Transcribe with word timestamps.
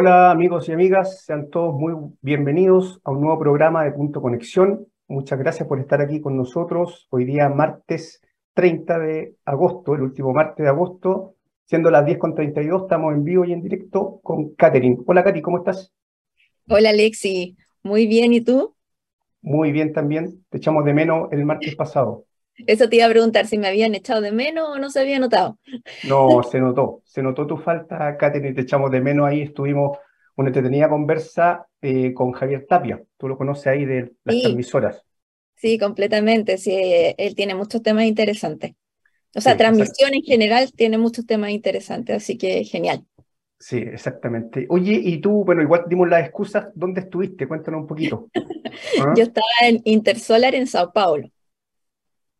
Hola 0.00 0.30
amigos 0.30 0.68
y 0.68 0.72
amigas, 0.72 1.24
sean 1.24 1.50
todos 1.50 1.74
muy 1.74 1.92
bienvenidos 2.22 3.00
a 3.02 3.10
un 3.10 3.20
nuevo 3.20 3.36
programa 3.40 3.82
de 3.82 3.90
Punto 3.90 4.22
Conexión. 4.22 4.86
Muchas 5.08 5.40
gracias 5.40 5.66
por 5.66 5.80
estar 5.80 6.00
aquí 6.00 6.20
con 6.20 6.36
nosotros. 6.36 7.08
Hoy 7.10 7.24
día 7.24 7.48
martes 7.48 8.22
30 8.54 8.96
de 9.00 9.34
agosto, 9.44 9.96
el 9.96 10.02
último 10.02 10.32
martes 10.32 10.62
de 10.62 10.68
agosto, 10.68 11.34
siendo 11.64 11.90
las 11.90 12.06
10.32, 12.06 12.82
estamos 12.82 13.12
en 13.12 13.24
vivo 13.24 13.44
y 13.44 13.52
en 13.52 13.60
directo 13.60 14.20
con 14.22 14.54
Katherine. 14.54 14.98
Hola 15.04 15.24
Katy, 15.24 15.42
¿cómo 15.42 15.58
estás? 15.58 15.92
Hola 16.68 16.90
Alexi, 16.90 17.56
muy 17.82 18.06
bien, 18.06 18.32
¿y 18.32 18.40
tú? 18.40 18.76
Muy 19.42 19.72
bien 19.72 19.92
también, 19.92 20.44
te 20.48 20.58
echamos 20.58 20.84
de 20.84 20.94
menos 20.94 21.26
el 21.32 21.44
martes 21.44 21.74
pasado. 21.74 22.27
Eso 22.66 22.88
te 22.88 22.96
iba 22.96 23.06
a 23.06 23.10
preguntar 23.10 23.46
si 23.46 23.58
me 23.58 23.68
habían 23.68 23.94
echado 23.94 24.20
de 24.20 24.32
menos 24.32 24.68
o 24.68 24.78
no 24.78 24.90
se 24.90 25.00
había 25.00 25.18
notado. 25.18 25.58
No, 26.04 26.42
se 26.42 26.60
notó, 26.60 27.02
se 27.04 27.22
notó 27.22 27.46
tu 27.46 27.56
falta, 27.56 28.16
Katherine, 28.16 28.54
te 28.54 28.62
echamos 28.62 28.90
de 28.90 29.00
menos 29.00 29.28
ahí, 29.28 29.42
estuvimos 29.42 29.98
una 30.36 30.48
entretenida 30.48 30.88
conversa 30.88 31.66
eh, 31.82 32.12
con 32.14 32.32
Javier 32.32 32.66
Tapia, 32.68 33.02
tú 33.16 33.28
lo 33.28 33.36
conoces 33.36 33.66
ahí 33.68 33.84
de 33.84 34.12
las 34.24 34.40
transmisoras. 34.40 35.04
Sí, 35.56 35.78
completamente, 35.78 36.58
sí, 36.58 36.72
él 37.16 37.34
tiene 37.34 37.54
muchos 37.54 37.82
temas 37.82 38.04
interesantes. 38.04 38.74
O 39.34 39.40
sea, 39.40 39.56
transmisión 39.56 40.14
en 40.14 40.22
general 40.22 40.72
tiene 40.72 40.98
muchos 40.98 41.26
temas 41.26 41.50
interesantes, 41.50 42.16
así 42.16 42.38
que 42.38 42.64
genial. 42.64 43.04
Sí, 43.58 43.78
exactamente. 43.78 44.66
Oye, 44.68 45.00
y 45.02 45.20
tú, 45.20 45.44
bueno, 45.44 45.62
igual 45.62 45.84
dimos 45.88 46.08
las 46.08 46.22
excusas, 46.22 46.68
¿dónde 46.74 47.00
estuviste? 47.00 47.48
Cuéntanos 47.48 47.80
un 47.82 47.86
poquito. 47.86 48.28
¿Ah? 49.00 49.14
Yo 49.16 49.24
estaba 49.24 49.46
en 49.62 49.80
Intersolar 49.84 50.54
en 50.54 50.66
Sao 50.66 50.92
Paulo. 50.92 51.28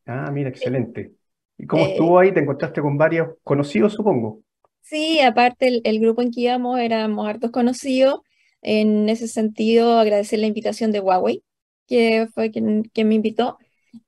Ah, 0.08 0.30
mira, 0.32 0.48
excelente. 0.48 1.12
¿Y 1.58 1.66
cómo 1.66 1.84
eh, 1.84 1.90
estuvo 1.90 2.18
ahí? 2.18 2.32
¿Te 2.32 2.40
encontraste 2.40 2.80
con 2.80 2.96
varios 2.96 3.36
conocidos, 3.44 3.92
supongo? 3.92 4.40
Sí, 4.80 5.20
aparte 5.20 5.82
el, 5.84 6.00
grupo 6.00 6.22
en 6.22 6.30
que 6.30 6.40
íbamos 6.40 6.80
éramos 6.80 7.28
hartos 7.28 7.50
conocidos. 7.50 8.20
En 8.62 9.10
ese 9.10 9.28
sentido, 9.28 9.98
agradecer 9.98 10.38
la 10.38 10.46
invitación 10.46 10.92
de 10.92 11.00
Huawei, 11.00 11.44
que 11.86 12.26
fue 12.32 12.50
quien, 12.50 12.90
me 12.96 13.14
invitó. 13.14 13.58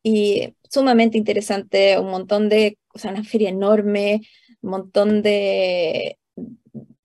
Y 0.03 0.55
sumamente 0.70 1.19
interesante, 1.19 1.98
un 1.98 2.11
montón 2.11 2.48
de, 2.48 2.79
o 2.95 2.98
sea, 2.98 3.11
una 3.11 3.23
feria 3.23 3.51
enorme, 3.51 4.23
un 4.62 4.70
montón 4.70 5.20
de, 5.20 6.19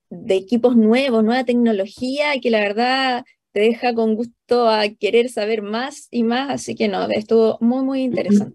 de 0.10 0.36
equipos 0.36 0.78
nuevos, 0.78 1.22
nueva 1.22 1.44
tecnología, 1.44 2.40
que 2.42 2.50
la 2.50 2.62
verdad 2.62 3.26
te 3.56 3.62
deja 3.62 3.94
con 3.94 4.16
gusto 4.16 4.68
a 4.68 4.90
querer 4.90 5.30
saber 5.30 5.62
más 5.62 6.10
y 6.12 6.24
más, 6.24 6.50
así 6.50 6.76
que 6.76 6.90
no, 6.90 7.10
estuvo 7.10 7.58
muy, 7.62 7.86
muy 7.86 8.02
interesante. 8.02 8.54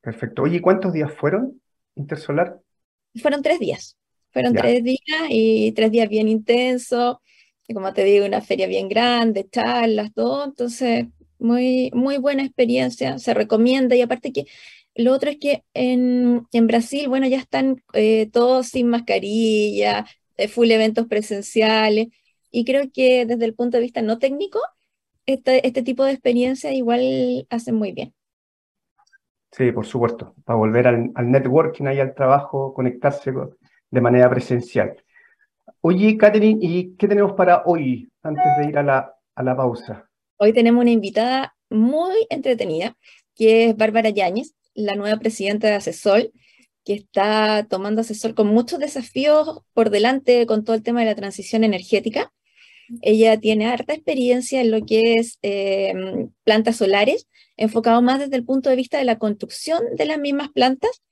Perfecto. 0.00 0.42
Oye, 0.42 0.62
¿cuántos 0.62 0.92
días 0.92 1.12
fueron 1.12 1.60
Intersolar? 1.96 2.60
Fueron 3.20 3.42
tres 3.42 3.58
días. 3.58 3.96
Fueron 4.30 4.54
tres 4.54 4.84
días 4.84 5.00
y 5.30 5.72
tres 5.72 5.90
días 5.90 6.08
bien 6.08 6.28
intensos. 6.28 7.16
Y 7.66 7.74
como 7.74 7.92
te 7.92 8.04
digo, 8.04 8.24
una 8.24 8.40
feria 8.40 8.68
bien 8.68 8.88
grande, 8.88 9.48
charlas, 9.50 10.14
todo. 10.14 10.44
Entonces, 10.44 11.06
muy, 11.40 11.90
muy 11.92 12.18
buena 12.18 12.44
experiencia. 12.44 13.18
Se 13.18 13.34
recomienda. 13.34 13.96
Y 13.96 14.02
aparte 14.02 14.32
que 14.32 14.46
lo 14.94 15.12
otro 15.12 15.28
es 15.28 15.38
que 15.38 15.64
en, 15.74 16.46
en 16.52 16.66
Brasil, 16.68 17.08
bueno, 17.08 17.26
ya 17.26 17.38
están 17.38 17.82
eh, 17.94 18.30
todos 18.32 18.68
sin 18.68 18.86
mascarilla, 18.86 20.06
eh, 20.36 20.46
full 20.46 20.70
eventos 20.70 21.08
presenciales. 21.08 22.06
Y 22.58 22.64
creo 22.64 22.90
que 22.90 23.26
desde 23.26 23.44
el 23.44 23.52
punto 23.52 23.76
de 23.76 23.82
vista 23.82 24.00
no 24.00 24.18
técnico, 24.18 24.58
este, 25.26 25.66
este 25.66 25.82
tipo 25.82 26.04
de 26.04 26.12
experiencia 26.12 26.72
igual 26.72 27.46
hacen 27.50 27.74
muy 27.74 27.92
bien. 27.92 28.14
Sí, 29.52 29.72
por 29.72 29.84
supuesto, 29.84 30.34
para 30.42 30.56
volver 30.56 30.86
al, 30.86 31.12
networking, 31.30 31.84
y 31.84 32.00
al 32.00 32.14
trabajo, 32.14 32.72
conectarse 32.72 33.30
de 33.90 34.00
manera 34.00 34.30
presencial. 34.30 34.96
Oye, 35.82 36.16
Catherine, 36.16 36.58
¿y 36.62 36.96
qué 36.96 37.06
tenemos 37.06 37.34
para 37.34 37.62
hoy, 37.66 38.10
antes 38.22 38.46
de 38.58 38.70
ir 38.70 38.78
a 38.78 38.82
la, 38.82 39.14
a 39.34 39.42
la 39.42 39.54
pausa? 39.54 40.08
Hoy 40.38 40.54
tenemos 40.54 40.80
una 40.80 40.92
invitada 40.92 41.54
muy 41.68 42.14
entretenida, 42.30 42.96
que 43.34 43.66
es 43.66 43.76
Bárbara 43.76 44.08
Yáñez, 44.08 44.54
la 44.72 44.94
nueva 44.94 45.18
presidenta 45.18 45.66
de 45.66 45.74
Asesol, 45.74 46.32
que 46.86 46.94
está 46.94 47.66
tomando 47.68 48.00
Asesol 48.00 48.34
con 48.34 48.46
muchos 48.46 48.78
desafíos 48.78 49.60
por 49.74 49.90
delante 49.90 50.46
con 50.46 50.64
todo 50.64 50.74
el 50.74 50.82
tema 50.82 51.00
de 51.00 51.06
la 51.06 51.14
transición 51.14 51.62
energética. 51.62 52.32
Ella 53.02 53.38
tiene 53.38 53.66
harta 53.66 53.94
experiencia 53.94 54.60
en 54.60 54.70
lo 54.70 54.84
que 54.84 55.14
es 55.14 55.38
em, 55.42 56.30
plantas 56.44 56.76
solares, 56.76 57.26
enfocado 57.56 58.02
más 58.02 58.18
desde 58.18 58.36
el 58.36 58.44
punto 58.44 58.70
de 58.70 58.76
vista 58.76 58.98
de 58.98 59.04
la 59.04 59.18
construcción 59.18 59.82
de 59.96 60.04
las 60.06 60.18
mismas 60.18 60.50
plantas. 60.50 61.02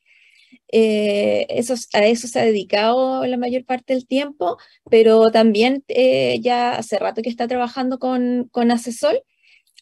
Eh, 0.73 1.47
eso, 1.51 1.75
a 1.93 2.05
eso 2.07 2.27
se 2.27 2.41
ha 2.41 2.45
dedicado 2.45 3.27
la 3.27 3.37
mayor 3.37 3.65
parte 3.65 3.95
del 3.95 4.07
tiempo, 4.07 4.59
pero 4.91 5.31
también 5.31 5.85
eh, 5.89 6.41
ya 6.41 6.77
hace 6.77 6.99
rato 6.99 7.23
que 7.23 7.29
está 7.29 7.47
trabajando 7.47 7.99
con, 7.99 8.49
con 8.51 8.71
Asesol, 8.71 9.23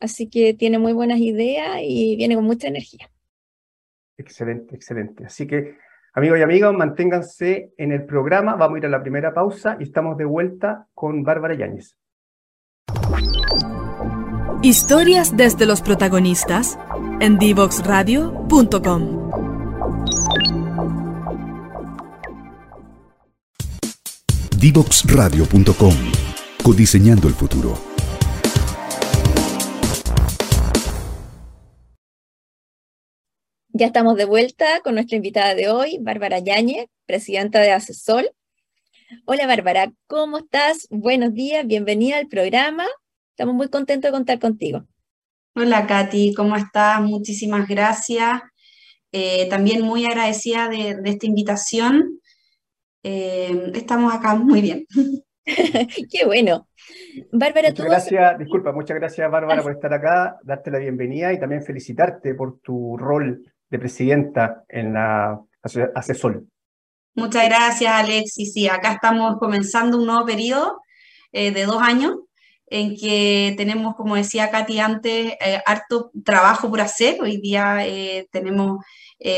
así 0.00 0.28
que 0.28 0.54
tiene 0.54 0.78
muy 0.78 0.92
buenas 0.92 1.18
ideas 1.18 1.80
y 1.82 2.16
viene 2.16 2.34
con 2.34 2.44
mucha 2.44 2.68
energía. 2.68 3.10
Excelente, 4.18 4.74
excelente. 4.74 5.24
Así 5.24 5.46
que 5.46 5.76
Amigos 6.14 6.38
y 6.38 6.42
amigas, 6.42 6.74
manténganse 6.74 7.72
en 7.78 7.90
el 7.90 8.04
programa. 8.04 8.54
Vamos 8.56 8.76
a 8.76 8.78
ir 8.80 8.86
a 8.86 8.90
la 8.90 9.00
primera 9.00 9.32
pausa 9.32 9.78
y 9.80 9.84
estamos 9.84 10.18
de 10.18 10.26
vuelta 10.26 10.86
con 10.92 11.22
Bárbara 11.22 11.54
Yáñez. 11.54 11.96
Historias 14.62 15.36
desde 15.36 15.64
los 15.64 15.80
protagonistas 15.80 16.78
en 17.20 17.38
divoxradio.com. 17.38 19.30
Divoxradio.com. 24.60 25.94
Codiseñando 26.62 27.26
el 27.26 27.34
futuro. 27.34 27.91
Ya 33.74 33.86
estamos 33.86 34.16
de 34.16 34.26
vuelta 34.26 34.80
con 34.84 34.96
nuestra 34.96 35.16
invitada 35.16 35.54
de 35.54 35.70
hoy, 35.70 35.96
Bárbara 35.98 36.38
Yáñez, 36.40 36.88
presidenta 37.06 37.58
de 37.58 37.70
Asesol. 37.70 38.30
Hola 39.24 39.46
Bárbara, 39.46 39.90
¿cómo 40.06 40.38
estás? 40.38 40.86
Buenos 40.90 41.32
días, 41.32 41.66
bienvenida 41.66 42.18
al 42.18 42.28
programa. 42.28 42.84
Estamos 43.30 43.54
muy 43.54 43.68
contentos 43.68 44.10
de 44.10 44.12
contar 44.12 44.38
contigo. 44.40 44.84
Hola 45.54 45.86
Katy, 45.86 46.34
¿cómo 46.34 46.54
estás? 46.54 47.00
Muchísimas 47.00 47.66
gracias. 47.66 48.42
Eh, 49.10 49.48
también 49.48 49.80
muy 49.80 50.04
agradecida 50.04 50.68
de, 50.68 51.00
esta 51.06 51.24
invitación. 51.24 52.20
Eh, 53.02 53.72
estamos 53.74 54.12
acá 54.12 54.34
muy 54.34 54.60
bien. 54.60 54.86
Qué 56.10 56.26
bueno. 56.26 56.68
Bárbara, 57.32 57.70
muchas 57.70 57.86
gracias, 57.86 58.38
disculpa, 58.38 58.72
muchas 58.72 58.98
gracias 58.98 59.30
Bárbara 59.30 59.62
por 59.62 59.72
estar 59.72 59.94
acá, 59.94 60.38
darte 60.42 60.70
la 60.70 60.78
bienvenida 60.78 61.32
y 61.32 61.40
también 61.40 61.62
felicitarte 61.62 62.34
por 62.34 62.60
tu 62.60 62.98
rol 62.98 63.51
de 63.72 63.78
presidenta 63.78 64.64
en 64.68 64.92
la 64.92 65.40
Asesol. 65.94 66.46
Muchas 67.14 67.46
gracias, 67.46 67.90
Alexis. 67.90 68.52
Sí, 68.52 68.68
acá 68.68 68.92
estamos 68.92 69.38
comenzando 69.38 69.96
un 69.98 70.06
nuevo 70.06 70.26
periodo 70.26 70.82
eh, 71.32 71.52
de 71.52 71.64
dos 71.64 71.80
años 71.80 72.16
en 72.66 72.94
que 72.96 73.54
tenemos, 73.56 73.94
como 73.96 74.16
decía 74.16 74.50
Katy 74.50 74.78
antes, 74.78 75.32
eh, 75.40 75.62
harto 75.64 76.10
trabajo 76.22 76.68
por 76.68 76.82
hacer. 76.82 77.20
Hoy 77.22 77.38
día 77.38 77.86
eh, 77.86 78.28
tenemos 78.30 78.84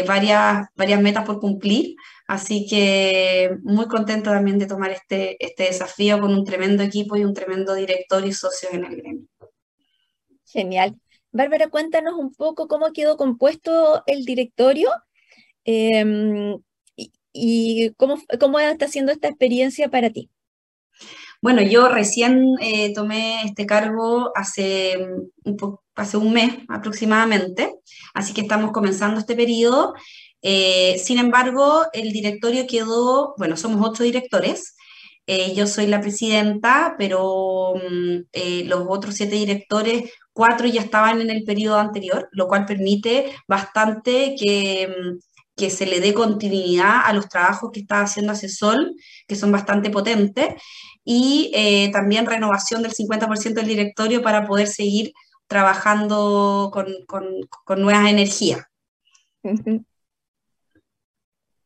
varias, 0.06 0.66
varias 0.74 1.00
metas 1.02 1.26
por 1.26 1.40
cumplir, 1.40 1.94
así 2.26 2.66
que 2.68 3.50
muy 3.62 3.86
contento 3.86 4.30
también 4.30 4.58
de 4.58 4.66
tomar 4.66 4.90
este, 4.90 5.36
este 5.44 5.64
desafío 5.64 6.18
con 6.18 6.32
un 6.32 6.44
tremendo 6.44 6.82
equipo 6.82 7.16
y 7.16 7.24
un 7.24 7.34
tremendo 7.34 7.74
director 7.74 8.24
y 8.24 8.32
socios 8.32 8.72
en 8.72 8.84
el 8.84 8.96
gremio. 8.96 9.26
Genial. 10.46 10.96
Bárbara, 11.34 11.68
cuéntanos 11.68 12.14
un 12.14 12.32
poco 12.32 12.68
cómo 12.68 12.92
quedó 12.92 13.16
compuesto 13.16 14.04
el 14.06 14.24
directorio 14.24 14.88
em, 15.64 16.56
y, 17.32 17.90
cómo, 17.96 18.18
cómo, 18.38 18.60
está 18.60 18.86
siendo 18.86 19.10
esta 19.10 19.26
experiencia 19.26 19.90
para 19.90 20.10
ti. 20.10 20.30
Bueno, 21.42 21.60
yo 21.60 21.88
recién 21.88 22.54
eh, 22.60 22.94
tomé 22.94 23.42
este 23.42 23.66
cargo 23.66 24.30
hace 24.36 24.96
un, 25.44 25.78
hace 25.96 26.16
un 26.18 26.32
mes 26.32 26.54
aproximadamente, 26.68 27.74
así 28.14 28.32
que 28.32 28.42
estamos 28.42 28.70
comenzando 28.70 29.18
este 29.18 29.34
periodo. 29.34 29.94
Eh, 30.40 31.02
sin 31.02 31.18
embargo, 31.18 31.86
el 31.92 32.12
directorio 32.12 32.68
quedó, 32.68 33.34
bueno, 33.38 33.56
somos 33.56 33.84
ocho 33.84 34.04
directores, 34.04 34.76
eh, 35.26 35.52
yo 35.54 35.66
soy 35.66 35.88
la 35.88 36.00
presidenta, 36.00 36.94
pero 36.96 37.74
mm, 37.74 38.68
los 38.68 38.86
otros 38.88 39.16
siete 39.16 39.34
directores 39.34 40.12
cuatro 40.34 40.66
ya 40.66 40.82
estaban 40.82 41.22
en 41.22 41.30
el 41.30 41.44
periodo 41.44 41.78
anterior, 41.78 42.28
lo 42.32 42.46
cual 42.48 42.66
permite 42.66 43.32
bastante 43.48 44.34
que, 44.38 44.88
mm, 44.88 45.18
que 45.56 45.70
se 45.70 45.86
le 45.86 46.00
dé 46.00 46.12
continuidad 46.12 47.02
a 47.04 47.12
los 47.12 47.28
trabajos 47.28 47.70
que 47.72 47.80
está 47.80 48.00
haciendo 48.00 48.32
Asesol, 48.32 48.94
que 49.26 49.36
son 49.36 49.52
bastante 49.52 49.88
potentes, 49.88 50.60
y 51.04 51.52
eh, 51.54 51.90
también 51.92 52.26
renovación 52.26 52.82
del 52.82 52.92
50% 52.92 53.54
del 53.54 53.68
directorio 53.68 54.22
para 54.22 54.46
poder 54.46 54.66
seguir 54.66 55.12
trabajando 55.46 56.70
con, 56.72 56.86
con, 57.06 57.82
nuevas 57.82 58.08
energías. 58.08 58.66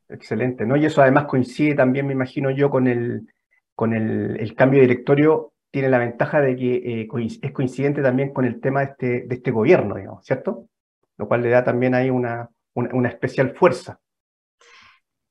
Excelente, 0.09 0.67
¿no? 0.67 0.76
Y 0.76 0.87
eso 0.87 1.00
además 1.00 1.26
coincide 1.26 1.75
también, 1.75 2.06
me 2.06 2.12
imagino 2.12 2.50
yo, 2.50 2.71
con 2.71 2.88
el, 2.88 3.29
con 3.75 3.94
el, 3.94 4.55
cambio 4.56 4.81
de 4.81 4.88
directorio 4.88 5.53
tiene 5.70 5.88
la 5.88 5.99
ventaja 5.99 6.41
de 6.41 6.56
que 6.56 6.75
eh, 6.76 7.09
es 7.43 7.53
coincidente 7.53 8.03
también 8.03 8.32
con 8.32 8.44
el 8.44 8.61
tema 8.61 8.81
de 8.81 8.87
este, 8.87 9.06
de 9.26 9.35
este 9.35 9.50
gobierno, 9.50 9.97
digamos, 9.97 10.25
¿cierto? 10.25 10.69
Lo 11.17 11.29
cual 11.29 11.43
le 11.43 11.50
da 11.50 11.65
también 11.65 11.94
ahí 11.94 12.11
una, 12.11 12.49
una, 12.75 13.09
especial 13.09 13.55
fuerza. 13.55 13.99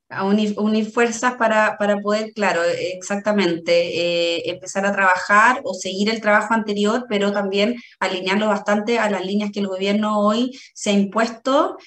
A 0.10 0.24
unir, 0.24 0.86
fuerzas 0.92 1.34
para, 1.34 1.78
para, 1.78 1.98
poder, 1.98 2.32
claro, 2.34 2.62
exactamente, 2.64 3.72
eh, 3.72 4.50
empezar 4.50 4.86
a 4.86 4.94
trabajar 4.94 5.62
o 5.64 5.74
seguir 5.74 6.10
el 6.10 6.22
trabajo 6.22 6.54
anterior, 6.54 7.06
pero 7.10 7.34
también 7.34 7.76
alinearlo 8.00 8.48
bastante 8.48 9.00
a 9.00 9.10
las 9.10 9.26
líneas 9.26 9.52
que 9.52 9.60
el 9.60 9.68
gobierno 9.68 10.20
hoy 10.20 10.58
se 10.74 10.92
ha 10.92 10.94
impuesto 10.94 11.78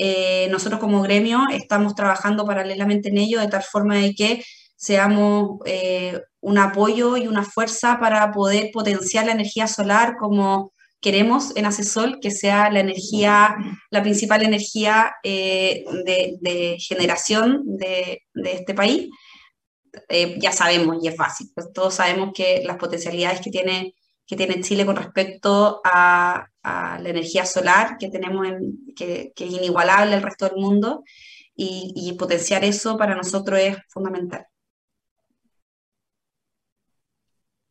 eh, 0.00 0.46
nosotros 0.52 0.78
como 0.78 1.02
gremio 1.02 1.40
estamos 1.50 1.96
trabajando 1.96 2.46
paralelamente 2.46 3.08
en 3.08 3.18
ello 3.18 3.40
de 3.40 3.48
tal 3.48 3.64
forma 3.64 3.96
de 3.96 4.14
que 4.14 4.44
seamos 4.78 5.58
eh, 5.66 6.20
un 6.40 6.56
apoyo 6.56 7.16
y 7.16 7.26
una 7.26 7.44
fuerza 7.44 7.98
para 8.00 8.30
poder 8.32 8.70
potenciar 8.72 9.26
la 9.26 9.32
energía 9.32 9.66
solar 9.66 10.16
como 10.18 10.72
queremos 11.00 11.54
en 11.56 11.66
Acesol, 11.66 12.18
que 12.20 12.30
sea 12.30 12.70
la 12.70 12.80
energía, 12.80 13.56
la 13.90 14.02
principal 14.02 14.42
energía 14.42 15.12
eh, 15.22 15.84
de, 16.04 16.76
generación 16.78 17.62
de, 17.64 18.22
este 18.34 18.74
país. 18.74 19.10
ya 20.40 20.52
sabemos, 20.52 20.96
y 21.02 21.08
es 21.08 21.16
básico, 21.16 21.70
todos 21.74 21.94
sabemos 21.94 22.30
que 22.34 22.62
las 22.64 22.76
potencialidades 22.76 23.40
que 23.40 23.50
tiene 23.50 23.94
que 24.28 24.36
tiene 24.36 24.60
Chile 24.60 24.84
con 24.84 24.94
respecto 24.94 25.80
a, 25.82 26.46
la 26.62 27.08
energía 27.08 27.46
solar 27.46 27.96
que 27.98 28.10
tenemos, 28.10 28.46
en, 28.46 28.94
que, 28.94 29.32
es 29.34 29.50
inigualable 29.50 30.14
al 30.14 30.22
resto 30.22 30.44
del 30.46 30.56
mundo, 30.56 31.02
y, 31.56 32.14
potenciar 32.18 32.62
eso 32.62 32.98
para 32.98 33.16
nosotros 33.16 33.58
es 33.58 33.78
fundamental. 33.88 34.46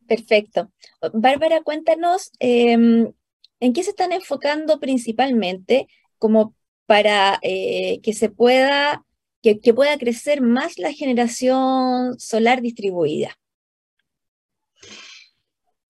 Perfecto. 0.07 0.71
Bárbara, 1.13 1.62
cuéntanos 1.63 2.31
em, 2.39 3.12
en 3.59 3.74
qué 3.74 3.83
se 3.83 3.92
están 3.92 4.12
enfocando 4.12 4.80
principalmente 4.80 5.88
como 6.18 6.56
para 6.86 7.38
eh, 7.42 8.00
que 8.01 8.13
se 8.13 8.30
pueda, 8.30 9.06
que, 9.44 9.56
pueda 9.74 9.98
crecer 9.98 10.42
más 10.42 10.80
la 10.80 10.94
generación 10.94 12.19
solar 12.19 12.62
distribuida. 12.62 13.38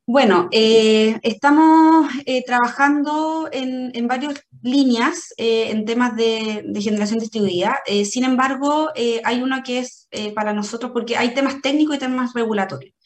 Bueno, 0.09 0.47
eh, 0.53 1.19
estamos 1.21 2.09
eh, 2.25 2.41
trabajando 2.45 3.49
en, 3.51 4.07
varias 4.07 4.41
líneas 4.63 5.33
en 5.37 5.83
temas 5.83 6.15
de, 6.15 6.63
generación 6.79 7.19
distribuida. 7.19 7.81
sin 8.05 8.23
embargo, 8.23 8.89
hay 8.95 9.41
una 9.41 9.63
que 9.63 9.79
es 9.79 10.07
para 10.33 10.53
nosotros 10.53 10.91
porque 10.93 11.17
hay 11.17 11.33
temas 11.33 11.61
técnicos 11.61 11.97
y 11.97 11.99
temas 11.99 12.33
regulatorios. 12.33 12.96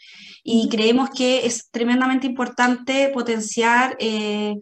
Y 0.43 0.69
creemos 0.69 1.09
que 1.11 1.45
es 1.45 1.69
tremendamente 1.69 2.27
importante 2.27 3.09
potenciar 3.13 3.95
el 3.99 4.61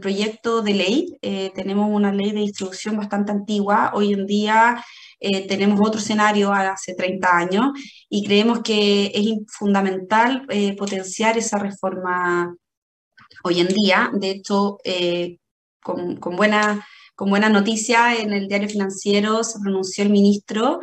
proyecto 0.00 0.62
de 0.62 0.74
ley. 0.74 1.18
tenemos 1.54 1.88
una 1.90 2.12
ley 2.12 2.32
de 2.32 2.40
distribución 2.40 2.96
bastante 2.96 3.32
antigua. 3.32 3.92
Hoy 3.94 4.12
en 4.12 4.26
día 4.26 4.82
eh, 5.22 5.46
tenemos 5.46 5.78
otro 5.82 6.00
escenario 6.00 6.50
hace 6.52 6.94
30 6.94 7.36
años 7.36 7.66
y 8.08 8.24
creemos 8.24 8.62
que 8.62 9.12
es 9.14 9.26
fundamental 9.48 10.46
eh, 10.48 10.74
potenciar 10.76 11.36
esa 11.36 11.58
reforma 11.58 12.56
hoy 13.44 13.60
en 13.60 13.68
día. 13.68 14.10
De 14.14 14.30
hecho, 14.30 14.78
eh, 14.82 15.36
con, 15.82 16.16
con, 16.16 16.36
buena, 16.36 16.86
con 17.14 17.28
buena 17.28 17.50
noticia 17.50 18.16
en 18.16 18.32
el 18.32 18.48
diario 18.48 18.70
financiero 18.70 19.44
se 19.44 19.60
pronunció 19.60 20.04
el 20.04 20.10
ministro 20.10 20.80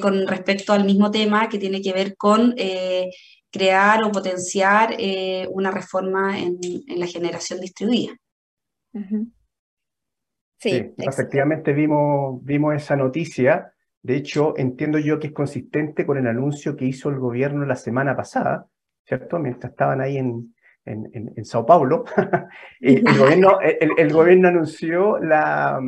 con 0.00 0.26
respecto 0.26 0.72
al 0.72 0.84
mismo 0.84 1.10
tema 1.10 1.48
que 1.48 1.58
tiene 1.58 1.80
que 1.80 1.92
ver 1.92 2.16
con 2.16 2.54
crear 3.50 4.04
o 4.04 4.12
potenciar 4.12 4.96
una 5.50 5.70
reforma 5.70 6.38
en, 6.38 6.58
en, 6.62 7.00
la 7.00 7.06
generación 7.06 7.60
distribuida. 7.60 8.12
Sí, 10.60 10.92
efectivamente 10.98 11.72
vimos, 11.72 12.44
vimos 12.44 12.74
esa 12.74 12.94
noticia. 12.94 13.72
De 14.02 14.16
hecho, 14.16 14.54
entiendo 14.58 14.98
yo 14.98 15.18
que 15.18 15.28
es 15.28 15.32
consistente 15.32 16.04
con 16.04 16.18
el 16.18 16.26
anuncio 16.26 16.76
que 16.76 16.84
hizo 16.84 17.08
el 17.08 17.18
gobierno 17.18 17.64
la 17.64 17.76
semana 17.76 18.14
pasada, 18.14 18.66
¿cierto? 19.06 19.38
Mientras 19.38 19.72
estaban 19.72 20.02
ahí 20.02 20.18
en, 20.18 20.54
en, 20.84 21.44
Sao 21.46 21.64
Paulo, 21.64 22.04
eh, 22.80 23.02
el, 23.06 23.18
gobierno, 23.18 23.58
el, 23.60 24.12
gobierno 24.12 24.48
anunció 24.48 25.18
la, 25.18 25.80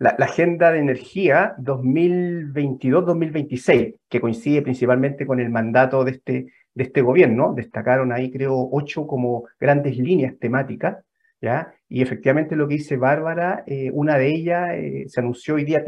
la, 0.00 0.10
Agenda 0.18 0.72
de 0.72 0.80
Energía 0.80 1.54
2022-2026, 1.58 3.94
que 4.08 4.20
coincide 4.20 4.62
principalmente 4.62 5.26
con 5.26 5.38
el 5.38 5.50
mandato 5.50 6.02
de 6.02 6.10
este, 6.10 6.46
de 6.74 6.84
este 6.84 7.02
gobierno. 7.02 7.54
Destacaron 7.54 8.12
ahí, 8.12 8.32
creo, 8.32 8.68
ocho 8.72 9.06
como 9.06 9.44
grandes 9.60 9.96
líneas 9.96 10.36
temáticas 10.40 11.04
¿ya? 11.40 11.72
Y 11.88 12.02
efectivamente 12.02 12.56
lo 12.56 12.68
que 12.68 12.74
dice 12.74 12.96
Bárbara, 12.96 13.64
eh, 13.66 13.90
una 13.92 14.18
de 14.18 14.28
ellas 14.28 14.70
eh, 14.74 15.04
se 15.08 15.20
anunció 15.20 15.54
hoy 15.54 15.64
día 15.64 15.82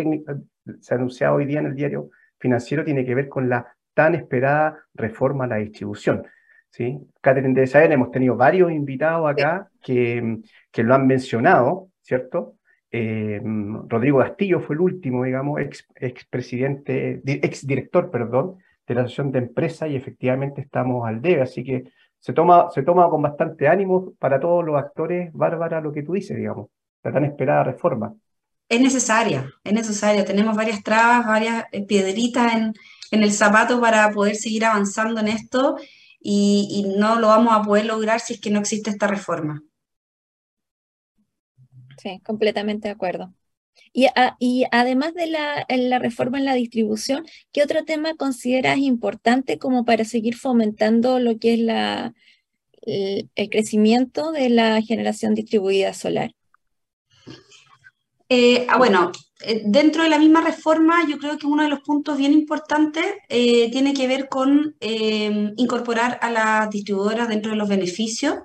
se 0.80 0.94
ha 0.94 0.96
anunciado 0.96 1.36
hoy 1.36 1.46
día 1.46 1.60
en 1.60 1.66
el 1.66 1.74
diario 1.74 2.10
financiero, 2.38 2.84
tiene 2.84 3.04
que 3.04 3.14
ver 3.14 3.28
con 3.28 3.48
la 3.48 3.74
tan 3.94 4.14
esperada 4.14 4.84
reforma 4.94 5.44
a 5.44 5.48
la 5.48 5.56
distribución. 5.56 6.24
¿sí? 6.70 6.98
Catherine 7.20 7.58
de 7.58 7.66
Saber, 7.66 7.92
hemos 7.92 8.10
tenido 8.10 8.36
varios 8.36 8.72
invitados 8.72 9.30
acá 9.30 9.68
que, 9.82 10.38
que 10.70 10.82
lo 10.82 10.94
han 10.94 11.06
mencionado, 11.06 11.90
¿cierto? 12.00 12.56
Eh, 12.94 13.40
Rodrigo 13.88 14.18
Castillo 14.18 14.60
fue 14.60 14.76
el 14.76 14.82
último, 14.82 15.24
digamos, 15.24 15.60
ex, 15.60 15.86
ex 15.96 16.26
presidente, 16.26 17.22
ex 17.24 17.66
director, 17.66 18.10
perdón, 18.10 18.58
de 18.86 18.94
la 18.94 19.00
Asociación 19.00 19.32
de 19.32 19.38
Empresas 19.38 19.88
y 19.88 19.96
efectivamente 19.96 20.60
estamos 20.60 21.08
al 21.08 21.22
debe, 21.22 21.40
así 21.40 21.64
que 21.64 21.84
se 22.18 22.34
toma, 22.34 22.68
se 22.70 22.82
toma 22.82 23.08
con 23.08 23.22
bastante 23.22 23.66
ánimo 23.66 24.12
para 24.18 24.38
todos 24.38 24.64
los 24.64 24.76
actores, 24.76 25.32
Bárbara, 25.32 25.80
lo 25.80 25.90
que 25.90 26.02
tú 26.02 26.12
dices, 26.12 26.36
digamos, 26.36 26.68
la 27.02 27.12
tan 27.12 27.24
esperada 27.24 27.64
reforma. 27.64 28.14
Es 28.68 28.80
necesaria, 28.80 29.50
es 29.64 29.72
necesaria. 29.72 30.24
Tenemos 30.24 30.56
varias 30.56 30.82
trabas, 30.82 31.26
varias 31.26 31.64
eh, 31.72 31.84
piedritas 31.84 32.54
en, 32.54 32.74
en 33.10 33.22
el 33.22 33.32
zapato 33.32 33.80
para 33.80 34.10
poder 34.12 34.36
seguir 34.36 34.64
avanzando 34.64 35.20
en 35.20 35.28
esto 35.28 35.76
y, 36.20 36.68
y 36.70 36.96
no 36.96 37.18
lo 37.18 37.28
vamos 37.28 37.54
a 37.54 37.62
poder 37.62 37.86
lograr 37.86 38.20
si 38.20 38.34
es 38.34 38.40
que 38.40 38.50
no 38.50 38.60
existe 38.60 38.90
esta 38.90 39.08
reforma. 39.08 39.62
Sí, 42.02 42.20
completamente 42.24 42.88
de 42.88 42.94
acuerdo. 42.94 43.32
Y, 43.92 44.06
además 44.72 45.14
de 45.14 45.28
la, 45.28 45.98
reforma 46.00 46.38
en 46.38 46.46
la 46.46 46.54
distribución, 46.54 47.24
¿qué 47.52 47.62
otro 47.62 47.84
tema 47.84 48.16
consideras 48.16 48.78
importante 48.78 49.58
como 49.58 49.84
para 49.84 50.04
seguir 50.04 50.36
fomentando 50.36 51.20
lo 51.20 51.38
que 51.38 51.54
es 51.54 51.60
la, 51.60 52.12
el, 52.82 53.50
crecimiento 53.50 54.32
de 54.32 54.48
la 54.48 54.82
generación 54.82 55.34
distribuida 55.34 55.94
solar? 55.94 56.34
Eh, 58.28 58.66
ah, 58.68 58.78
bueno, 58.78 59.12
eh, 59.44 59.62
dentro 59.64 60.02
de 60.02 60.08
la 60.08 60.18
misma 60.18 60.40
reforma, 60.40 61.06
yo 61.08 61.18
creo 61.18 61.38
que 61.38 61.46
uno 61.46 61.62
de 61.62 61.68
los 61.68 61.80
puntos 61.80 62.16
bien 62.16 62.32
importantes 62.32 63.04
eh, 63.28 63.70
tiene 63.70 63.94
que 63.94 64.08
ver 64.08 64.28
con 64.28 64.74
incorporar 64.80 66.18
a 66.20 66.30
las 66.30 66.70
distribuidoras 66.70 67.28
dentro 67.28 67.52
de 67.52 67.58
los 67.58 67.68
beneficios, 67.68 68.38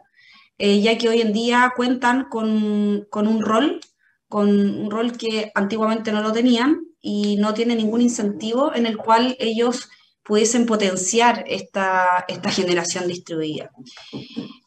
ya 0.58 0.98
que 0.98 1.10
hoy 1.10 1.22
en 1.22 1.34
día 1.34 1.74
cuentan 1.76 2.26
con, 2.30 3.06
con 3.10 3.28
un 3.28 3.42
rol 3.42 3.80
con 4.28 4.50
un 4.50 4.92
rol 4.92 5.18
que 5.18 5.52
antiguamente 5.56 6.12
no 6.12 6.22
lo 6.22 6.32
tenían 6.32 6.82
y 7.02 7.38
no 7.38 7.54
tiene 7.54 7.76
ningún 7.76 8.02
incentivo 8.02 8.74
en 8.76 8.86
el 8.86 8.98
cual 8.98 9.36
ellos 9.40 9.90
pudiesen 10.24 10.66
potenciar 10.66 11.46
esta, 11.48 12.26
esta 12.28 12.52
generación 12.52 13.08
distribuida. 13.08 13.72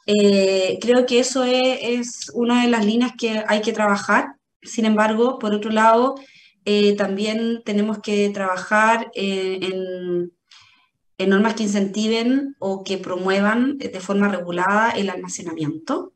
Eh, 0.06 0.78
creo 0.80 1.04
que 1.04 1.20
eso 1.20 1.44
es, 1.44 2.30
una 2.32 2.62
de 2.62 2.70
las 2.70 2.86
líneas 2.86 3.12
que 3.18 3.44
hay 3.46 3.60
que 3.60 3.74
trabajar. 3.74 4.36
Sin 4.62 4.86
embargo, 4.86 5.38
por 5.38 5.52
otro 5.52 5.70
lado, 5.70 6.14
eh, 6.64 6.96
también 6.96 7.62
tenemos 7.64 7.98
que 7.98 8.30
trabajar 8.30 9.10
en, 9.14 10.32
normas 11.26 11.54
que 11.54 11.64
incentiven 11.64 12.56
o 12.58 12.84
que 12.84 12.98
promuevan 12.98 13.78
de 13.78 14.00
forma 14.00 14.28
regulada 14.28 14.90
el 14.90 15.10
almacenamiento. 15.10 16.12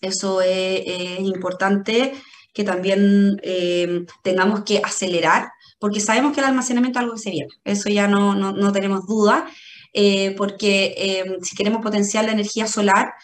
Eso 0.00 0.42
es, 0.42 1.20
importante 1.20 2.12
que 2.52 2.64
también 2.64 3.40
eh, 3.42 4.04
tengamos 4.22 4.62
que 4.62 4.80
acelerar, 4.84 5.50
porque 5.80 6.00
sabemos 6.00 6.32
que 6.32 6.40
el 6.40 6.46
almacenamiento 6.46 6.98
es 6.98 7.02
algo 7.02 7.14
que 7.14 7.22
se 7.22 7.30
viene, 7.30 7.48
eso 7.64 7.88
ya 7.88 8.06
no, 8.06 8.34
no, 8.34 8.52
no 8.52 8.72
tenemos 8.72 9.06
duda, 9.06 9.46
eh, 9.92 10.34
porque 10.36 10.94
eh, 10.96 11.38
si 11.42 11.56
queremos 11.56 11.82
potenciar 11.82 12.24
la 12.26 12.32
energía 12.32 12.66
solar, 12.66 13.14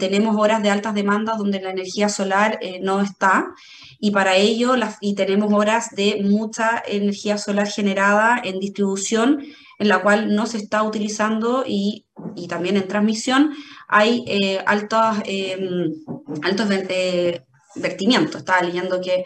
tenemos 0.00 0.34
horas 0.38 0.62
de 0.62 0.70
altas 0.70 0.94
demandas 0.94 1.36
donde 1.36 1.60
la 1.60 1.68
energía 1.68 2.08
solar 2.08 2.58
no 2.80 3.02
está, 3.02 3.52
y 4.00 4.12
para 4.12 4.34
ello 4.34 4.76
y 5.02 5.14
tenemos 5.14 5.52
horas 5.52 5.94
de 5.94 6.22
mucha 6.22 6.82
energía 6.86 7.36
solar 7.36 7.68
generada 7.68 8.40
en 8.42 8.60
distribución, 8.60 9.44
en 9.78 9.88
la 9.88 10.02
cual 10.02 10.34
no 10.34 10.46
se 10.46 10.58
está 10.58 10.82
utilizando 10.82 11.64
y, 11.66 12.06
y 12.36 12.48
también 12.48 12.76
en 12.76 12.88
transmisión 12.88 13.54
hay 13.88 14.24
altos, 14.66 15.22
altos 16.42 16.68
vertimiento. 17.76 18.38
Estaba 18.38 18.62
leyendo 18.62 19.00
que, 19.00 19.24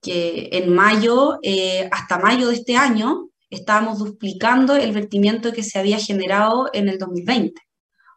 que 0.00 0.48
en 0.52 0.72
mayo, 0.72 1.38
eh, 1.42 1.88
hasta 1.90 2.18
mayo 2.18 2.48
de 2.48 2.54
este 2.54 2.76
año, 2.76 3.28
estábamos 3.50 3.98
duplicando 3.98 4.76
el 4.76 4.92
vertimiento 4.92 5.52
que 5.52 5.62
se 5.62 5.78
había 5.78 5.98
generado 5.98 6.70
en 6.72 6.88
el 6.88 6.98
2020. 6.98 7.60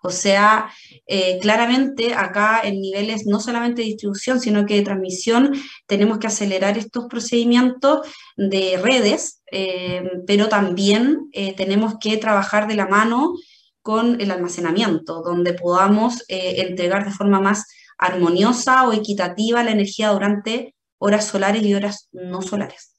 O 0.06 0.10
sea, 0.10 0.70
eh, 1.08 1.40
claramente 1.42 2.14
acá 2.14 2.60
en 2.64 2.82
niveles 2.82 3.26
no 3.26 3.40
solamente 3.40 3.82
de 3.82 3.88
distribución, 3.88 4.42
sino 4.42 4.66
que 4.66 4.76
de 4.76 4.82
transmisión, 4.82 5.54
tenemos 5.88 6.18
que 6.18 6.28
acelerar 6.28 6.78
estos 6.78 7.06
procedimientos 7.06 8.06
de 8.36 8.78
redes, 8.84 9.42
eh, 9.54 10.04
pero 10.28 10.50
también 10.50 11.30
eh, 11.32 11.54
tenemos 11.56 11.96
que 12.00 12.18
trabajar 12.18 12.68
de 12.68 12.76
la 12.76 12.88
mano 12.88 13.36
con 13.82 14.20
el 14.20 14.32
almacenamiento, 14.32 15.22
donde 15.22 15.54
podamos 15.54 16.24
entregar 16.30 17.04
de 17.04 17.12
forma 17.12 17.42
más 17.42 17.66
armoniosa 17.98 18.88
o 18.88 18.94
equitativa 18.94 19.64
la 19.64 19.72
energía 19.72 20.10
durante 20.10 20.74
horas 20.98 21.28
solares 21.28 21.64
y 21.64 21.74
horas 21.74 22.08
no 22.14 22.42
solares. 22.42 22.94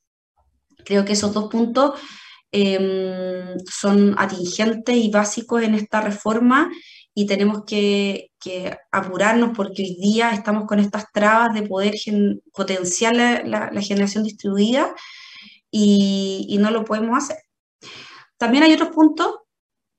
Creo 0.84 1.04
que 1.04 1.14
esos 1.14 1.32
dos 1.32 1.50
puntos 1.50 1.98
em, 2.52 3.58
son 3.70 4.14
atingentes 4.18 4.94
y 4.94 5.10
básicos 5.10 5.62
en 5.62 5.74
esta 5.74 6.02
reforma 6.02 6.70
y 7.14 7.26
tenemos 7.26 7.64
que, 7.64 8.30
apurarnos 8.92 9.56
porque 9.56 9.82
hoy 9.82 9.96
día 9.98 10.32
estamos 10.32 10.66
con 10.66 10.78
estas 10.78 11.10
trabas 11.12 11.54
de 11.54 11.62
poder 11.62 11.94
potenciar 12.52 13.14
la, 13.16 13.70
generación 13.80 14.22
distribuida 14.22 14.94
y, 15.76 16.56
no 16.60 16.70
lo 16.70 16.84
podemos 16.84 17.18
hacer. 17.18 17.38
También 18.38 18.62
hay 18.62 18.74
otros 18.74 18.90
puntos, 18.90 19.34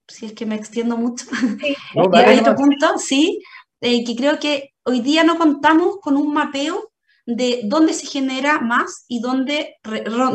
si 0.07 0.27
es 0.27 0.33
que 0.33 0.45
me 0.45 0.55
extiendo 0.55 0.95
mucho, 0.95 1.25
hay 2.13 2.39
otro 2.39 2.55
punto, 2.55 2.97
sí, 2.97 3.41
eh, 3.81 4.05
que 4.05 4.15
creo 4.15 4.39
que 4.39 4.73
hoy 4.83 5.01
día 5.01 5.23
no 5.23 5.37
contamos 5.37 5.97
con 6.01 6.15
un 6.15 6.33
mapeo 6.33 6.91
de 7.25 7.61
dónde 7.65 7.93
se 7.93 8.07
genera 8.07 8.61
más 8.61 9.05
y 9.07 9.19
dónde, 9.19 9.75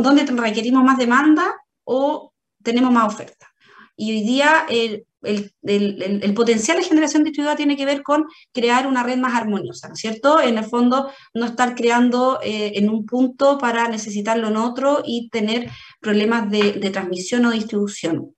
dónde 0.01 0.27
requerimos 0.27 0.85
más 0.85 0.99
demanda 0.99 1.55
o 1.85 2.33
tenemos 2.63 2.93
más 2.93 3.15
oferta. 3.15 3.50
Y 3.97 4.13
hoy 4.13 4.23
día 4.23 4.67
el, 4.69 5.07
el, 5.23 6.35
potencial 6.35 6.79
de 6.79 6.85
generación 6.85 7.25
distribuida 7.25 7.57
tiene 7.57 7.77
que 7.77 7.85
ver 7.85 8.03
con 8.03 8.25
crear 8.53 8.87
una 8.87 9.03
red 9.03 9.19
más 9.19 9.35
armoniosa, 9.35 9.89
¿no 9.89 9.95
es 9.95 10.01
cierto? 10.01 10.41
En 10.41 10.59
el 10.59 10.65
fondo, 10.65 11.11
no 11.35 11.47
estar 11.47 11.75
creando 11.75 12.41
eh, 12.43 12.73
en 12.77 12.89
un 12.89 13.05
punto 13.05 13.59
para 13.59 13.89
necesitarlo 13.89 14.49
en 14.49 14.57
otro 14.57 15.03
y 15.05 15.29
tener 15.31 15.71
problemas 16.01 16.51
de, 16.51 16.73
de 16.73 16.91
transmisión 16.91 17.45
o 17.47 17.51
distribución. 17.51 18.35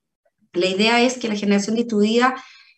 La 0.53 0.67
idea 0.67 1.01
es 1.01 1.19
que 1.19 1.29
la 1.29 1.37
generación 1.37 1.77
distribuida 1.77 2.35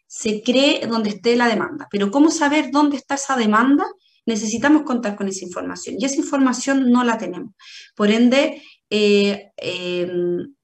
se 0.06 0.42
cree 0.42 0.86
donde 0.86 1.10
esté 1.10 1.34
la 1.34 1.48
demanda. 1.48 1.88
Pero 1.90 2.10
¿cómo 2.10 2.30
saber 2.30 2.70
dónde 2.70 2.96
está 2.96 3.16
esa 3.16 3.36
demanda? 3.36 3.84
Necesitamos 4.26 4.82
contar 4.82 5.16
con 5.16 5.28
esa 5.28 5.44
información 5.44 5.96
y 5.98 6.04
esa 6.04 6.16
información 6.16 6.90
no 6.90 7.04
la 7.04 7.18
tenemos. 7.18 7.52
Por 7.96 8.10
ende, 8.10 8.62
eh, 8.90 9.50
em, 9.56 10.54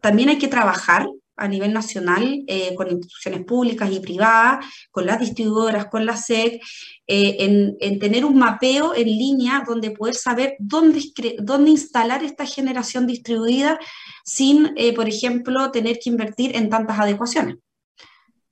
también 0.00 0.28
hay 0.28 0.38
que 0.38 0.48
trabajar 0.48 1.08
a 1.36 1.48
nivel 1.48 1.72
nacional 1.72 2.42
eh, 2.46 2.74
con 2.74 2.90
instituciones 2.90 3.44
públicas 3.44 3.90
y 3.90 4.00
privadas, 4.00 4.64
con 4.90 5.06
las 5.06 5.20
distribuidoras, 5.20 5.86
con 5.86 6.04
la 6.04 6.16
SEC, 6.16 6.60
eh, 7.06 7.76
en, 7.80 7.98
tener 7.98 8.24
un 8.24 8.38
mapeo 8.38 8.94
en 8.94 9.06
línea 9.06 9.64
donde 9.66 9.90
poder 9.90 10.14
saber 10.14 10.56
dónde, 10.58 11.00
dónde 11.38 11.70
instalar 11.70 12.22
esta 12.24 12.44
generación 12.44 13.06
distribuida 13.06 13.78
sin, 14.24 14.74
por 14.94 15.08
ejemplo, 15.08 15.70
tener 15.70 15.98
que 16.02 16.10
invertir 16.10 16.56
en 16.56 16.68
tantas 16.68 16.98
adecuaciones 16.98 17.56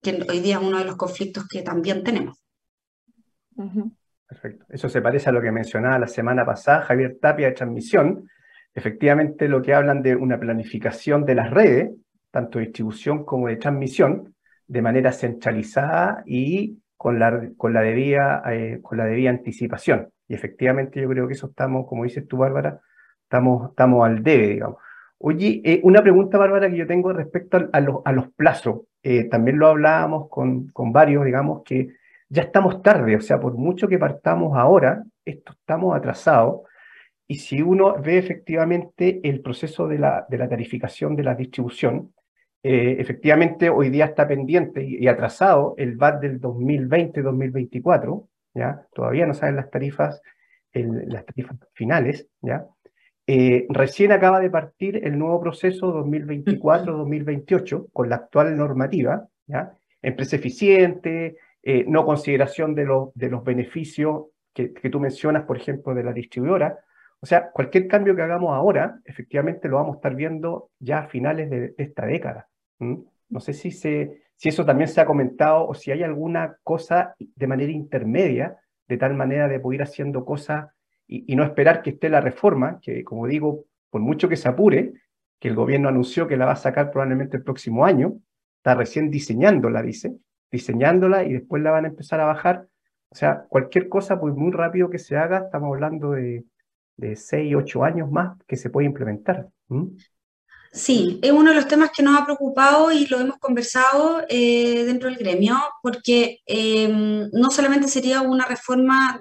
que 0.03 0.25
hoy 0.29 0.41
día 0.41 0.57
es 0.57 0.63
uno 0.63 0.79
de 0.79 0.85
los 0.85 0.97
conflictos 0.97 1.47
que 1.49 1.63
también 1.63 2.05
tenemos. 2.05 2.39
Perfecto. 4.27 4.67
Eso 4.69 4.89
se 4.89 5.03
parece 5.03 5.31
a 5.31 5.33
lo 5.33 5.41
que 5.41 5.51
mencionaba 5.51 5.99
la 5.99 6.07
semana 6.07 6.45
pasada 6.45 6.83
Javier 6.83 7.19
Tapia 7.21 7.49
de 7.49 7.55
transmisión. 7.55 8.29
Efectivamente, 8.75 9.49
lo 9.49 9.63
que 9.63 9.75
hablan 9.75 10.03
de 10.03 10.15
una 10.15 10.39
planificación 10.39 11.25
de 11.25 11.35
las 11.35 11.51
redes, 11.51 11.91
tanto 12.39 12.61
de 12.61 12.67
distribución 12.67 13.25
como 13.25 13.49
de 13.49 13.57
transmisión, 13.57 14.33
de 14.69 14.81
manera 14.81 15.11
centralizada 15.11 16.23
y 16.25 16.79
con 16.97 17.19
la, 17.19 17.51
con 17.57 17.73
la, 17.73 17.81
debida, 17.81 18.43
eh, 18.53 18.79
con 18.81 18.97
la 18.97 19.07
debida 19.07 19.31
anticipación. 19.31 20.11
Y 20.29 20.35
efectivamente 20.35 21.01
yo 21.01 21.09
creo 21.09 21.27
que 21.27 21.35
eso 21.35 21.49
estamos, 21.49 21.87
como 21.89 22.05
dices 22.05 22.29
tú, 22.29 22.37
Bárbara, 22.37 22.81
estamos, 23.25 23.71
estamos 23.71 24.07
al 24.07 24.23
debe, 24.23 24.49
digamos. 24.49 24.77
Oye, 25.19 25.61
eh, 25.65 25.81
una 25.83 26.01
pregunta, 26.01 26.39
Bárbara, 26.39 26.71
que 26.71 26.77
yo 26.77 26.87
tengo 26.87 27.13
respecto 27.13 27.69
a, 27.73 27.81
los, 27.81 28.03
a 28.05 28.13
los 28.13 28.29
plazos. 28.35 28.83
Eh, 29.03 29.25
también 29.25 29.59
lo 29.59 29.67
hablábamos 29.67 30.29
con, 30.29 30.69
con, 30.69 30.93
varios, 30.93 31.25
digamos, 31.25 31.63
que 31.65 31.89
ya 32.29 32.43
estamos 32.43 32.83
tarde, 32.83 33.17
o 33.17 33.21
sea, 33.21 33.41
por 33.41 33.55
mucho 33.55 33.89
que 33.89 33.99
partamos 33.99 34.57
ahora, 34.57 35.03
esto 35.25 35.53
estamos 35.59 35.97
atrasados. 35.97 36.61
Y 37.27 37.37
si 37.37 37.63
uno 37.63 37.97
ve 38.01 38.19
efectivamente 38.19 39.21
el 39.25 39.41
proceso 39.41 39.89
de 39.89 39.99
la, 39.99 40.25
de 40.29 40.39
la 40.39 40.49
tarificación 40.49 41.17
de 41.17 41.25
la 41.25 41.35
distribución, 41.35 42.13
eh, 42.63 42.97
efectivamente 42.99 43.71
hoy 43.71 43.91
día 43.91 44.07
está 44.07 44.27
pendiente 44.27 44.85
y, 44.85 45.07
atrasado 45.09 45.75
el 45.79 45.97
VAT 45.97 46.21
del 46.21 46.41
2020-2024, 46.41 48.29
¿ya? 48.55 48.87
Todavía 48.93 49.27
no 49.27 49.35
saben 49.35 49.57
las 49.57 49.71
tarifas, 49.71 50.21
las 50.73 51.25
tarifas 51.27 51.57
finales, 51.75 52.29
¿ya? 52.41 52.67
Eh, 53.27 53.67
recién 53.69 54.13
acaba 54.13 54.41
de 54.41 54.49
partir 54.51 55.05
el 55.05 55.19
nuevo 55.19 55.41
proceso 55.41 55.93
2024-2028 56.05 57.89
con 57.93 58.09
la 58.09 58.17
actual 58.17 58.57
normativa, 58.57 59.29
¿ya? 59.47 59.75
empresa 60.01 60.37
eficiente, 60.37 61.37
eh, 61.63 61.85
no 61.87 62.07
consideración 62.07 62.75
de, 62.75 62.87
de 63.15 63.29
los 63.29 63.45
beneficios 63.45 64.29
que, 64.55 64.91
tú 64.91 64.99
mencionas, 64.99 65.45
por 65.45 65.57
ejemplo, 65.57 65.95
de 65.95 66.03
la 66.03 66.13
distribuidora. 66.13 66.79
O 67.21 67.27
sea, 67.27 67.51
cualquier 67.51 67.89
cambio 67.89 68.15
que 68.15 68.23
hagamos 68.23 68.55
ahora, 68.55 69.01
efectivamente 69.05 69.69
lo 69.69 69.77
vamos 69.77 69.95
a 69.95 69.99
estar 69.99 70.15
viendo 70.15 70.71
ya 70.79 71.01
a 71.01 71.09
finales 71.09 71.51
de, 71.51 71.75
esta 71.77 72.07
década. 72.07 72.49
No 72.79 73.41
sé 73.41 73.53
si, 73.53 73.71
se, 73.73 74.23
si 74.37 74.49
eso 74.49 74.65
también 74.65 74.89
se 74.89 75.01
ha 75.01 75.07
comentado 75.07 75.67
o 75.67 75.75
si 75.75 75.91
hay 75.91 76.03
alguna 76.03 76.57
cosa 76.63 77.15
de 77.19 77.47
manera 77.47 77.73
intermedia, 77.73 78.57
de 78.87 78.97
tal 78.97 79.15
manera 79.15 79.49
de 79.49 79.59
poder 79.59 79.81
ir 79.81 79.83
haciendo 79.83 80.25
cosas 80.25 80.69
y, 81.09 81.35
no 81.35 81.43
esperar 81.43 81.83
que 81.83 81.91
esté 81.91 82.09
la 82.09 82.21
reforma, 82.21 82.79
que 82.81 83.03
como 83.03 83.27
digo, 83.27 83.65
por 83.91 84.01
mucho 84.01 84.29
que 84.29 84.37
se 84.37 84.49
apure, 84.49 84.93
que 85.41 85.49
el 85.49 85.55
gobierno 85.55 85.89
anunció 85.89 86.29
que 86.29 86.37
la 86.37 86.47
va 86.47 86.53
a 86.53 86.57
sacar 86.57 86.91
probablemente 86.91 87.37
el 87.37 87.43
próximo 87.43 87.85
año, 87.85 88.21
está 88.59 88.75
recién 88.75 89.11
diseñándola, 89.11 89.83
dice, 89.83 90.17
diseñándola 90.51 91.25
y 91.25 91.33
después 91.33 91.63
la 91.63 91.71
van 91.71 91.87
a 91.87 91.89
empezar 91.89 92.21
a 92.21 92.27
bajar. 92.27 92.67
O 93.11 93.15
sea, 93.15 93.45
cualquier 93.49 93.89
cosa, 93.89 94.21
pues 94.21 94.35
muy 94.35 94.53
rápido 94.53 94.91
que 94.91 94.99
se 94.99 95.17
haga, 95.17 95.39
estamos 95.47 95.75
hablando 95.75 96.13
de, 96.13 96.45
de 96.99 97.17
6, 97.17 97.55
8 97.57 97.85
años 97.85 98.11
más 98.11 98.37
que 98.47 98.57
se 98.57 98.69
puede 98.69 98.87
implementar. 98.87 99.49
Sí, 100.71 101.19
es 101.23 101.33
uno 101.33 101.51
de 101.51 101.57
los 101.57 101.67
temas 101.67 101.91
que 101.97 102.03
nos 102.03 102.21
ha 102.21 102.25
preocupado 102.27 102.93
y 102.93 103.07
lo 103.07 103.21
hemos 103.21 103.39
conversado 103.39 104.23
eh, 104.29 104.85
dentro 104.85 105.09
del 105.09 105.19
gremio, 105.19 105.57
porque 105.83 106.41
em, 106.45 107.31
no 107.33 107.51
solamente 107.51 107.89
sería 107.89 108.21
una 108.21 108.45
reforma 108.45 109.19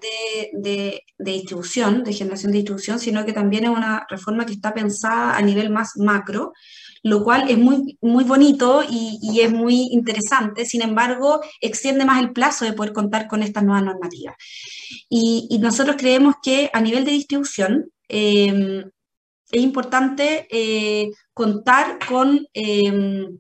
de, 0.52 1.02
distribución, 1.18 2.04
de 2.04 2.14
generación 2.14 2.52
de 2.52 2.58
distribución, 2.58 3.00
sino 3.00 3.26
que 3.26 3.32
también 3.32 3.64
es 3.64 3.70
una 3.70 4.06
reforma 4.10 4.46
que 4.46 4.54
está 4.54 4.74
pensada 4.74 5.38
a 5.38 5.42
nivel 5.42 5.70
más 5.70 5.96
macro, 5.98 6.52
lo 7.08 7.24
cual 7.24 7.50
es 7.50 7.58
muy, 7.58 7.98
muy 8.02 8.24
bonito 8.26 8.84
y, 8.90 9.40
es 9.40 9.52
muy 9.52 9.90
interesante, 9.92 10.66
sin 10.66 10.82
embargo, 10.82 11.42
extiende 11.62 12.04
más 12.04 12.22
el 12.22 12.34
plazo 12.34 12.66
de 12.66 12.74
poder 12.74 12.92
contar 12.92 13.28
con 13.28 13.44
estas 13.44 13.64
nuevas 13.64 13.84
normativas. 13.84 14.36
Y, 15.10 15.58
nosotros 15.62 15.96
creemos 15.98 16.36
que 16.44 16.70
a 16.74 16.82
nivel 16.82 17.06
de 17.06 17.12
distribución, 17.12 17.92
em, 18.10 18.84
es 19.52 19.62
importante 19.62 20.48
eh, 20.52 21.12
contar 21.34 21.98
con, 22.08 22.46
em, 22.54 23.40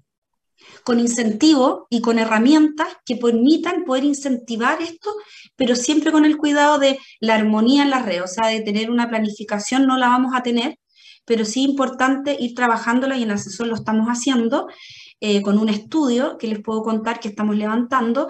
con 0.84 1.00
incentivos 1.00 1.84
y 1.90 2.00
con 2.02 2.20
herramientas 2.20 2.88
que 3.06 3.18
permitan 3.18 3.84
poder 3.84 4.06
incentivar 4.06 4.82
esto, 4.82 5.12
pero 5.58 5.76
siempre 5.76 6.12
con 6.14 6.24
el 6.24 6.38
cuidado 6.38 6.80
de 6.80 6.98
la 7.20 7.36
armonía 7.36 7.84
en 7.84 7.90
la 7.90 8.02
red, 8.02 8.24
o 8.24 8.28
sea, 8.28 8.48
de 8.48 8.62
tener 8.62 8.90
una 8.90 9.10
planificación 9.10 9.86
no 9.86 9.98
la 9.98 10.08
vamos 10.08 10.34
a 10.34 10.44
tener, 10.44 10.78
pero 11.28 11.46
sí 11.46 11.62
importante 11.62 12.36
ir 12.40 12.56
trabajándola 12.56 13.18
y 13.18 13.24
en 13.24 13.32
asesor 13.32 13.68
lo 13.68 13.76
estamos 13.76 14.08
haciendo 14.08 14.68
eh, 15.20 15.42
con 15.44 15.60
un 15.60 15.70
estudio 15.70 16.38
que 16.40 16.48
les 16.48 16.60
puedo 16.64 16.82
contar 16.82 17.20
que 17.20 17.28
estamos 17.28 17.56
levantando 17.56 18.28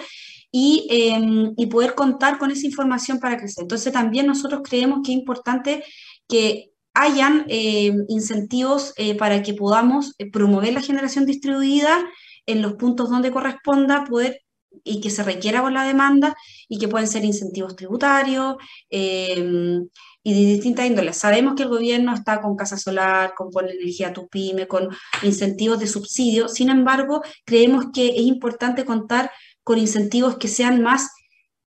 y, 0.51 0.87
em, 0.89 1.53
y 1.55 1.67
poder 1.67 1.93
contar 1.95 2.37
con 2.37 2.51
esa 2.51 2.65
información 2.65 3.19
para 3.19 3.37
crecer. 3.37 3.63
Entonces 3.63 3.93
también 3.93 4.27
nosotros 4.27 4.61
creemos 4.63 4.99
que 5.03 5.11
es 5.11 5.17
importante 5.17 5.83
que 6.27 6.71
hayan 6.97 7.45
eh, 7.47 7.93
incentivos 8.07 8.93
eh, 8.97 9.15
para 9.15 9.43
que 9.43 9.53
podamos 9.53 10.15
eh, 10.17 10.31
promover 10.31 10.73
la 10.73 10.81
generación 10.81 11.25
distribuida 11.25 12.03
en 12.47 12.61
los 12.61 12.73
puntos 12.73 13.09
donde 13.09 13.31
corresponda, 13.31 14.03
poder 14.05 14.41
y 14.83 14.99
que 15.01 15.09
se 15.09 15.23
requiera 15.23 15.61
con 15.61 15.73
la 15.73 15.83
demanda 15.83 16.35
y 16.67 16.79
que 16.79 16.87
pueden 16.87 17.07
ser 17.07 17.23
incentivos 17.23 17.75
tributarios 17.75 18.55
em, 18.89 19.87
y 20.27 20.33
de 20.33 20.53
distintas 20.53 20.85
índoles. 20.85 21.15
Sabemos 21.15 21.55
que 21.55 21.63
el 21.63 21.69
gobierno 21.69 22.13
está 22.13 22.41
con 22.41 22.57
casa 22.57 22.75
solar, 22.75 23.33
con 23.33 23.49
Pon 23.49 23.69
Energía 23.69 24.11
Tu 24.11 24.27
Pyme, 24.27 24.67
con 24.67 24.89
incentivos 25.23 25.79
de 25.79 25.87
subsidio, 25.87 26.49
sin 26.49 26.69
embargo, 26.69 27.21
creemos 27.45 27.85
que 27.93 28.09
es 28.09 28.23
importante 28.23 28.83
contar 28.83 29.31
con 29.63 29.77
incentivos 29.77 30.37
que 30.37 30.49
sean 30.49 30.81
más, 30.81 31.11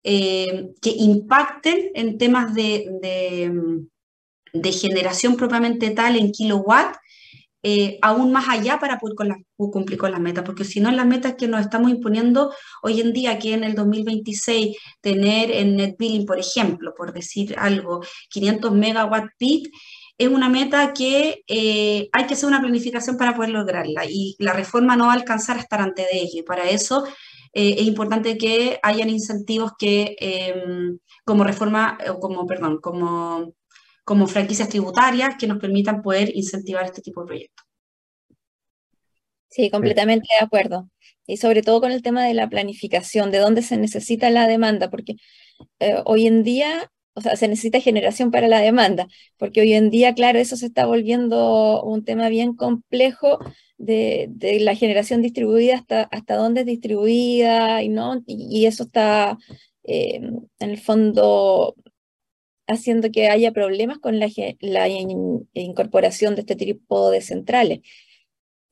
que 0.03 0.71
impacten 0.83 1.91
en 1.95 2.19
temas 2.19 2.53
de 2.55 2.89
de 4.53 4.73
generación 4.73 5.37
propiamente 5.37 5.91
tal 5.91 6.17
en 6.17 6.33
kilowatt 6.33 6.97
eh, 7.63 7.99
aún 8.03 8.33
más 8.33 8.49
allá 8.49 8.79
para 8.79 8.99
poder 8.99 9.15
cumplir 9.57 9.99
con 9.99 10.13
las 10.13 10.21
metas, 10.21 10.45
porque 10.45 10.65
si 10.65 10.81
no, 10.81 10.91
las 10.91 11.07
metas 11.07 11.35
que 11.37 11.49
nos 11.49 11.61
estamos 11.61 11.91
imponiendo 11.91 12.53
hoy 12.83 13.01
en 13.01 13.13
día, 13.13 13.39
que 13.39 13.55
en 13.55 13.65
el 13.65 13.75
2026 13.75 14.77
tener 15.01 15.51
en 15.51 15.77
net 15.77 15.97
billing, 15.99 16.27
por 16.27 16.39
ejemplo, 16.39 16.95
por 16.97 17.13
decir 17.13 17.57
algo, 17.59 18.01
500 18.31 18.73
megawatt 18.73 19.27
peak, 19.39 19.71
es 20.19 20.29
una 20.29 20.49
meta 20.49 20.93
que 20.93 21.43
eh, 21.47 22.09
hay 22.13 22.27
que 22.27 22.35
hacer 22.35 22.49
una 22.49 22.61
planificación 22.61 23.17
para 23.17 23.35
poder 23.35 23.51
lograrla 23.51 24.05
y 24.05 24.35
la 24.41 24.53
reforma 24.53 24.97
no 24.97 25.07
va 25.07 25.13
a 25.13 25.17
alcanzar 25.17 25.57
a 25.57 25.61
estar 25.61 25.81
ante 25.81 26.03
de 26.03 26.19
ello. 26.19 26.41
Y 26.41 26.43
para 26.43 26.69
eso 26.69 27.05
eh, 27.53 27.77
es 27.79 27.87
importante 27.87 28.37
que 28.37 28.79
hayan 28.83 29.11
incentivos 29.11 29.73
que, 29.79 30.17
em, 30.21 30.99
como 31.25 31.45
reforma, 31.45 31.99
o 32.11 32.19
como, 32.21 32.47
perdón, 32.47 32.79
como 32.81 33.53
como 34.09 34.27
franquicias 34.27 34.71
tributarias 34.71 35.37
que 35.39 35.47
nos 35.47 35.59
permitan 35.59 36.01
poder 36.01 36.35
incentivar 36.35 36.83
este 36.87 37.03
tipo 37.03 37.21
de 37.21 37.27
proyectos. 37.27 37.67
Sí, 39.51 39.69
completamente 39.69 40.27
de 40.41 40.47
acuerdo. 40.47 40.89
Y 41.27 41.37
sobre 41.37 41.61
todo 41.61 41.83
con 41.83 41.93
el 41.93 42.01
tema 42.01 42.25
de 42.25 42.33
la 42.33 42.49
planificación, 42.49 43.31
de 43.31 43.37
dónde 43.37 43.61
se 43.61 43.77
necesita 43.77 44.31
la 44.31 44.47
demanda, 44.47 44.89
porque 44.89 45.17
eh, 45.81 45.97
hoy 46.07 46.27
en 46.27 46.43
día, 46.43 46.91
o 47.13 47.21
sea, 47.21 47.37
se 47.37 47.49
necesita 47.49 47.81
generación 47.81 48.31
para 48.31 48.49
la 48.49 48.61
demanda, 48.61 49.09
porque 49.37 49.61
hoy 49.61 49.75
en 49.75 49.91
día, 49.91 50.15
claro, 50.15 50.39
eso 50.39 50.57
se 50.57 50.67
está 50.67 50.87
volviendo 50.87 51.83
un 51.83 52.03
tema 52.03 52.31
bien 52.31 52.55
complejo 52.55 53.39
de, 53.77 54.31
la 54.63 54.75
generación 54.75 55.21
distribuida 55.21 55.85
hasta, 56.11 56.35
dónde 56.35 56.61
es 56.61 56.67
distribuida 56.67 57.83
y, 57.83 57.91
no, 57.91 58.23
y, 58.27 58.65
eso 58.65 58.85
está 58.85 59.37
eh, 59.85 60.23
en 60.61 60.71
el 60.71 60.79
fondo 60.79 61.75
haciendo 62.69 63.11
que 63.11 63.29
haya 63.29 63.53
problemas 63.53 63.99
con 63.99 64.19
la, 64.21 64.29
la 64.61 64.89
incorporación 65.55 66.35
de 66.35 66.43
este 66.43 66.55
tipo 66.55 67.11
de 67.11 67.21
centrales. 67.21 67.81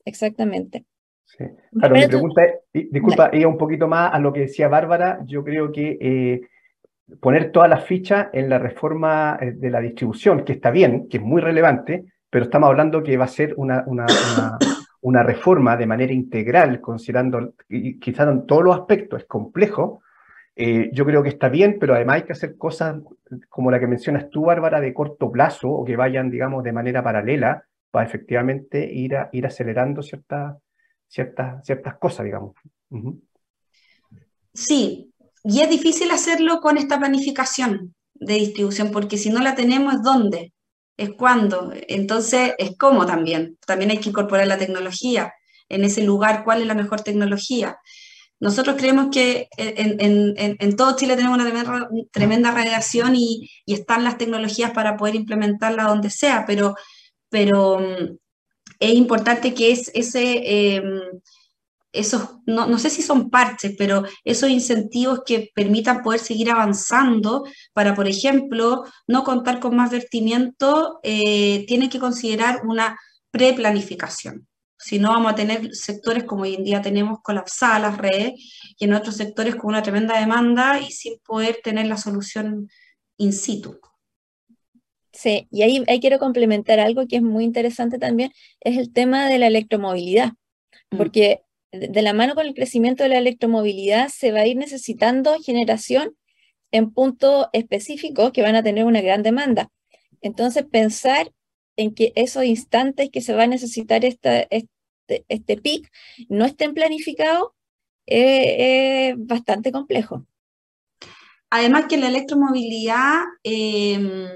Exactamente. 0.05 0.85
Sí. 1.25 1.43
Claro, 1.77 1.95
mi 1.95 2.07
pregunta 2.07 2.43
es, 2.45 2.89
disculpa, 2.91 3.29
iba 3.33 3.49
un 3.49 3.57
poquito 3.57 3.87
más 3.87 4.13
a 4.13 4.19
lo 4.19 4.31
que 4.31 4.41
decía 4.41 4.69
Bárbara. 4.69 5.19
Yo 5.25 5.43
creo 5.43 5.71
que 5.71 5.97
eh, 5.99 6.41
poner 7.19 7.51
todas 7.51 7.69
las 7.69 7.83
fichas 7.85 8.27
en 8.33 8.49
la 8.49 8.59
reforma 8.59 9.37
eh, 9.41 9.51
de 9.51 9.69
la 9.69 9.81
distribución, 9.81 10.45
que 10.45 10.53
está 10.53 10.71
bien, 10.71 11.09
que 11.09 11.17
es 11.17 11.23
muy 11.23 11.41
relevante, 11.41 12.05
pero 12.29 12.45
estamos 12.45 12.69
hablando 12.69 13.03
que 13.03 13.17
va 13.17 13.25
a 13.25 13.29
ser 13.29 13.53
una, 13.57 13.83
una, 13.87 14.05
una, 15.01 15.23
reforma 15.23 15.75
de 15.75 15.85
manera 15.85 16.13
integral, 16.13 16.81
considerando 16.81 17.53
quizás 17.99 18.27
en 18.27 18.45
todos 18.45 18.63
los 18.63 18.75
aspectos, 18.75 19.21
es 19.21 19.27
complejo, 19.27 20.01
eh, 20.55 20.89
yo 20.91 21.05
creo 21.05 21.21
que 21.21 21.29
está 21.29 21.49
bien, 21.49 21.77
pero 21.79 21.93
además 21.93 22.15
hay 22.17 22.23
que 22.23 22.33
hacer 22.33 22.57
cosas 22.57 22.95
como 23.49 23.71
la 23.71 23.79
que 23.79 23.87
mencionas 23.87 24.29
tú, 24.29 24.45
Bárbara, 24.45 24.79
de 24.79 24.93
corto 24.93 25.31
plazo 25.31 25.69
o 25.69 25.85
que 25.85 25.95
vayan, 25.95 26.29
digamos, 26.29 26.63
de 26.63 26.71
manera 26.71 27.03
paralela 27.03 27.63
para 27.91 28.05
efectivamente 28.05 28.91
ir, 28.91 29.15
ir 29.31 29.45
acelerando 29.45 30.01
ciertas, 30.01 30.57
ciertas, 31.07 31.65
ciertas 31.65 31.97
cosas, 31.97 32.25
digamos. 32.25 32.53
Sí, 34.53 35.13
y 35.43 35.61
es 35.61 35.69
difícil 35.69 36.11
hacerlo 36.11 36.59
con 36.59 36.77
esta 36.77 36.99
planificación 36.99 37.95
de 38.13 38.33
distribución, 38.35 38.91
porque 38.91 39.17
si 39.17 39.29
no 39.29 39.39
la 39.39 39.55
tenemos, 39.55 40.01
¿dónde? 40.03 40.53
Es 40.97 41.11
cuándo. 41.11 41.71
Entonces, 41.87 42.53
es 42.57 42.77
cómo 42.77 43.05
también. 43.05 43.57
También 43.65 43.91
hay 43.91 43.99
que 43.99 44.09
incorporar 44.09 44.47
la 44.47 44.57
tecnología 44.57 45.33
en 45.69 45.83
ese 45.83 46.03
lugar, 46.03 46.43
cuál 46.43 46.61
es 46.61 46.67
la 46.67 46.73
mejor 46.73 47.01
tecnología. 47.01 47.77
Nosotros 48.39 48.75
creemos 48.77 49.07
que 49.11 49.49
en, 49.57 50.75
todo 50.75 50.95
Chile 50.95 51.15
tenemos 51.15 51.39
una 51.39 51.89
tremenda, 52.11 52.51
radiación 52.51 53.15
y, 53.15 53.49
están 53.65 54.03
las 54.03 54.17
tecnologías 54.17 54.71
para 54.71 54.95
poder 54.97 55.15
implementarla 55.15 55.83
donde 55.85 56.09
sea, 56.09 56.45
pero, 56.45 56.75
mm, 57.79 58.17
es 58.79 58.93
importante 58.93 59.53
que 59.53 59.71
em, 59.73 61.01
esos, 61.91 62.29
no, 62.45 62.67
no, 62.67 62.77
sé 62.77 62.89
si 62.89 63.01
son 63.01 63.29
parches, 63.29 63.73
pero 63.77 64.03
esos 64.23 64.49
incentivos 64.49 65.21
que 65.25 65.49
permitan 65.55 66.03
poder 66.03 66.19
seguir 66.19 66.51
avanzando 66.51 67.43
para, 67.73 67.95
por 67.95 68.07
ejemplo, 68.07 68.83
no 69.07 69.23
contar 69.23 69.59
con 69.59 69.75
más 69.75 69.91
vertimiento, 69.91 70.99
eh, 71.03 71.65
tienen 71.67 71.89
que 71.89 71.99
considerar 71.99 72.61
una 72.65 72.99
preplanificación. 73.31 74.47
Si 74.79 74.99
no, 74.99 75.09
vamos 75.09 75.31
a 75.31 75.35
tener 75.35 75.73
sectores 75.75 76.23
como 76.23 76.43
hoy 76.43 76.55
en 76.55 76.63
día 76.63 76.81
tenemos 76.81 77.19
colapsadas 77.23 77.81
las 77.81 77.97
redes 77.97 78.33
y 78.77 78.85
en 78.85 78.93
otros 78.93 79.15
sectores 79.15 79.55
con 79.55 79.69
una 79.69 79.81
tremenda 79.81 80.19
demanda 80.19 80.79
y 80.79 80.91
sin 80.91 81.17
poder 81.19 81.59
tener 81.63 81.87
la 81.87 81.97
solución 81.97 82.69
in 83.17 83.33
situ. 83.33 83.79
Sí, 85.11 85.47
y 85.49 85.63
ahí, 85.63 85.83
quiero 85.99 86.19
complementar 86.19 86.79
algo 86.79 87.07
que 87.07 87.15
es 87.15 87.21
muy 87.23 87.43
interesante 87.43 87.97
también, 87.97 88.31
es 88.59 88.77
el 88.77 88.93
tema 88.93 89.27
de 89.27 89.39
la 89.39 89.47
electromovilidad, 89.47 90.33
mm. 90.91 90.97
porque 90.97 91.41
de 91.71 92.01
la 92.03 92.13
mano 92.13 92.35
con 92.35 92.45
el 92.45 92.53
crecimiento 92.53 93.01
de 93.01 93.09
la 93.09 93.17
electromovilidad 93.17 94.09
se 94.09 94.31
va 94.31 94.41
a 94.41 94.47
ir 94.47 94.57
necesitando 94.57 95.35
generación 95.43 96.15
en 96.71 96.91
puntos 96.91 97.47
específicos 97.51 98.31
que 98.31 98.43
van 98.43 98.55
a 98.55 98.63
tener 98.63 98.85
una 98.85 99.01
gran 99.01 99.23
demanda. 99.23 99.71
Entonces, 100.21 100.65
pensar 100.69 101.31
en 101.77 101.93
que 101.93 102.11
esos 102.15 102.43
instantes 102.43 103.09
que 103.09 103.21
se 103.21 103.33
va 103.33 103.43
a 103.43 103.47
necesitar 103.47 104.03
esta, 104.03 104.41
este, 104.41 105.25
este 105.29 105.57
PIC 105.57 105.89
no 106.27 106.45
estén 106.45 106.73
planificados 106.73 107.49
es 108.05 109.15
bastante 109.17 109.71
complejo. 109.71 110.25
Además 111.49 111.85
que 111.87 111.97
la 111.97 112.07
electromovilidad 112.07 113.23
em, 113.43 114.27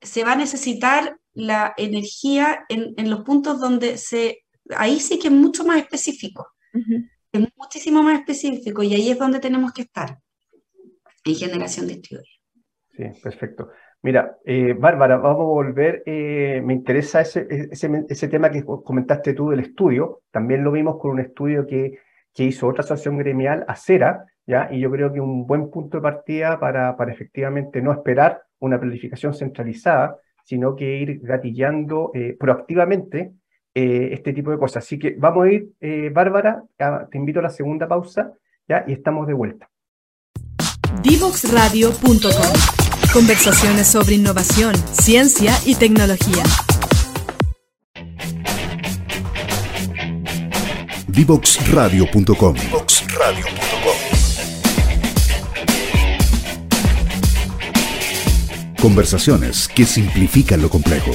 se 0.00 0.24
va 0.24 0.32
a 0.32 0.36
necesitar 0.36 1.18
la 1.32 1.74
energía 1.76 2.64
en, 2.68 3.10
los 3.10 3.22
puntos 3.22 3.60
donde 3.60 3.98
se, 3.98 4.44
ahí 4.76 5.00
sí 5.00 5.18
que 5.18 5.28
es 5.28 5.34
mucho 5.34 5.64
más 5.64 5.78
específico, 5.78 6.46
es 7.32 7.48
muchísimo 7.56 8.02
más 8.02 8.20
específico 8.20 8.82
y 8.82 8.94
ahí 8.94 9.10
es 9.10 9.18
donde 9.18 9.40
tenemos 9.40 9.72
que 9.72 9.82
estar, 9.82 10.18
en 11.24 11.34
generación 11.34 11.88
distribuida. 11.88 12.28
Sí, 12.96 13.20
perfecto. 13.22 13.70
Mira, 14.04 14.36
eh, 14.44 14.74
Bárbara, 14.78 15.16
vamos 15.16 15.40
a 15.40 15.44
volver. 15.44 16.02
Eh, 16.04 16.60
me 16.62 16.74
interesa 16.74 17.22
ese, 17.22 17.48
ese, 17.70 18.28
tema 18.28 18.50
que 18.50 18.62
comentaste 18.62 19.32
tú 19.32 19.48
del 19.48 19.60
estudio. 19.60 20.20
También 20.30 20.62
lo 20.62 20.72
vimos 20.72 20.98
con 21.00 21.12
un 21.12 21.20
estudio 21.20 21.66
que, 21.66 22.00
que 22.34 22.44
hizo 22.44 22.68
otra 22.68 22.82
asociación 22.84 23.16
gremial, 23.16 23.64
Acera, 23.66 24.26
¿ya? 24.46 24.68
y 24.70 24.80
yo 24.80 24.90
creo 24.90 25.10
que 25.10 25.20
un 25.20 25.46
buen 25.46 25.70
punto 25.70 25.96
de 25.96 26.02
partida 26.02 26.60
para, 26.60 26.94
para 26.98 27.12
efectivamente 27.14 27.80
no 27.80 27.92
esperar 27.92 28.42
una 28.58 28.78
planificación 28.78 29.32
centralizada, 29.32 30.18
sino 30.44 30.76
que 30.76 30.98
ir 30.98 31.20
gatillando 31.22 32.10
eh, 32.12 32.36
proactivamente 32.38 33.32
este 33.72 34.34
tipo 34.34 34.50
de 34.50 34.58
cosas. 34.58 34.84
Así 34.84 34.98
que 34.98 35.16
vamos 35.18 35.46
a 35.46 35.50
ir, 35.50 35.72
Bárbara, 36.12 36.62
te 37.10 37.18
invito 37.18 37.40
a 37.40 37.44
la 37.44 37.48
segunda 37.48 37.88
pausa, 37.88 38.34
¿ya? 38.68 38.84
y 38.86 38.92
estamos 38.92 39.26
de 39.26 39.32
vuelta. 39.32 39.68
Divoxradio.com 41.02 42.83
Conversaciones 43.14 43.86
sobre 43.86 44.16
innovación, 44.16 44.74
ciencia 44.90 45.56
y 45.64 45.76
tecnología. 45.76 46.42
Divoxradio.com 51.06 52.56
Conversaciones 58.82 59.68
que 59.68 59.86
simplifican 59.86 60.60
lo 60.60 60.68
complejo. 60.68 61.12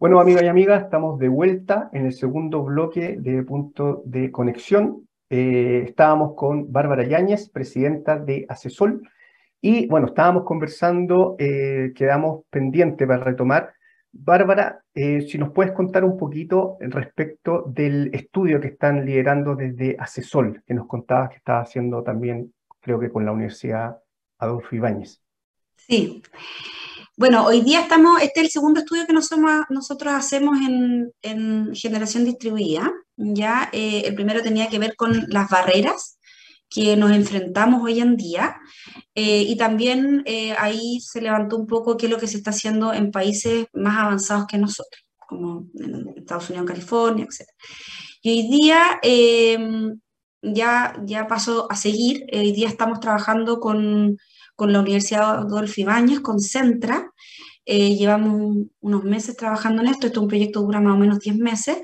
Bueno, 0.00 0.20
amigas 0.20 0.44
y 0.44 0.46
amigas, 0.46 0.84
estamos 0.84 1.18
de 1.18 1.26
vuelta 1.26 1.90
en 1.92 2.06
el 2.06 2.12
segundo 2.12 2.62
bloque 2.62 3.16
de 3.18 3.42
punto 3.42 4.02
de 4.04 4.30
conexión. 4.30 5.08
Eh, 5.28 5.86
estábamos 5.88 6.36
con 6.36 6.70
Bárbara 6.70 7.02
Yáñez, 7.02 7.48
presidenta 7.50 8.16
de 8.16 8.46
Asesol, 8.48 9.02
y 9.60 9.88
bueno, 9.88 10.06
estábamos 10.06 10.44
conversando, 10.44 11.34
eh, 11.40 11.90
quedamos 11.96 12.44
pendientes 12.48 13.08
para 13.08 13.24
retomar. 13.24 13.74
Bárbara, 14.12 14.84
eh, 14.94 15.22
si 15.22 15.36
nos 15.36 15.50
puedes 15.50 15.72
contar 15.72 16.04
un 16.04 16.16
poquito 16.16 16.76
respecto 16.78 17.64
del 17.66 18.14
estudio 18.14 18.60
que 18.60 18.68
están 18.68 19.04
liderando 19.04 19.56
desde 19.56 19.96
Asesol, 19.98 20.62
que 20.64 20.74
nos 20.74 20.86
contabas 20.86 21.30
que 21.30 21.38
estaba 21.38 21.62
haciendo 21.62 22.04
también, 22.04 22.54
creo 22.80 23.00
que 23.00 23.10
con 23.10 23.24
la 23.24 23.32
Universidad 23.32 23.98
Adolfo 24.38 24.76
Ibáñez. 24.76 25.20
Sí. 25.74 26.22
Bueno, 27.18 27.44
hoy 27.46 27.62
día 27.62 27.80
estamos, 27.80 28.22
este 28.22 28.38
es 28.38 28.46
el 28.46 28.50
segundo 28.52 28.78
estudio 28.78 29.04
que 29.04 29.12
nosotros, 29.12 30.14
hacemos 30.14 30.56
en, 30.60 31.74
generación 31.74 32.24
distribuida. 32.24 32.92
Ya, 33.16 33.70
eh, 33.72 34.02
el 34.06 34.14
primero 34.14 34.40
tenía 34.40 34.68
que 34.68 34.78
ver 34.78 34.94
con 34.94 35.26
las 35.26 35.50
barreras 35.50 36.20
que 36.70 36.96
nos 36.96 37.10
enfrentamos 37.10 37.82
hoy 37.82 37.98
en 37.98 38.16
día 38.16 38.54
eh, 39.16 39.42
y 39.42 39.56
también 39.56 40.22
eh, 40.26 40.54
ahí 40.60 41.00
se 41.00 41.20
levantó 41.20 41.56
un 41.56 41.66
poco 41.66 41.96
qué 41.96 42.06
es 42.06 42.12
lo 42.12 42.18
que 42.18 42.28
se 42.28 42.36
está 42.36 42.50
haciendo 42.50 42.92
en 42.92 43.10
países 43.10 43.66
más 43.72 43.98
avanzados 43.98 44.46
que 44.46 44.58
nosotros, 44.58 45.04
como 45.16 45.66
en 45.74 46.14
Estados 46.18 46.50
Unidos, 46.50 46.68
California, 46.68 47.24
etc. 47.24 47.48
Y 48.22 48.30
hoy 48.30 48.48
día 48.48 49.00
ya, 50.40 50.94
ya 51.04 51.26
pasó 51.26 51.66
a 51.68 51.74
seguir. 51.74 52.26
Hoy 52.32 52.52
día 52.52 52.68
estamos 52.68 53.00
trabajando 53.00 53.58
con, 53.58 54.18
con 54.58 54.72
la 54.72 54.80
Universidad 54.80 55.38
Adolfo 55.38 55.80
Ibáñez, 55.80 56.18
con 56.18 56.40
Centra. 56.40 57.12
Eh, 57.64 57.94
llevamos 57.94 58.66
unos 58.80 59.04
meses 59.04 59.36
trabajando 59.36 59.82
en 59.82 59.88
esto. 59.88 60.08
Esto 60.08 60.18
es 60.18 60.22
un 60.24 60.28
proyecto 60.28 60.58
que 60.58 60.66
dura 60.66 60.80
más 60.80 60.96
o 60.96 60.98
menos 60.98 61.20
10 61.20 61.36
meses, 61.36 61.76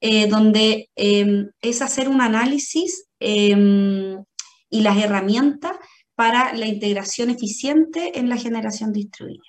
eh, 0.00 0.28
donde 0.28 0.88
em, 0.94 1.50
es 1.60 1.82
hacer 1.82 2.08
un 2.08 2.20
análisis 2.20 3.06
em, 3.18 4.22
y 4.70 4.82
las 4.82 4.98
herramientas 4.98 5.72
para 6.14 6.54
la 6.54 6.66
integración 6.66 7.28
eficiente 7.28 8.16
en 8.16 8.28
la 8.28 8.36
generación 8.36 8.92
distribuida. 8.92 9.42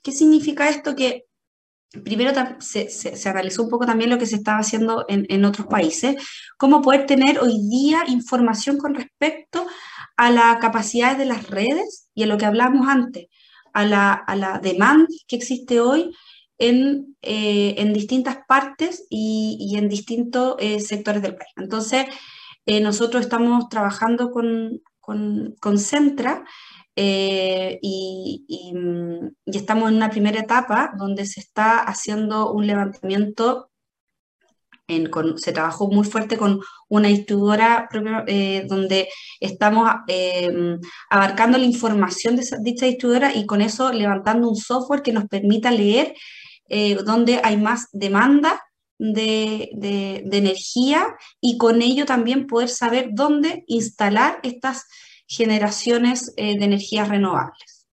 ¿Qué 0.00 0.12
significa 0.12 0.68
esto? 0.68 0.94
Que 0.94 1.24
primero 2.04 2.30
se, 2.60 2.88
se, 2.88 3.28
analizó 3.28 3.64
un 3.64 3.70
poco 3.70 3.84
también 3.84 4.10
lo 4.10 4.18
que 4.18 4.26
se 4.26 4.36
estaba 4.36 4.58
haciendo 4.58 5.06
en, 5.08 5.26
en, 5.28 5.44
otros 5.44 5.66
países, 5.66 6.14
cómo 6.56 6.82
poder 6.82 7.04
tener 7.06 7.40
hoy 7.40 7.58
día 7.68 8.04
información 8.06 8.78
con 8.78 8.94
respecto 8.94 9.66
a 10.16 10.30
la 10.30 10.58
capacidad 10.60 11.16
de 11.16 11.26
las 11.26 11.48
redes 11.50 12.08
y 12.14 12.22
a 12.22 12.26
lo 12.26 12.38
que 12.38 12.46
hablamos 12.46 12.88
antes, 12.88 13.26
a 13.72 13.84
la, 13.84 14.12
a 14.12 14.36
la 14.36 14.58
demanda 14.58 15.08
que 15.28 15.36
existe 15.36 15.80
hoy 15.80 16.14
en, 16.58 17.16
eh, 17.22 17.74
en 17.78 17.92
distintas 17.92 18.38
partes 18.48 19.06
y, 19.10 19.58
y 19.60 19.76
en 19.76 19.88
distintos 19.88 20.56
eh, 20.58 20.80
sectores 20.80 21.22
del 21.22 21.36
país. 21.36 21.52
Entonces, 21.56 22.06
eh, 22.66 22.80
nosotros 22.80 23.22
estamos 23.22 23.68
trabajando 23.68 24.30
con, 24.30 24.82
con, 25.00 25.54
con 25.60 25.78
Centra 25.78 26.44
eh, 26.96 27.78
y, 27.82 28.44
y, 28.48 29.56
estamos 29.56 29.90
en 29.90 29.96
una 29.96 30.10
primera 30.10 30.40
etapa 30.40 30.92
donde 30.98 31.26
se 31.26 31.40
está 31.40 31.80
haciendo 31.80 32.52
un 32.52 32.66
levantamiento, 32.66 33.70
se 35.36 35.52
trabajó 35.52 35.88
muy 35.88 36.04
fuerte 36.06 36.36
con 36.36 36.60
una 36.88 37.08
distribuidora 37.08 37.88
eh, 38.28 38.64
donde 38.68 39.08
estamos 39.40 39.90
eh, 40.06 40.78
abarcando 41.10 41.58
la 41.58 41.64
información 41.64 42.36
de 42.36 42.42
esa, 42.42 42.58
dicha 42.58 42.86
distribuidora 42.86 43.34
y 43.34 43.46
con 43.46 43.62
eso 43.62 43.92
levantando 43.92 44.48
un 44.48 44.56
software 44.56 45.02
que 45.02 45.12
nos 45.12 45.26
permita 45.26 45.70
leer 45.70 46.14
eh, 46.68 46.96
donde 47.04 47.40
hay 47.42 47.56
más 47.56 47.88
demanda 47.92 48.60
de, 48.98 49.70
de, 49.74 50.22
energía 50.32 51.16
y 51.40 51.58
con 51.58 51.82
ello 51.82 52.06
también 52.06 52.46
poder 52.46 52.68
saber 52.68 53.08
dónde 53.12 53.64
instalar 53.66 54.40
estas 54.42 54.86
generaciones 55.26 56.32
eh, 56.36 56.58
de 56.58 56.64
energías 56.64 57.08
renovables. 57.08 57.86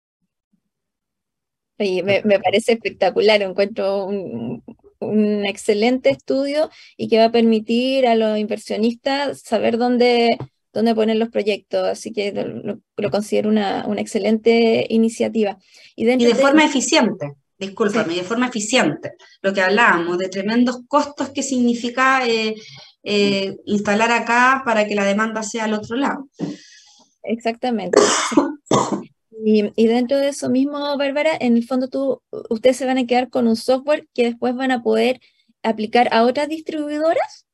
Sí, 1.78 2.02
me, 2.02 2.22
me, 2.24 2.38
parece 2.38 2.72
espectacular, 2.72 3.42
encuentro 3.42 4.06
un, 4.06 4.62
un, 5.04 5.46
excelente 5.46 6.10
estudio 6.10 6.70
y 6.96 7.08
que 7.08 7.18
va 7.18 7.26
a 7.26 7.32
permitir 7.32 8.06
a 8.06 8.14
los 8.14 8.38
inversionistas 8.38 9.40
saber 9.40 9.78
dónde, 9.78 10.36
dónde 10.72 10.94
poner 10.94 11.16
los 11.16 11.30
proyectos, 11.30 11.86
así 11.86 12.12
que 12.12 12.32
lo, 12.32 12.80
lo 12.96 13.10
considero 13.10 13.48
una, 13.48 13.84
una, 13.86 14.00
excelente 14.00 14.86
iniciativa. 14.88 15.58
Y, 15.96 16.02
y 16.02 16.06
de, 16.06 16.16
de, 16.16 16.34
forma 16.34 16.64
eficiente, 16.64 17.32
discúlpame, 17.58 18.14
sí. 18.14 18.20
de 18.20 18.24
forma 18.24 18.48
eficiente, 18.48 19.12
lo 19.42 19.52
que 19.52 19.62
hablábamos, 19.62 20.18
de 20.18 20.28
tremendos 20.28 20.80
costos 20.88 21.30
que 21.30 21.42
significa 21.42 22.26
eh, 22.26 22.54
eh, 23.02 23.56
instalar 23.66 24.10
acá 24.12 24.62
para 24.64 24.86
que 24.86 24.94
la 24.94 25.04
demanda 25.04 25.42
sea 25.42 25.64
al 25.64 25.74
otro 25.74 25.96
lado. 25.96 26.28
Exactamente. 27.22 28.00
Y, 29.46 29.72
y, 29.76 29.86
dentro 29.86 30.16
de 30.16 30.28
eso 30.28 30.48
mismo, 30.48 30.96
Bárbara, 30.96 31.36
en 31.38 31.56
el 31.58 31.66
fondo 31.66 31.88
tú, 31.88 32.22
ustedes 32.48 32.78
se 32.78 32.86
van 32.86 32.96
a 32.96 33.06
quedar 33.06 33.28
con 33.28 33.46
un 33.46 33.56
software 33.56 34.08
que 34.14 34.24
después 34.24 34.54
van 34.54 34.70
a 34.70 34.82
poder 34.82 35.20
aplicar 35.62 36.08
a 36.12 36.22
otras 36.22 36.48
distribuidoras. 36.48 37.46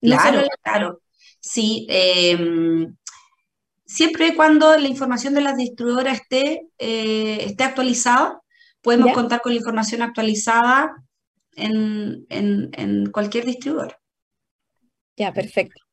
¿No 0.00 0.16
claro, 0.16 0.40
la... 0.40 0.48
claro. 0.62 1.02
Sí, 1.40 1.86
eh, 1.90 2.88
siempre 3.84 4.28
y 4.28 4.34
cuando 4.34 4.76
la 4.78 4.88
información 4.88 5.34
de 5.34 5.42
las 5.42 5.56
distribuidoras 5.56 6.20
esté, 6.20 6.68
eh, 6.78 7.38
esté 7.42 7.64
actualizada, 7.64 8.40
podemos 8.80 9.08
¿Ya? 9.08 9.14
contar 9.14 9.42
con 9.42 9.52
la 9.52 9.58
información 9.58 10.02
actualizada 10.02 11.04
en, 11.54 12.26
en, 12.30 12.70
en 12.72 13.10
cualquier 13.10 13.44
distribuidor. 13.44 13.98
Ya, 15.16 15.32
perfecto. 15.32 15.85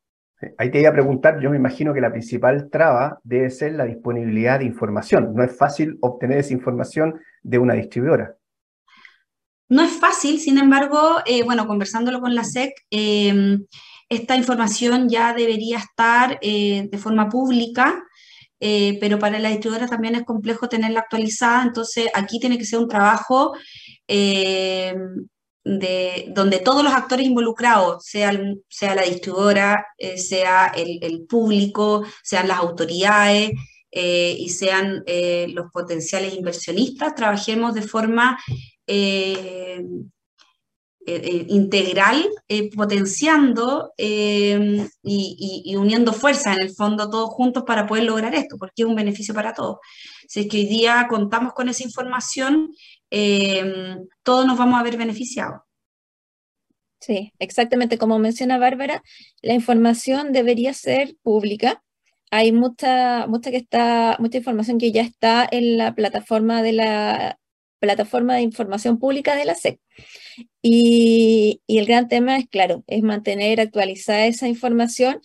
Ahí 0.57 0.71
te 0.71 0.79
iba 0.79 0.89
a 0.89 0.93
preguntar, 0.93 1.39
yo 1.39 1.49
me 1.49 1.57
imagino 1.57 1.93
que 1.93 2.01
la 2.01 2.11
principal 2.11 2.69
traba 2.71 3.19
debe 3.23 3.49
ser 3.49 3.73
la 3.73 3.85
disponibilidad 3.85 4.59
de 4.59 4.65
información. 4.65 5.33
No 5.33 5.43
es 5.43 5.55
fácil 5.55 5.97
obtener 6.01 6.39
esa 6.39 6.53
información 6.53 7.19
de 7.41 7.59
una 7.59 7.73
distribuidora. 7.73 8.35
No 9.69 9.81
es 9.81 9.91
fácil, 9.91 10.39
sin 10.39 10.57
embargo, 10.57 11.19
eh, 11.25 11.43
bueno, 11.43 11.65
conversándolo 11.67 12.19
con 12.21 12.35
la 12.35 12.43
SEC, 12.43 12.73
eh, 12.91 13.57
esta 14.09 14.35
información 14.35 15.09
ya 15.09 15.33
debería 15.33 15.77
estar 15.77 16.37
eh, 16.41 16.87
de 16.91 16.97
forma 16.97 17.29
pública, 17.29 18.03
eh, 18.59 18.97
pero 19.01 19.19
para 19.19 19.39
la 19.39 19.49
distribuidora 19.49 19.87
también 19.87 20.15
es 20.15 20.23
complejo 20.23 20.69
tenerla 20.69 21.01
actualizada, 21.01 21.63
entonces 21.63 22.07
aquí 22.13 22.39
tiene 22.39 22.57
que 22.57 22.65
ser 22.65 22.79
un 22.79 22.87
trabajo 22.87 23.53
eh, 24.07 24.95
de, 25.63 26.25
donde 26.29 26.59
todos 26.59 26.83
los 26.83 26.93
actores 26.93 27.25
involucrados, 27.25 28.05
sea, 28.05 28.37
sea 28.69 28.95
la 28.95 29.03
distribuidora, 29.03 29.85
eh, 29.97 30.17
sea 30.17 30.67
el, 30.75 30.99
el, 31.01 31.25
público, 31.25 32.03
sean 32.21 32.47
las 32.47 32.59
autoridades 32.59 33.51
eh, 33.91 34.35
y 34.37 34.49
sean 34.49 35.03
eh, 35.05 35.47
los 35.53 35.71
potenciales 35.71 36.33
inversionistas, 36.33 37.15
trabajemos 37.15 37.73
de 37.73 37.81
forma 37.81 38.37
eh, 41.05 41.21
eh, 41.23 41.45
integral, 41.49 42.25
potenciando 42.75 43.91
y, 43.97 44.87
y, 45.01 45.75
uniendo 45.75 46.13
fuerzas 46.13 46.57
en 46.57 46.63
el 46.63 46.73
fondo 46.73 47.09
todos 47.09 47.29
juntos 47.29 47.63
para 47.65 47.85
poder 47.87 48.05
lograr 48.05 48.33
esto, 48.35 48.57
porque 48.57 48.83
es 48.83 48.85
un 48.85 48.95
beneficio 48.95 49.33
para 49.33 49.53
todos. 49.53 49.77
Si 50.27 50.41
es 50.41 50.47
que 50.47 50.57
hoy 50.57 50.65
día 50.65 51.07
contamos 51.09 51.53
con 51.53 51.69
esa 51.69 51.83
información, 51.83 52.73
eh, 53.11 53.97
todos 54.23 54.47
nos 54.47 54.57
vamos 54.57 54.79
a 54.79 54.83
ver 54.83 54.97
beneficiados. 54.97 55.61
Sí, 56.99 57.33
exactamente 57.37 57.99
como 57.99 58.17
menciona 58.17 58.57
Bárbara, 58.57 59.03
la 59.41 59.53
información 59.53 60.31
debería 60.31 60.73
ser 60.73 61.15
pública. 61.21 61.83
Hay 62.31 62.51
mucha, 62.51 63.27
mucha, 63.27 63.51
que 63.51 63.57
está, 63.57 64.15
mucha 64.19 64.39
información 64.39 64.79
que 64.79 64.91
ya 64.91 65.01
está 65.01 65.47
en 65.51 65.77
la 65.77 65.93
plataforma 65.93 66.63
de 66.63 66.73
la 66.73 67.39
plataforma 67.83 68.35
de 68.35 68.41
información 68.41 68.97
pública 68.97 69.35
de 69.35 69.43
la 69.43 69.55
SEC. 69.55 69.77
Y, 70.61 71.61
el 71.67 71.85
gran 71.85 72.07
tema 72.07 72.37
es, 72.37 72.47
claro, 72.47 72.83
es 72.87 73.03
mantener 73.03 73.59
actualizada 73.59 74.25
esa 74.25 74.47
información 74.47 75.19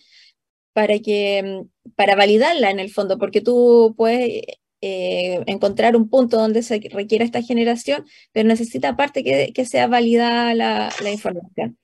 para 0.73 0.99
que 0.99 1.63
para 1.95 2.15
validarla 2.15 2.69
en 2.69 2.79
el 2.79 2.91
fondo, 2.91 3.17
porque 3.17 3.41
tú 3.41 3.95
puedes 3.97 4.43
eh, 4.81 5.41
encontrar 5.47 5.95
un 5.95 6.09
punto 6.09 6.37
donde 6.37 6.61
se 6.61 6.81
requiera 6.91 7.25
esta 7.25 7.41
generación, 7.41 8.05
pero 8.33 8.47
necesita 8.47 8.89
aparte 8.89 9.23
que, 9.23 9.53
que 9.53 9.65
sea 9.65 9.87
validada 9.87 10.53
la, 10.53 10.93
la, 11.01 11.11
información. 11.11 11.77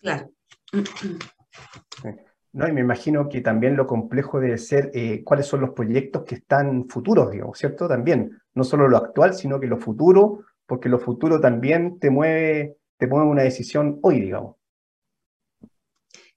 Claro. 0.00 0.32
Y 2.56 2.72
me 2.72 2.80
imagino 2.80 3.28
que 3.28 3.42
también 3.42 3.76
lo 3.76 3.86
complejo 3.86 4.40
debe 4.40 4.56
ser 4.56 4.90
eh, 4.94 5.22
cuáles 5.22 5.46
son 5.46 5.60
los 5.60 5.70
proyectos 5.70 6.24
que 6.24 6.36
están 6.36 6.88
futuros, 6.88 7.30
digamos, 7.30 7.58
¿cierto? 7.58 7.86
También, 7.86 8.40
no 8.54 8.64
solo 8.64 8.88
lo 8.88 8.96
actual, 8.96 9.34
sino 9.34 9.60
que 9.60 9.66
lo 9.66 9.76
futuro, 9.76 10.44
porque 10.64 10.88
lo 10.88 10.98
futuro 10.98 11.38
también 11.38 11.98
te 11.98 12.08
mueve, 12.08 12.76
te 12.96 13.06
mueve 13.06 13.28
una 13.28 13.42
decisión 13.42 13.98
hoy, 14.02 14.22
digamos. 14.22 14.56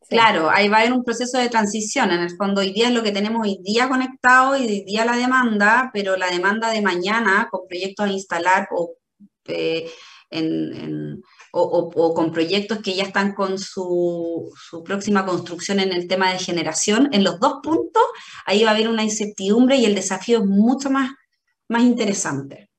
Claro, 0.10 0.50
ahí 0.50 0.68
va 0.68 0.78
a 0.78 0.80
haber 0.82 0.92
un 0.92 1.06
proceso 1.06 1.38
de 1.38 1.48
transición. 1.48 2.12
En 2.12 2.20
el 2.20 2.36
fondo, 2.36 2.60
hoy 2.60 2.74
día 2.74 2.90
es 2.90 2.94
lo 2.94 3.04
que 3.04 3.14
tenemos 3.14 3.48
hoy 3.48 3.60
día 3.64 3.88
conectado 3.88 4.58
y 4.58 4.66
hoy 4.66 4.84
día 4.84 5.06
la 5.06 5.16
demanda, 5.16 5.90
pero 5.94 6.18
la 6.18 6.30
demanda 6.30 6.70
de 6.72 6.82
mañana 6.82 7.48
con 7.50 7.66
proyectos 7.66 8.08
a 8.08 8.12
instalar 8.12 8.68
o, 8.72 8.96
eh, 9.46 9.90
en, 10.32 11.22
o, 11.52 11.62
o, 11.62 11.90
o, 11.96 12.14
con 12.14 12.32
proyectos 12.32 12.80
que 12.80 12.96
ya 12.96 13.04
están 13.04 13.34
con 13.34 13.58
su, 13.58 14.52
su, 14.56 14.84
próxima 14.84 15.26
construcción 15.26 15.80
en 15.80 15.92
el 15.92 16.08
tema 16.08 16.32
de 16.32 16.40
generación, 16.40 17.10
en 17.12 17.24
los 17.24 17.40
dos 17.40 17.60
puntos, 17.64 18.04
ahí 18.46 18.64
va 18.64 18.72
a 18.72 18.74
haber 18.74 18.90
una 18.90 19.04
incertidumbre 19.04 19.78
y 19.78 19.86
el 19.86 19.96
desafío 19.96 20.40
es 20.40 20.46
mucho 20.46 20.90
más, 20.90 21.12
más 21.68 21.84
interesante. 21.84 22.70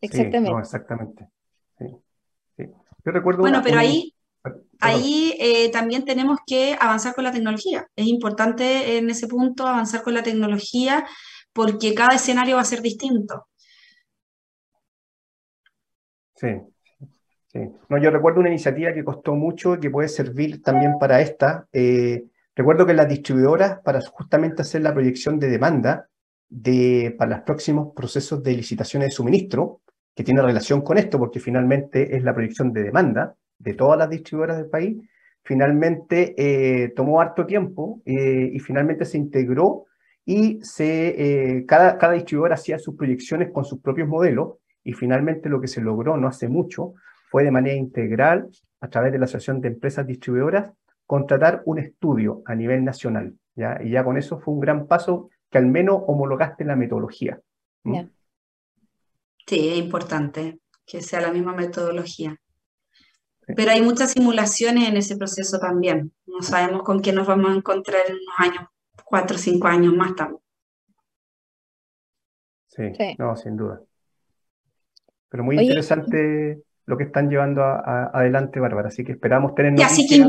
Exactamente. 0.00 0.48
Sí, 0.48 0.52
no, 0.52 0.60
exactamente. 0.60 1.28
Sí, 1.78 1.86
sí. 2.56 2.64
Yo 3.04 3.12
recuerdo 3.12 3.40
bueno, 3.40 3.62
pero 3.62 3.78
ahí 3.78 4.14
ahí 4.80 5.34
eh, 5.38 5.70
también 5.70 6.04
tenemos 6.04 6.38
que 6.46 6.76
avanzar 6.78 7.14
con 7.14 7.24
la 7.24 7.32
tecnología. 7.32 7.88
Es 7.96 8.06
importante 8.06 8.98
en 8.98 9.10
ese 9.10 9.26
punto 9.26 9.66
avanzar 9.66 10.02
con 10.02 10.14
la 10.14 10.22
tecnología 10.22 11.06
porque 11.52 11.94
cada 11.94 12.14
escenario 12.14 12.56
va 12.56 12.62
a 12.62 12.66
ser 12.66 12.82
distinto. 12.82 13.46
Sí, 16.34 16.48
sí. 17.46 17.60
No, 17.88 17.98
yo 17.98 18.10
recuerdo 18.10 18.40
una 18.40 18.50
iniciativa 18.50 18.92
que 18.92 19.04
costó 19.04 19.34
mucho 19.34 19.74
y 19.74 19.80
que 19.80 19.90
puede 19.90 20.08
servir 20.08 20.62
también 20.62 20.98
para 20.98 21.20
esta. 21.20 21.66
Eh, 21.72 22.24
recuerdo 22.54 22.86
que 22.86 22.94
las 22.94 23.08
distribuidoras, 23.08 23.80
para 23.80 24.00
justamente 24.00 24.62
hacer 24.62 24.82
la 24.82 24.92
proyección 24.92 25.38
de 25.38 25.48
demanda 25.48 26.08
de, 26.48 27.14
para 27.18 27.36
los 27.36 27.40
próximos 27.44 27.92
procesos 27.94 28.42
de 28.42 28.52
licitaciones 28.52 29.08
de 29.08 29.12
suministro, 29.12 29.80
que 30.14 30.24
tiene 30.24 30.42
relación 30.42 30.82
con 30.82 30.98
esto, 30.98 31.18
porque 31.18 31.40
finalmente 31.40 32.16
es 32.16 32.22
la 32.22 32.34
proyección 32.34 32.72
de 32.72 32.84
demanda, 32.84 33.34
de 33.58 33.74
todas 33.74 33.98
las 33.98 34.10
distribuidoras 34.10 34.58
del 34.58 34.68
país, 34.68 34.96
finalmente 35.42 36.34
eh, 36.36 36.90
tomó 36.90 37.20
harto 37.20 37.46
tiempo 37.46 38.00
eh, 38.04 38.50
y 38.52 38.58
finalmente 38.60 39.04
se 39.04 39.18
integró 39.18 39.84
y 40.24 40.60
se, 40.62 41.58
eh, 41.58 41.66
cada, 41.66 41.98
cada 41.98 42.14
distribuidor 42.14 42.54
hacía 42.54 42.78
sus 42.78 42.96
proyecciones 42.96 43.50
con 43.52 43.64
sus 43.64 43.80
propios 43.80 44.08
modelos 44.08 44.54
y 44.84 44.92
finalmente 44.92 45.48
lo 45.48 45.60
que 45.60 45.68
se 45.68 45.80
logró 45.80 46.16
no 46.16 46.28
hace 46.28 46.48
mucho 46.48 46.94
fue 47.30 47.42
de 47.42 47.50
manera 47.50 47.74
integral, 47.74 48.48
a 48.80 48.88
través 48.88 49.10
de 49.10 49.18
la 49.18 49.24
Asociación 49.24 49.60
de 49.60 49.68
Empresas 49.68 50.06
Distribuidoras, 50.06 50.72
contratar 51.06 51.62
un 51.64 51.78
estudio 51.78 52.42
a 52.44 52.54
nivel 52.54 52.84
nacional. 52.84 53.34
¿ya? 53.56 53.78
Y 53.82 53.90
ya 53.90 54.04
con 54.04 54.16
eso 54.16 54.38
fue 54.38 54.54
un 54.54 54.60
gran 54.60 54.86
paso 54.86 55.30
que 55.50 55.58
al 55.58 55.66
menos 55.66 56.02
homologaste 56.06 56.64
la 56.64 56.76
metodología. 56.76 57.40
Sí, 59.46 59.68
es 59.68 59.78
importante 59.78 60.60
que 60.86 61.02
sea 61.02 61.20
la 61.20 61.32
misma 61.32 61.54
metodología. 61.54 62.38
Pero 63.46 63.70
hay 63.70 63.82
muchas 63.82 64.12
simulaciones 64.12 64.88
en 64.88 64.96
ese 64.96 65.16
proceso 65.16 65.58
también. 65.58 66.12
No 66.26 66.40
sabemos 66.40 66.82
con 66.82 67.00
quién 67.00 67.16
nos 67.16 67.26
vamos 67.26 67.50
a 67.50 67.54
encontrar 67.54 68.00
en 68.08 68.14
unos 68.14 68.34
años, 68.38 68.70
cuatro 69.04 69.36
o 69.36 69.38
cinco 69.38 69.66
años 69.68 69.94
más 69.94 70.14
también. 70.14 70.40
Sí, 72.68 72.82
no, 73.18 73.36
sin 73.36 73.56
duda. 73.56 73.80
Pero 75.34 75.42
muy 75.42 75.58
interesante 75.58 76.62
lo 76.86 76.96
que 76.96 77.02
están 77.02 77.28
llevando 77.28 77.64
adelante, 77.64 78.60
Bárbara. 78.60 78.86
Así 78.86 79.02
que 79.02 79.10
esperamos 79.10 79.56
tener 79.56 79.72
noticias. 79.72 80.28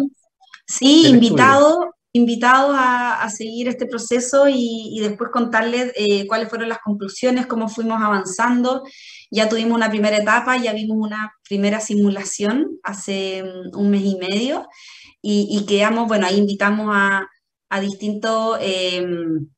sí, 0.66 1.06
invitado, 1.10 1.94
invitados 2.12 2.76
a, 2.76 3.30
seguir 3.30 3.68
este 3.68 3.86
proceso 3.86 4.48
y, 4.50 5.00
después 5.02 5.30
contarles 5.30 5.94
eh, 5.96 6.26
cuáles 6.26 6.50
fueron 6.50 6.70
las 6.70 6.80
conclusiones, 6.80 7.46
cómo 7.46 7.70
fuimos 7.70 8.02
avanzando. 8.02 8.82
Ya 9.30 9.48
tuvimos 9.48 9.78
una 9.78 9.92
primera 9.92 10.18
etapa, 10.18 10.58
ya 10.58 10.74
vimos 10.74 10.98
una 11.00 11.32
primera 11.48 11.82
simulación 11.82 12.80
hace 12.82 13.44
mm, 13.44 13.78
un 13.78 13.92
mes 13.92 14.06
y 14.06 14.18
medio 14.18 14.68
y, 15.22 15.68
quedamos, 15.68 16.08
bueno, 16.08 16.26
ahí 16.26 16.40
invitamos 16.40 16.90
a, 16.92 17.28
distintos... 17.80 18.58
Em, 18.60 19.50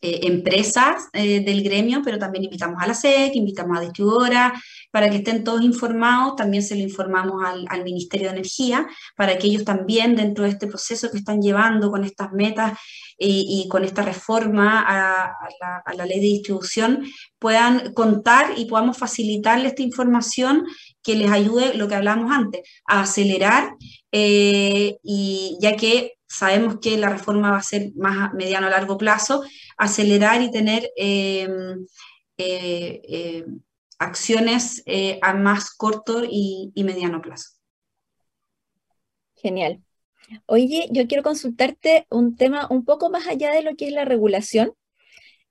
eh, 0.00 0.20
empresas 0.22 1.08
eh, 1.12 1.40
del 1.40 1.62
gremio, 1.62 2.00
pero 2.02 2.18
también 2.18 2.44
invitamos 2.44 2.82
a 2.82 2.86
la 2.86 2.94
SEC, 2.94 3.34
invitamos 3.34 3.76
a 3.76 3.82
distribuidoras, 3.82 4.52
para 4.90 5.10
que 5.10 5.16
estén 5.16 5.44
todos 5.44 5.62
informados. 5.62 6.36
También 6.36 6.62
se 6.62 6.74
lo 6.74 6.80
informamos 6.82 7.42
al, 7.44 7.84
Ministerio 7.84 8.28
de 8.28 8.36
Energía, 8.36 8.86
para 9.14 9.36
que 9.36 9.46
ellos 9.46 9.64
también, 9.64 10.16
dentro 10.16 10.44
de 10.44 10.50
este 10.50 10.68
proceso 10.68 11.10
que 11.10 11.18
están 11.18 11.42
llevando 11.42 11.90
con 11.90 12.04
estas 12.04 12.32
metas 12.32 12.78
eh, 13.18 13.26
y 13.28 13.68
con 13.68 13.84
esta 13.84 14.02
reforma 14.02 14.84
a, 14.86 15.34
la, 15.94 16.06
ley 16.06 16.20
de 16.20 16.26
distribución, 16.26 17.04
puedan 17.38 17.92
contar 17.94 18.54
y 18.56 18.66
podamos 18.66 18.98
facilitarles 18.98 19.68
esta 19.68 19.82
información 19.82 20.64
que 21.02 21.14
les 21.16 21.30
ayude, 21.30 21.74
lo 21.74 21.88
que 21.88 21.94
hablamos 21.94 22.32
antes, 22.32 22.62
a 22.86 23.02
acelerar, 23.02 23.74
y 24.10 25.58
ya 25.60 25.76
que 25.76 26.14
sabemos 26.34 26.78
que 26.80 26.96
la 26.96 27.10
reforma 27.10 27.52
va 27.52 27.58
a 27.58 27.62
ser 27.62 27.92
más 27.94 28.30
a 28.30 28.34
mediano 28.34 28.66
a 28.66 28.70
largo 28.70 28.98
plazo, 28.98 29.44
acelerar 29.76 30.42
y 30.42 30.50
tener 30.50 30.90
eh, 30.96 31.48
eh, 32.36 33.02
eh, 33.08 33.46
acciones 33.98 34.82
a 35.22 35.34
más 35.34 35.70
corto 35.74 36.24
y, 36.28 36.72
mediano 36.76 37.22
plazo. 37.22 37.50
Genial. 39.36 39.83
Oye, 40.46 40.88
yo 40.90 41.06
quiero 41.06 41.22
consultarte 41.22 42.06
un 42.10 42.36
tema 42.36 42.66
un 42.70 42.84
poco 42.84 43.10
más 43.10 43.26
allá 43.26 43.52
de 43.52 43.62
lo 43.62 43.76
que 43.76 43.88
es 43.88 43.92
la 43.92 44.04
regulación 44.04 44.72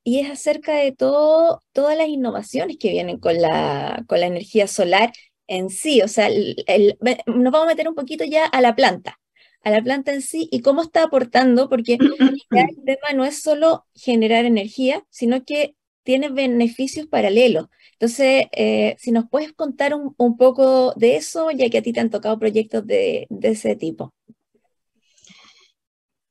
y 0.04 0.20
es 0.20 0.30
acerca 0.30 0.76
de 0.76 0.92
todo, 0.92 1.62
todas 1.72 1.98
las 1.98 2.08
innovaciones 2.08 2.78
que 2.78 2.90
vienen 2.92 3.20
con 3.20 3.42
la, 3.42 4.04
con 4.08 4.20
la 4.20 4.28
energía 4.28 4.68
solar 4.68 5.14
en 5.48 5.70
sí. 5.70 6.02
O 6.02 6.08
sea, 6.08 6.30
nos 6.30 7.52
vamos 7.52 7.64
a 7.64 7.68
meter 7.68 7.88
un 7.88 7.96
poquito 7.96 8.26
ya 8.26 8.46
a 8.46 8.62
la 8.62 8.76
planta 8.76 9.20
a 9.64 9.72
la 9.72 9.82
planta 9.82 10.14
en 10.14 10.22
sí 10.22 10.48
y 10.52 10.62
cómo 10.62 10.82
está 10.82 11.04
aportando, 11.04 11.70
porque 11.70 11.98
el 12.52 12.84
tema 12.86 13.14
no 13.16 13.26
es 13.26 13.42
solo 13.42 13.86
generar 13.96 14.46
energía, 14.46 15.06
sino 15.10 15.44
que 15.44 15.76
tiene 16.04 16.30
beneficios 16.30 17.08
paralelos. 17.08 17.68
Entonces, 17.94 18.48
eh, 18.52 18.96
si 19.00 19.12
nos 19.12 19.30
puedes 19.30 19.54
contar 19.54 19.94
un, 19.94 20.38
poco 20.38 20.94
de 20.98 21.16
eso, 21.16 21.50
ya 21.52 21.70
que 21.70 21.78
a 21.78 21.82
ti 21.82 21.94
te 21.94 22.02
han 22.02 22.10
tocado 22.10 22.38
proyectos 22.38 22.86
de, 22.86 23.28
ese 23.42 23.78
tipo. 23.78 24.14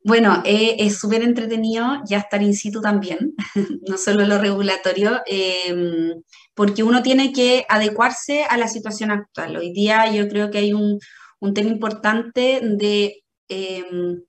Bueno, 0.04 0.42
eh, 0.44 0.76
es 0.80 0.98
súper 0.98 1.22
entretenido 1.22 2.02
ya 2.06 2.18
estar 2.18 2.42
in 2.42 2.54
situ 2.54 2.80
también, 2.80 3.34
no 3.88 3.96
solo 3.96 4.26
lo 4.26 4.38
regulatorio, 4.38 5.20
em, 5.26 6.22
porque 6.54 6.82
uno 6.82 7.02
tiene 7.02 7.32
que 7.32 7.64
adecuarse 7.68 8.44
a 8.44 8.56
la 8.56 8.68
situación 8.68 9.10
actual. 9.12 9.56
Hoy 9.56 9.72
día 9.72 10.10
yo 10.12 10.28
creo 10.28 10.50
que 10.50 10.58
hay 10.58 10.72
un, 10.72 10.98
un 11.40 11.54
tema 11.54 11.70
importante 11.70 12.60
de 12.62 13.22
Em, 13.52 14.22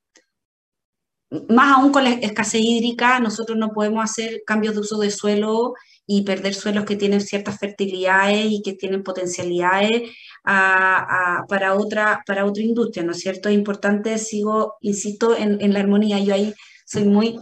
más 1.49 1.77
aún 1.77 1.91
con 1.91 2.03
la 2.03 2.11
escasez 2.11 2.61
hídrica, 2.61 3.19
nosotros 3.19 3.57
no 3.57 3.69
podemos 3.71 4.03
hacer 4.03 4.43
cambios 4.45 4.75
de 4.75 4.81
uso 4.81 4.99
de 4.99 5.11
suelo 5.11 5.73
y 6.05 6.23
perder 6.23 6.53
suelos 6.53 6.85
que 6.85 6.95
tienen 6.95 7.21
ciertas 7.21 7.59
fertilidades 7.59 8.47
y 8.49 8.61
que 8.61 8.73
tienen 8.73 9.03
potencialidades 9.03 10.11
para, 10.43 11.75
otra, 11.75 12.23
para 12.25 12.45
otra 12.45 12.63
industria, 12.63 13.03
¿no 13.03 13.13
es 13.13 13.19
cierto? 13.19 13.49
Es 13.49 13.55
importante, 13.55 14.17
sigo, 14.17 14.75
insisto, 14.81 15.35
en, 15.35 15.73
la 15.73 15.79
armonía. 15.79 16.19
Yo 16.19 16.33
ahí 16.33 16.53
soy 16.85 17.05
muy... 17.05 17.39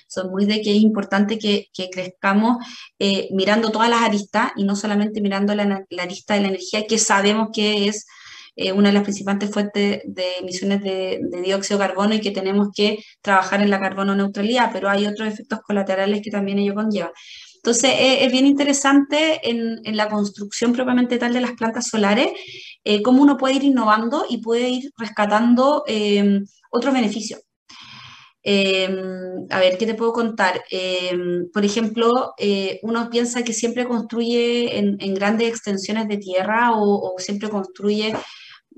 soy 0.08 0.28
muy 0.28 0.44
de 0.44 0.60
que 0.60 0.76
es 0.76 0.82
importante 0.82 1.38
que, 1.38 1.70
crezcamos 1.90 2.58
eh, 2.98 3.28
mirando 3.32 3.70
todas 3.70 3.88
las 3.88 4.02
aristas 4.02 4.52
y 4.56 4.64
no 4.64 4.76
solamente 4.76 5.22
mirando 5.22 5.54
la, 5.54 5.84
la 5.88 6.02
arista 6.02 6.34
de 6.34 6.40
la 6.40 6.48
energía, 6.48 6.86
que 6.86 6.98
sabemos 6.98 7.48
que 7.52 7.88
es 7.88 8.06
eh, 8.54 8.70
una 8.72 8.88
de 8.88 8.94
las 8.94 9.02
principales 9.02 9.50
fuentes 9.50 10.02
de 10.04 10.24
emisiones 10.40 10.82
de, 10.82 11.20
dióxido 11.42 11.78
de 11.78 11.86
carbono 11.86 12.14
y 12.14 12.20
que 12.20 12.32
tenemos 12.32 12.68
que 12.74 12.98
trabajar 13.22 13.62
en 13.62 13.70
la 13.70 13.80
carbono 13.80 14.14
neutralidad, 14.14 14.70
pero 14.72 14.90
hay 14.90 15.06
otros 15.06 15.28
efectos 15.28 15.60
colaterales 15.60 16.20
que 16.22 16.30
también 16.30 16.58
ello 16.58 16.74
conlleva. 16.74 17.12
Entonces, 17.56 17.92
eh, 17.92 18.24
es 18.26 18.32
bien 18.32 18.44
interesante 18.44 19.40
en, 19.48 19.80
la 19.96 20.08
construcción 20.08 20.72
propiamente 20.72 21.16
tal 21.16 21.32
de 21.32 21.40
las 21.40 21.52
plantas 21.52 21.88
solares, 21.88 22.28
eh, 22.84 23.00
cómo 23.02 23.22
uno 23.22 23.38
puede 23.38 23.54
ir 23.54 23.64
innovando 23.64 24.26
y 24.28 24.38
puede 24.38 24.68
ir 24.68 24.90
rescatando 24.98 25.84
otros 26.70 26.94
beneficios. 26.94 27.40
a 28.44 29.58
ver, 29.60 29.78
¿qué 29.78 29.86
te 29.86 29.94
puedo 29.94 30.12
contar? 30.12 30.62
por 31.52 31.64
ejemplo, 31.64 32.34
uno 32.82 33.08
piensa 33.10 33.44
que 33.44 33.52
siempre 33.52 33.86
construye 33.86 34.78
en, 34.78 35.14
grandes 35.14 35.48
extensiones 35.48 36.08
de 36.08 36.18
tierra 36.18 36.72
o, 36.74 37.14
siempre 37.18 37.48
construye 37.48 38.08
eh, 38.08 38.14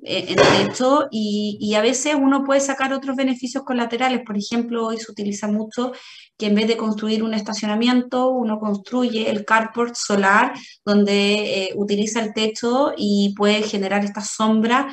en 0.05 0.37
techo 0.67 1.09
y, 1.11 1.75
a 1.75 1.81
veces 1.81 2.15
uno 2.15 2.45
puede 2.45 2.61
sacar 2.61 2.93
otros 2.93 3.17
beneficios 3.17 3.65
colaterales. 3.65 4.21
Por 4.25 4.37
ejemplo, 4.37 4.87
hoy 4.87 4.99
se 4.99 5.11
utiliza 5.11 5.49
mucho 5.49 5.93
que 6.37 6.47
en 6.47 6.55
vez 6.55 6.69
de 6.69 6.77
construir 6.77 7.23
un 7.23 7.35
estacionamiento, 7.35 8.31
uno 8.31 8.59
construye 8.59 9.31
el 9.31 9.45
carport 9.45 9.95
solar 9.95 10.53
donde 10.85 11.65
eh, 11.65 11.73
utiliza 11.77 12.21
el 12.23 12.35
techo 12.35 12.93
y 12.97 13.35
puede 13.37 13.63
generar 13.63 14.05
esta 14.05 14.21
sombra. 14.21 14.89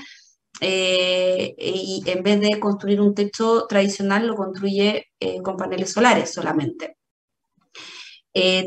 Eh, 0.62 1.56
y 1.58 2.04
en 2.06 2.24
vez 2.24 2.40
de 2.40 2.60
construir 2.60 3.02
un 3.02 3.16
techo 3.16 3.66
tradicional, 3.68 4.28
lo 4.28 4.36
construye 4.36 5.08
con 5.44 5.58
paneles 5.58 5.92
solares 5.92 6.34
solamente. 6.34 6.98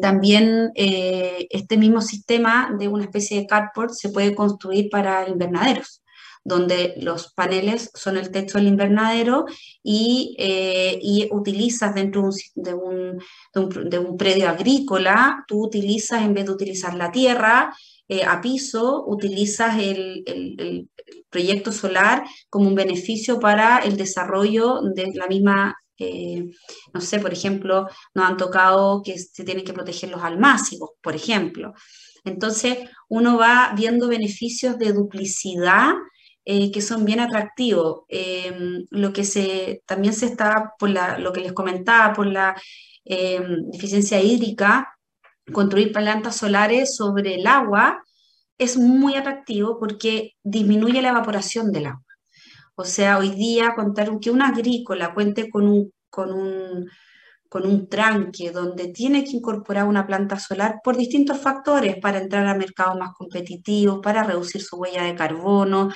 también 0.03 0.71
este 0.75 1.77
mismo 1.77 2.01
sistema 2.01 2.75
de 2.79 2.89
una 2.89 3.05
especie 3.05 3.41
de 3.41 3.47
carport 3.47 3.93
se 3.93 4.11
puede 4.11 4.35
construir 4.35 4.91
para 4.91 5.29
invernaderos 5.29 6.04
donde 6.45 6.95
los 6.99 7.33
paneles 7.33 7.91
son 7.95 8.19
el 8.19 8.31
techo 8.31 8.59
del 8.59 8.69
invernadero 8.69 9.47
y, 9.83 10.37
eh, 10.39 11.29
utilizas 11.33 11.95
dentro 11.95 12.29
de 12.55 12.75
un, 12.75 13.19
de, 13.91 13.99
un, 13.99 14.17
predio 14.17 14.49
agrícola, 14.51 15.45
tú 15.49 15.65
utilizas, 15.65 16.23
en 16.23 16.35
vez 16.35 16.45
de 16.45 16.53
utilizar 16.53 16.95
la 16.95 17.11
tierra, 17.11 17.75
eh, 18.09 18.25
a 18.25 18.41
piso, 18.43 19.05
utilizas 19.07 19.79
el, 19.79 20.23
el, 20.27 20.89
proyecto 21.31 21.73
solar 21.73 22.25
como 22.49 22.69
un 22.69 22.75
beneficio 22.75 23.41
para 23.41 23.79
el 23.79 23.97
desarrollo 23.97 24.81
de 24.95 25.11
la 25.15 25.27
misma, 25.27 25.77
eh, 25.99 26.45
no 26.93 27.01
sé, 27.01 27.19
por 27.19 27.33
ejemplo, 27.33 27.89
nos 28.15 28.27
han 28.27 28.37
tocado 28.37 29.03
que 29.03 29.19
se 29.19 29.45
tienen 29.45 29.65
que 29.65 29.73
proteger 29.73 30.11
los 30.11 30.23
almácigos, 30.23 30.91
por 31.03 31.15
ejemplo. 31.17 31.73
Entonces, 32.25 32.79
uno 33.09 33.37
va 33.37 33.73
viendo 33.77 34.09
beneficios 34.09 34.79
de 34.79 34.93
duplicidad 34.93 35.95
eh, 36.45 36.71
que 36.73 36.81
son 36.81 37.05
bien 37.05 37.21
atractivos. 37.21 38.03
Em, 38.09 38.85
lo 38.91 39.13
que 39.13 39.25
se, 39.25 39.83
también 39.87 40.15
se 40.15 40.27
está, 40.27 40.73
por 40.79 40.91
lo 40.91 41.33
que 41.33 41.41
les 41.41 41.53
comentaba, 41.53 42.13
por 42.15 42.27
la 42.27 42.55
em, 43.05 43.71
deficiencia 43.71 44.21
hídrica, 44.21 44.89
construir 45.53 45.93
plantas 45.93 46.37
solares 46.37 46.97
sobre 46.97 47.37
el 47.37 47.47
agua 47.47 48.03
es 48.59 48.77
muy 48.79 49.15
atractivo 49.17 49.79
porque 49.79 50.33
disminuye 50.43 51.03
la 51.03 51.11
evaporación 51.11 51.73
del 51.73 51.87
agua. 51.87 52.05
O 52.77 52.85
sea, 52.85 53.19
hoy 53.19 53.31
día 53.31 53.75
contar 53.75 54.11
que 54.21 54.31
una 54.31 54.49
agrícola 54.49 55.15
cuente 55.15 55.51
con 55.51 55.69
un, 55.69 55.93
con 56.11 56.33
un 56.33 56.89
con 57.55 57.67
un 57.67 57.89
tranque, 57.89 58.51
donde 58.51 58.89
tiene 58.89 59.23
que 59.23 59.31
incorporar 59.31 59.85
una 59.87 60.09
planta 60.09 60.41
solar 60.41 60.81
por 60.83 60.97
distintos 60.97 61.39
factores 61.39 61.99
para 61.99 62.19
entrar 62.19 62.45
a 62.49 62.57
mercados 62.57 62.99
más 62.99 63.13
competitivos, 63.15 64.01
para 64.03 64.25
reducir 64.25 64.61
su 64.61 64.75
huella 64.77 65.05
de 65.05 65.15
carbono, 65.15 65.89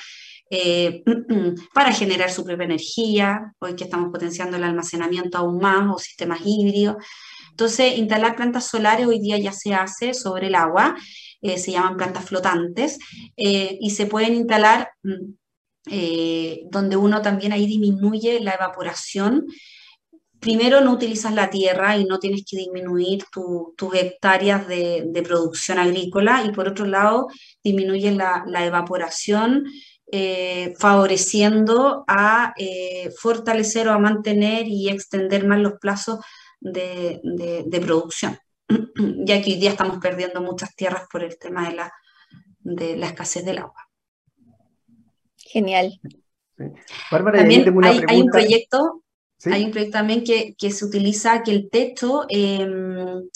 eh, 0.49 1.03
para 1.73 1.91
generar 1.91 2.31
su 2.31 2.43
propia 2.43 2.65
energía, 2.65 3.53
hoy 3.59 3.75
que 3.75 3.83
estamos 3.83 4.11
potenciando 4.11 4.57
el 4.57 4.63
almacenamiento 4.63 5.37
aún 5.37 5.59
más 5.59 5.93
o 5.93 5.99
sistemas 5.99 6.39
híbridos. 6.43 6.97
Entonces, 7.51 7.97
instalar 7.97 8.35
plantas 8.35 8.65
solares 8.65 9.07
hoy 9.07 9.19
día 9.19 9.37
ya 9.37 9.51
se 9.51 9.73
hace 9.73 10.13
sobre 10.13 10.47
el 10.47 10.55
agua, 10.55 10.95
eh, 11.41 11.57
se 11.57 11.71
llaman 11.71 11.97
plantas 11.97 12.25
flotantes, 12.25 12.99
eh, 13.37 13.77
y 13.79 13.89
se 13.91 14.05
pueden 14.05 14.33
instalar 14.35 14.89
mm, 15.03 15.33
donde 16.69 16.97
uno 16.97 17.21
también 17.21 17.51
ahí 17.51 17.65
disminuye 17.65 18.39
la 18.41 18.53
evaporación 18.53 19.47
primero 20.39 20.81
no 20.81 20.93
utilizas 20.93 21.33
la 21.33 21.49
tierra 21.49 21.97
y 21.97 22.05
no 22.05 22.19
tienes 22.19 22.43
que 22.49 22.57
disminuir 22.57 23.25
tus 23.31 23.93
hectáreas 23.93 24.67
de, 24.67 25.21
producción 25.23 25.77
agrícola 25.77 26.43
y 26.45 26.51
por 26.51 26.67
otro 26.67 26.85
lado 26.85 27.27
disminuyes 27.63 28.15
la, 28.15 28.65
evaporación 28.65 29.65
eh, 30.11 30.73
favoreciendo 30.79 32.03
a 32.07 32.53
eh, 32.57 33.11
fortalecer 33.17 33.87
o 33.87 33.93
a 33.93 33.99
mantener 33.99 34.67
y 34.67 34.89
extender 34.89 35.45
más 35.45 35.59
los 35.59 35.73
plazos 35.79 36.19
de, 36.59 37.21
producción, 37.81 38.37
ya 39.25 39.41
que 39.41 39.51
hoy 39.51 39.57
día 39.57 39.71
estamos 39.71 39.99
perdiendo 39.99 40.41
muchas 40.41 40.75
tierras 40.75 41.03
por 41.11 41.23
el 41.23 41.37
tema 41.37 41.69
de 41.69 41.75
la, 41.75 41.93
de 42.59 42.97
la 42.97 43.07
escasez 43.07 43.45
del 43.45 43.59
agua. 43.59 43.87
Genial. 45.37 45.99
También 47.09 47.73
hay, 48.07 48.21
un 48.21 48.27
proyecto 48.29 49.03
hay 49.45 49.63
un 49.63 49.71
proyecto 49.71 49.97
también 49.97 50.23
que, 50.23 50.71
se 50.71 50.85
utiliza 50.85 51.43
que 51.43 51.51
el 51.51 51.69
techo, 51.69 52.25
em, 52.29 53.29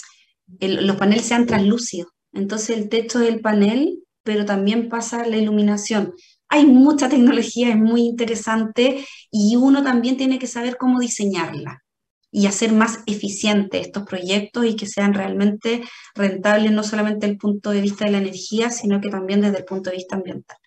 los 0.59 0.95
paneles 0.97 1.25
sean 1.25 1.45
translúcidos. 1.45 2.11
Entonces 2.33 2.77
el 2.77 2.89
techo 2.89 3.19
del 3.19 3.39
panel, 3.39 4.03
pero 4.23 4.45
también 4.45 4.89
pasa 4.89 5.25
la 5.25 5.37
iluminación. 5.37 6.13
Hay 6.53 6.67
mucha 6.67 7.09
tecnología, 7.09 7.69
es 7.69 7.77
muy 7.77 8.01
interesante 8.01 9.03
y 9.31 9.55
uno 9.55 9.83
también 9.83 10.17
tiene 10.17 10.37
que 10.37 10.45
saber 10.45 10.77
cómo 10.77 10.99
diseñarla 10.99 11.83
y 12.29 12.45
hacer 12.45 12.73
más 12.73 13.01
eficientes 13.07 13.81
estos 13.81 14.03
proyectos 14.03 14.63
y 14.63 14.75
que 14.75 14.85
sean 14.85 15.15
realmente 15.15 15.81
rentables 16.13 16.71
no 16.71 16.83
solamente 16.83 17.21
desde 17.21 17.33
el 17.33 17.37
punto 17.39 17.71
de 17.71 17.81
vista 17.81 18.05
de 18.05 18.11
la 18.11 18.19
energía, 18.19 18.69
sino 18.69 19.01
que 19.01 19.09
también 19.09 19.41
desde 19.41 19.57
el 19.57 19.65
punto 19.65 19.89
de 19.89 19.95
vista 19.95 20.15
ambiental. 20.15 20.57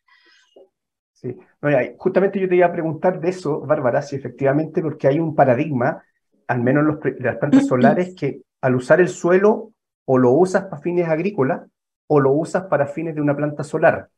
Sí. 1.12 1.36
justamente 1.98 2.40
yo 2.40 2.48
te 2.48 2.56
iba 2.56 2.66
a 2.66 2.72
preguntar 2.72 3.20
de 3.20 3.28
eso, 3.28 3.60
Bárbara, 3.60 4.02
si 4.02 4.16
efectivamente, 4.16 4.82
porque 4.82 5.06
hay 5.06 5.20
un 5.20 5.36
paradigma, 5.36 6.02
al 6.48 6.64
menos 6.64 6.98
en 7.04 7.16
las 7.20 7.36
plantas 7.36 7.64
solares, 7.68 8.12
que 8.16 8.40
al 8.60 8.74
usar 8.74 9.00
el 9.00 9.08
suelo 9.08 9.70
o 10.04 10.18
lo 10.18 10.32
usas 10.32 10.64
para 10.64 10.82
fines 10.82 11.08
agrícolas 11.08 11.62
o 12.08 12.18
lo 12.18 12.32
usas 12.32 12.64
para 12.64 12.88
fines 12.88 13.14
de 13.14 13.20
una 13.20 13.36
planta 13.36 13.62
solar. 13.62 14.10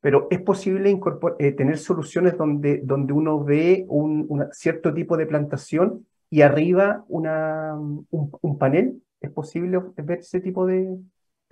Pero 0.00 0.28
es 0.30 0.40
posible 0.40 0.98
eh, 1.38 1.52
tener 1.52 1.78
soluciones 1.78 2.36
donde, 2.38 2.80
donde 2.82 3.12
uno 3.12 3.44
ve 3.44 3.84
un 3.88 4.48
cierto 4.52 4.94
tipo 4.94 5.16
de 5.16 5.26
plantación 5.26 6.06
y 6.30 6.42
arriba 6.42 7.04
una, 7.08 7.74
un 7.74 8.58
panel. 8.58 9.02
¿Es 9.20 9.30
posible 9.30 9.78
ver 9.96 10.20
ese 10.20 10.40
tipo 10.40 10.64
de, 10.64 10.96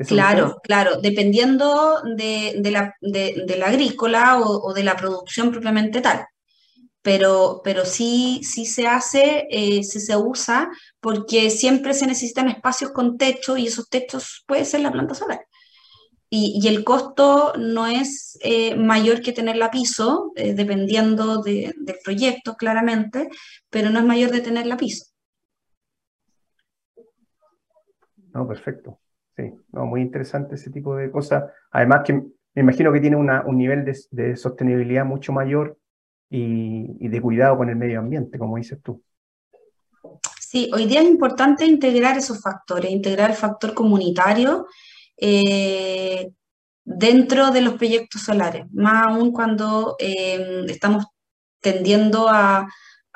Claro, 0.07 0.61
claro, 0.63 1.01
dependiendo 1.01 2.01
de, 2.17 2.61
la, 2.71 2.95
de, 3.01 3.57
la, 3.59 3.67
agrícola 3.67 4.39
o, 4.39 4.73
de 4.73 4.85
la 4.85 4.95
producción 4.95 5.51
propiamente 5.51 6.01
tal. 6.01 6.25
Pero, 7.03 7.63
pero 7.65 7.85
sí, 7.85 8.41
sí 8.45 8.65
se 8.65 8.87
hace, 8.87 9.49
eh, 9.51 9.83
sí 9.83 9.99
se 9.99 10.17
usa, 10.17 10.71
porque 11.01 11.51
siempre 11.51 11.95
se 11.95 12.07
necesitan 12.07 12.49
espacios 12.49 12.93
con 12.93 13.19
techo 13.19 13.57
y 13.57 13.67
esos 13.67 13.89
techos 13.89 14.45
puede 14.47 14.65
ser 14.65 14.81
la 14.81 14.93
planta 14.93 15.15
solar. 15.15 15.41
Y, 16.31 16.67
el 16.69 16.85
costo 16.85 17.55
no 17.59 17.87
es 17.87 18.39
eh, 18.43 18.77
mayor 18.77 19.23
que 19.23 19.33
tenerla 19.33 19.67
a 19.67 19.71
piso, 19.71 20.33
eh, 20.37 20.53
dependiendo 20.53 21.41
del 21.41 21.75
proyecto, 22.05 22.55
claramente, 22.55 23.31
pero 23.71 23.89
no 23.89 23.99
es 23.99 24.05
mayor 24.05 24.31
de 24.31 24.41
tenerla 24.41 24.75
a 24.75 24.79
piso. 24.79 25.07
No, 28.35 28.47
perfecto. 28.47 28.99
Sí, 29.37 29.55
no, 29.73 29.87
muy 29.87 30.03
interesante 30.03 30.57
ese 30.57 30.71
tipo 30.71 30.97
de 30.97 31.11
cosas. 31.11 31.45
Además 31.71 32.03
que 32.05 32.13
me 32.59 32.63
imagino 32.63 32.93
que 32.93 33.01
tiene 33.01 33.17
un 33.17 33.57
nivel 33.57 33.85
de, 34.11 34.37
sostenibilidad 34.37 35.05
mucho 35.05 35.33
mayor 35.33 35.79
y, 36.29 37.09
de 37.09 37.21
cuidado 37.21 37.57
con 37.57 37.71
el 37.71 37.77
medio 37.77 38.01
ambiente, 38.01 38.39
como 38.39 38.57
dices 38.57 38.81
tú. 38.83 39.03
Sí, 40.41 40.71
hoy 40.75 40.87
día 40.87 41.03
es 41.03 41.09
importante 41.09 41.65
integrar 41.65 42.17
esos 42.17 42.41
factores, 42.41 42.91
integrar 42.91 43.31
el 43.31 43.37
factor 43.37 43.75
comunitario 43.75 44.67
eh, 45.21 46.31
dentro 46.85 47.51
de 47.51 47.61
los 47.61 47.75
proyectos 47.75 48.23
solares, 48.23 48.67
más 48.73 49.07
aún 49.09 49.33
cuando 49.33 49.97
eh, 49.99 50.65
estamos 50.69 51.07
tendiendo 51.61 52.29
a, 52.29 52.67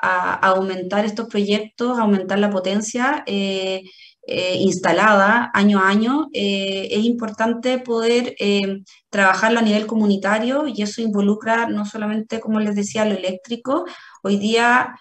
aumentar 0.05 1.05
estos 1.05 1.27
proyectos, 1.29 1.97
a 1.97 2.01
aumentar 2.01 2.37
la 2.37 2.49
potencia. 2.49 3.23
Eh, 3.25 3.83
eh, 4.25 4.55
instalada 4.59 5.51
año 5.53 5.79
a 5.79 5.89
año, 5.89 6.29
eh, 6.31 6.87
es 6.91 7.03
importante 7.03 7.77
poder 7.79 8.35
eh, 8.39 8.81
trabajarlo 9.09 9.59
a 9.59 9.61
nivel 9.61 9.85
comunitario 9.85 10.65
y 10.65 10.81
eso 10.81 11.01
involucra 11.01 11.67
no 11.67 11.85
solamente, 11.85 12.39
como 12.39 12.61
les 12.61 12.73
decía, 12.73 13.03
lo 13.03 13.15
eléctrico. 13.15 13.85
Hoy 14.23 14.37
día, 14.37 14.97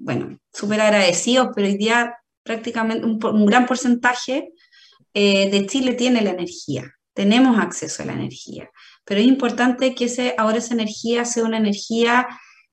bueno, 0.00 0.38
súper 0.52 0.80
agradecidos, 0.80 1.50
pero 1.54 1.68
hoy 1.68 1.76
día 1.76 2.16
prácticamente 2.42 3.06
un, 3.06 3.46
gran 3.46 3.66
porcentaje 3.66 4.50
de 5.14 5.66
Chile 5.68 5.94
tiene 5.94 6.22
la 6.22 6.30
energía, 6.30 6.92
tenemos 7.14 7.58
acceso 7.58 8.02
a 8.02 8.06
la 8.06 8.14
energía, 8.14 8.68
pero 9.04 9.20
es 9.20 9.26
importante 9.26 9.94
que 9.94 10.06
ese, 10.06 10.34
ahora 10.36 10.58
esa 10.58 10.74
energía 10.74 11.24
sea 11.24 11.44
una 11.44 11.58
energía 11.58 12.26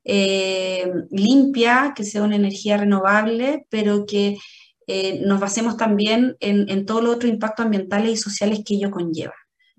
limpia, 0.04 1.94
que 1.96 2.04
sea 2.04 2.24
una 2.24 2.36
energía 2.36 2.78
renovable, 2.78 3.68
pero 3.70 4.06
que 4.08 4.38
eh, 4.88 5.22
nos 5.24 5.40
basemos 5.40 5.78
también 5.78 6.36
en, 6.42 6.68
en 6.70 6.86
todos 6.86 7.02
los 7.02 7.16
otros 7.16 7.32
impactos 7.32 7.66
ambientales 7.66 8.12
y 8.12 8.18
sociales 8.18 8.62
que 8.66 8.76
ello 8.76 8.92
conlleva. 8.92 9.34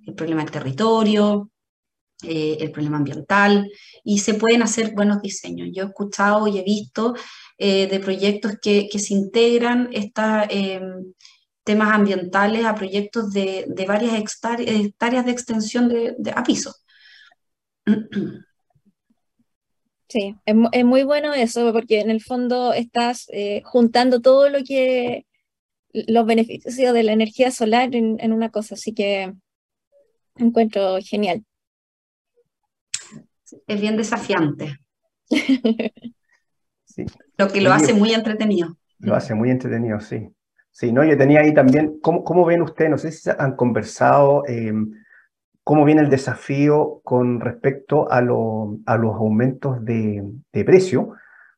El 0.06 0.14
problema 0.14 0.42
del 0.42 0.50
territorio, 0.50 1.50
eh, 2.22 2.56
el 2.60 2.70
problema 2.70 2.96
ambiental, 2.96 3.70
y 4.04 4.20
se 4.20 4.34
pueden 4.34 4.62
hacer 4.62 4.92
buenos 4.94 5.20
diseños. 5.20 5.68
Yo 5.72 5.82
he 5.82 5.86
escuchado 5.86 6.46
y 6.48 6.58
he 6.58 6.62
visto 6.62 7.14
eh, 7.58 7.88
de 7.88 8.00
proyectos 8.00 8.54
que, 8.62 8.88
que, 8.90 8.98
se 8.98 9.12
integran 9.12 9.90
estos 9.92 10.24
temas 11.64 11.92
ambientales 11.92 12.64
a 12.64 12.74
proyectos 12.74 13.32
de, 13.32 13.66
de 13.68 13.86
varias 13.86 14.14
hectáreas 14.14 15.24
de 15.24 15.32
extensión 15.32 15.88
de, 15.88 16.14
de 16.18 16.30
a 16.30 16.42
piso. 16.42 16.74
Sí, 20.12 20.36
es, 20.44 20.84
muy 20.84 21.04
bueno 21.04 21.32
eso, 21.32 21.72
porque 21.72 22.00
en 22.00 22.10
el 22.10 22.20
fondo 22.20 22.74
estás 22.74 23.30
eh, 23.32 23.62
juntando 23.64 24.20
todo 24.20 24.50
lo 24.50 24.58
que, 24.62 25.24
los 25.94 26.26
beneficios 26.26 26.92
de 26.92 27.02
la 27.02 27.12
energía 27.12 27.50
solar 27.50 27.94
en, 27.94 28.30
una 28.30 28.50
cosa, 28.50 28.74
así 28.74 28.92
que 28.92 29.32
encuentro 30.36 30.98
genial. 31.00 31.46
Es 33.66 33.80
bien 33.80 33.96
desafiante. 33.96 34.76
Lo 37.38 37.48
que 37.48 37.62
lo 37.62 37.72
hace 37.72 37.94
muy 37.94 38.12
entretenido. 38.12 38.76
Lo 38.98 39.14
hace 39.14 39.34
muy 39.34 39.50
entretenido, 39.50 39.98
sí. 40.00 40.28
Sí, 40.72 40.90
no, 40.90 41.04
yo 41.04 41.16
tenía 41.18 41.40
ahí 41.40 41.52
también, 41.52 42.00
¿cómo, 42.00 42.24
cómo 42.24 42.46
ven 42.46 42.62
ustedes? 42.62 42.90
No 42.90 42.98
sé 42.98 43.12
si 43.12 43.28
han 43.38 43.56
conversado 43.56 44.42
em, 44.46 44.90
cómo 45.62 45.84
viene 45.84 46.00
el 46.00 46.08
desafío 46.08 47.00
con 47.04 47.40
respecto 47.40 48.10
a, 48.10 48.22
los 48.22 49.14
aumentos 49.14 49.84
de, 49.84 50.24
precio, 50.50 51.12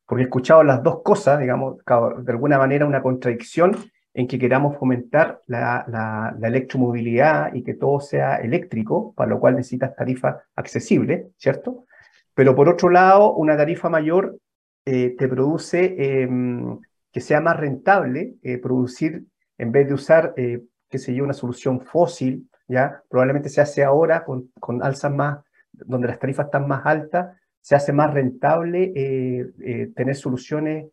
porque 0.05 0.23
he 0.23 0.25
escuchado 0.25 0.63
las 0.63 0.83
dos 0.83 1.01
cosas, 1.01 1.39
digamos, 1.39 1.77
de 1.77 2.31
alguna 2.31 2.57
manera 2.57 2.85
una 2.85 3.01
contradicción 3.01 3.75
en 4.13 4.27
que 4.27 4.37
queramos 4.37 4.77
fomentar 4.77 5.41
la, 5.47 6.35
electromovilidad 6.43 7.53
y 7.53 7.63
que 7.63 7.73
todo 7.73 8.01
sea 8.01 8.35
eléctrico, 8.37 9.13
para 9.15 9.29
lo 9.29 9.39
cual 9.39 9.55
necesitas 9.55 9.95
tarifa 9.95 10.43
accesible, 10.55 11.29
¿cierto? 11.37 11.85
Pero 12.33 12.53
por 12.53 12.67
otro 12.67 12.89
lado, 12.89 13.33
una 13.33 13.55
tarifa 13.55 13.89
mayor 13.89 14.37
eh, 14.85 15.15
te 15.17 15.27
produce 15.29 15.95
em, 16.21 16.79
que 17.15 17.21
sea 17.21 17.39
más 17.39 17.55
rentable 17.55 18.35
eh, 18.43 18.57
producir, 18.57 19.23
en 19.57 19.71
vez 19.71 19.87
de 19.87 19.93
usar, 19.93 20.33
eh, 20.35 20.63
qué 20.89 20.97
sé 20.97 21.15
yo, 21.15 21.23
una 21.23 21.31
solución 21.31 21.79
fósil 21.79 22.49
¿ya? 22.67 23.01
Probablemente 23.07 23.47
se 23.47 23.61
hace 23.61 23.85
ahora 23.85 24.25
con, 24.25 24.51
con 24.59 24.83
alzas 24.83 25.13
más, 25.13 25.39
donde 25.71 26.09
las 26.09 26.19
tarifas 26.19 26.47
están 26.47 26.67
más 26.67 26.85
altas, 26.85 27.37
se 27.61 27.73
hace 27.73 27.93
más 27.93 28.13
rentable 28.13 28.91
eh, 28.93 29.45
eh, 29.63 29.91
tener 29.95 30.15
soluciones 30.15 30.87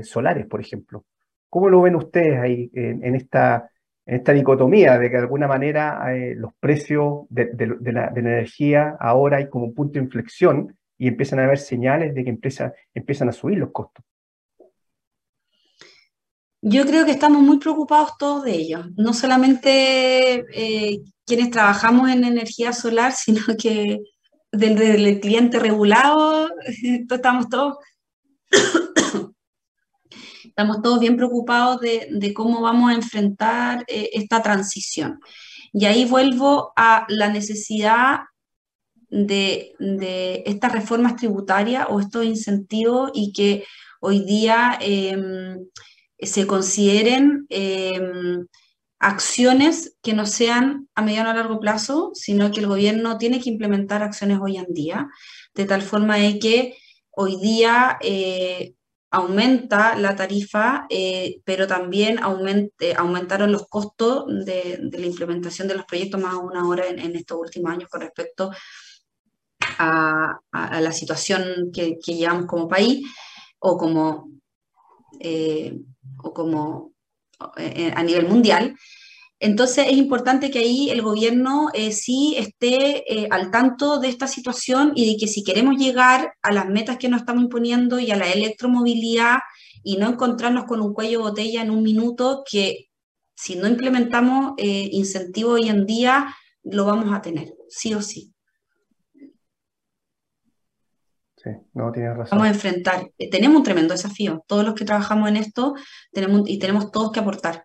solares, 0.00 0.46
por 0.46 0.62
ejemplo. 0.62 1.04
¿Cómo 1.50 1.68
lo 1.68 1.82
ven 1.82 1.94
ustedes 1.94 2.40
ahí 2.40 2.70
en, 2.72 3.14
esta, 3.14 3.70
en 4.06 4.16
esta 4.16 4.32
dicotomía 4.32 4.98
de 4.98 5.10
que 5.10 5.16
de 5.16 5.22
alguna 5.22 5.46
manera 5.46 6.10
los 6.36 6.54
precios 6.58 7.26
de, 7.28 7.50
de, 7.52 7.92
la, 7.92 8.10
energía 8.16 8.96
ahora 8.98 9.36
hay 9.36 9.50
como 9.50 9.66
un 9.66 9.74
punto 9.74 9.98
de 9.98 10.06
inflexión 10.06 10.74
y 10.96 11.08
empiezan 11.08 11.40
a 11.40 11.44
haber 11.44 11.58
señales 11.58 12.14
de 12.14 12.24
que 12.24 12.30
empieza, 12.30 12.72
empiezan 12.94 13.28
a 13.28 13.32
subir 13.32 13.58
los 13.58 13.72
costos? 13.72 14.02
Yo 16.62 16.86
creo 16.86 17.04
que 17.04 17.12
estamos 17.12 17.42
muy 17.42 17.58
preocupados 17.58 18.16
todos 18.18 18.44
de 18.44 18.52
ellos, 18.52 18.86
no 18.96 19.12
solamente 19.12 20.44
eh, 20.52 21.02
quienes 21.24 21.50
trabajamos 21.50 22.10
en 22.10 22.24
energía 22.24 22.72
solar, 22.72 23.12
sino 23.16 23.42
que 23.58 24.00
desde 24.52 24.94
el 24.94 25.20
cliente 25.20 25.58
regulado, 25.58 26.48
estamos 27.10 27.48
todos, 27.48 27.76
estamos 30.44 30.82
todos 30.82 31.00
bien 31.00 31.16
preocupados 31.16 31.80
de, 31.80 32.32
cómo 32.34 32.62
vamos 32.62 32.90
a 32.90 32.94
enfrentar 32.94 33.84
eh, 33.88 34.10
esta 34.14 34.42
transición. 34.42 35.20
Y 35.72 35.84
ahí 35.84 36.06
vuelvo 36.06 36.72
a 36.74 37.04
la 37.08 37.28
necesidad 37.28 38.20
de, 39.10 39.74
estas 40.46 40.72
reformas 40.72 41.16
tributarias 41.16 41.86
o 41.90 42.00
estos 42.00 42.24
incentivos 42.24 43.10
y 43.14 43.32
que 43.32 43.64
hoy 44.00 44.24
día 44.24 44.78
em, 44.80 45.58
se 46.18 46.46
consideren 46.46 47.46
em, 47.48 48.46
acciones 48.98 49.96
que 50.02 50.14
no 50.14 50.26
sean 50.26 50.88
a 50.94 51.02
mediano 51.02 51.30
o 51.30 51.34
largo 51.34 51.60
plazo, 51.60 52.12
sino 52.14 52.50
que 52.50 52.60
el 52.60 52.66
gobierno 52.66 53.18
tiene 53.18 53.40
que 53.40 53.50
implementar 53.50 54.02
acciones 54.02 54.38
hoy 54.40 54.56
en 54.56 54.72
día, 54.72 55.08
de 55.54 55.64
tal 55.66 55.82
forma 55.82 56.16
de 56.16 56.38
que 56.38 56.76
hoy 57.10 57.36
día 57.40 57.98
eh, 58.00 58.74
aumenta 59.10 59.96
la 59.96 60.16
tarifa, 60.16 60.86
eh, 60.90 61.40
pero 61.44 61.66
también 61.66 62.18
aumentaron 62.18 63.52
los 63.52 63.68
costos 63.68 64.26
de, 64.44 64.78
la 64.92 65.06
implementación 65.06 65.68
de 65.68 65.74
los 65.74 65.86
proyectos 65.86 66.20
más 66.20 66.34
aún 66.34 66.56
ahora 66.56 66.86
en, 66.86 67.16
estos 67.16 67.38
últimos 67.38 67.72
años 67.72 67.88
con 67.88 68.00
respecto 68.00 68.50
a, 69.78 70.38
la 70.52 70.92
situación 70.92 71.70
que, 71.72 71.98
llevamos 72.04 72.46
como 72.46 72.68
país 72.68 73.06
o 73.58 73.78
como 73.78 74.30
eh, 75.20 75.78
o 76.22 76.32
como 76.32 76.96
eh, 77.58 77.92
a 77.94 78.02
nivel 78.02 78.26
mundial. 78.26 78.74
Entonces 79.38 79.86
es 79.88 79.98
importante 79.98 80.50
que 80.50 80.60
ahí 80.60 80.88
el 80.88 81.02
gobierno 81.02 81.68
eh, 81.74 81.92
sí 81.92 82.34
esté 82.38 83.04
eh, 83.12 83.28
al 83.30 83.50
tanto 83.50 83.98
de 83.98 84.08
esta 84.08 84.26
situación 84.26 84.92
y 84.94 85.12
de 85.12 85.18
que 85.18 85.28
si 85.28 85.44
queremos 85.44 85.76
llegar 85.76 86.32
a 86.40 86.52
las 86.52 86.66
metas 86.66 86.96
que 86.96 87.10
nos 87.10 87.20
estamos 87.20 87.44
imponiendo 87.44 88.00
y 88.00 88.10
a 88.10 88.16
la 88.16 88.32
electromovilidad 88.32 89.40
y 89.82 89.98
no 89.98 90.08
encontrarnos 90.08 90.64
con 90.64 90.80
un 90.80 90.94
cuello 90.94 91.18
de 91.18 91.24
botella 91.28 91.60
en 91.60 91.70
un 91.70 91.82
minuto 91.82 92.42
que 92.50 92.86
si 93.34 93.56
no 93.56 93.68
implementamos 93.68 94.54
incentivos 94.56 95.60
hoy 95.60 95.68
en 95.68 95.84
día 95.84 96.34
lo 96.64 96.86
vamos 96.86 97.14
a 97.14 97.20
tener, 97.20 97.52
sí 97.68 97.92
o 97.92 98.00
sí. 98.00 98.32
No 101.74 101.92
tienes 101.92 102.16
razón. 102.16 102.38
Vamos 102.38 102.46
a 102.46 102.54
enfrentar. 102.54 103.10
Eh, 103.18 103.30
tenemos 103.30 103.58
un 103.58 103.62
tremendo 103.62 103.94
desafío. 103.94 104.44
Todos 104.46 104.64
los 104.64 104.74
que 104.74 104.84
trabajamos 104.84 105.28
en 105.28 105.36
esto 105.36 105.74
tenemos, 106.12 106.48
y 106.48 106.58
tenemos 106.58 106.90
todos 106.90 107.12
que 107.12 107.20
aportar. 107.20 107.64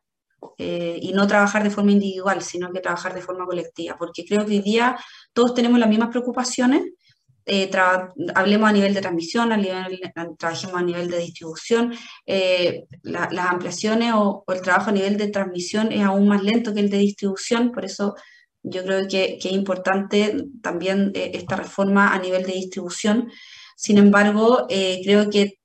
Eh, 0.58 0.98
y 1.02 1.14
no 1.14 1.28
trabajar 1.28 1.64
de 1.64 1.70
forma 1.70 1.92
individual, 1.92 2.42
sino 2.42 2.72
que 2.72 2.80
trabajar 2.80 3.14
de 3.14 3.22
forma 3.22 3.46
colectiva, 3.46 3.96
porque 3.98 4.26
creo 4.26 4.46
que 4.46 4.54
hoy 4.54 4.60
día 4.60 4.98
todos 5.34 5.54
tenemos 5.54 5.80
las 5.80 5.90
mismas 5.90 6.10
preocupaciones, 6.10 6.84
eh, 7.46 7.70
hablemos 8.34 8.70
a 8.70 8.74
nivel 8.74 8.94
de 8.94 9.02
transmisión, 9.02 9.52
a 9.52 9.58
nivel, 9.58 10.00
trabajemos 10.38 10.76
a 10.76 10.84
nivel 10.84 11.10
de 11.10 11.18
distribución, 11.20 11.94
las 13.04 13.52
ampliaciones 13.52 14.14
o, 14.16 14.44
el 14.48 14.62
trabajo 14.62 14.90
a 14.90 14.94
nivel 14.94 15.18
de 15.18 15.28
transmisión 15.28 15.92
es 15.92 16.02
aún 16.02 16.28
más 16.28 16.44
lento 16.44 16.74
que 16.74 16.80
el 16.80 16.90
de 16.90 16.98
distribución, 16.98 17.72
por 17.72 17.86
eso 17.86 18.16
yo 18.64 18.84
creo 18.84 19.08
que, 19.08 19.38
que 19.40 19.50
es 19.50 19.54
importante 19.54 20.44
también 20.62 21.12
esta 21.14 21.56
reforma 21.56 22.14
a 22.14 22.20
nivel 22.20 22.44
de 22.44 22.54
distribución, 22.54 23.32
sin 23.82 23.98
embargo, 23.98 24.68
eh, 24.70 25.02
creo 25.04 25.28
que, 25.32 25.58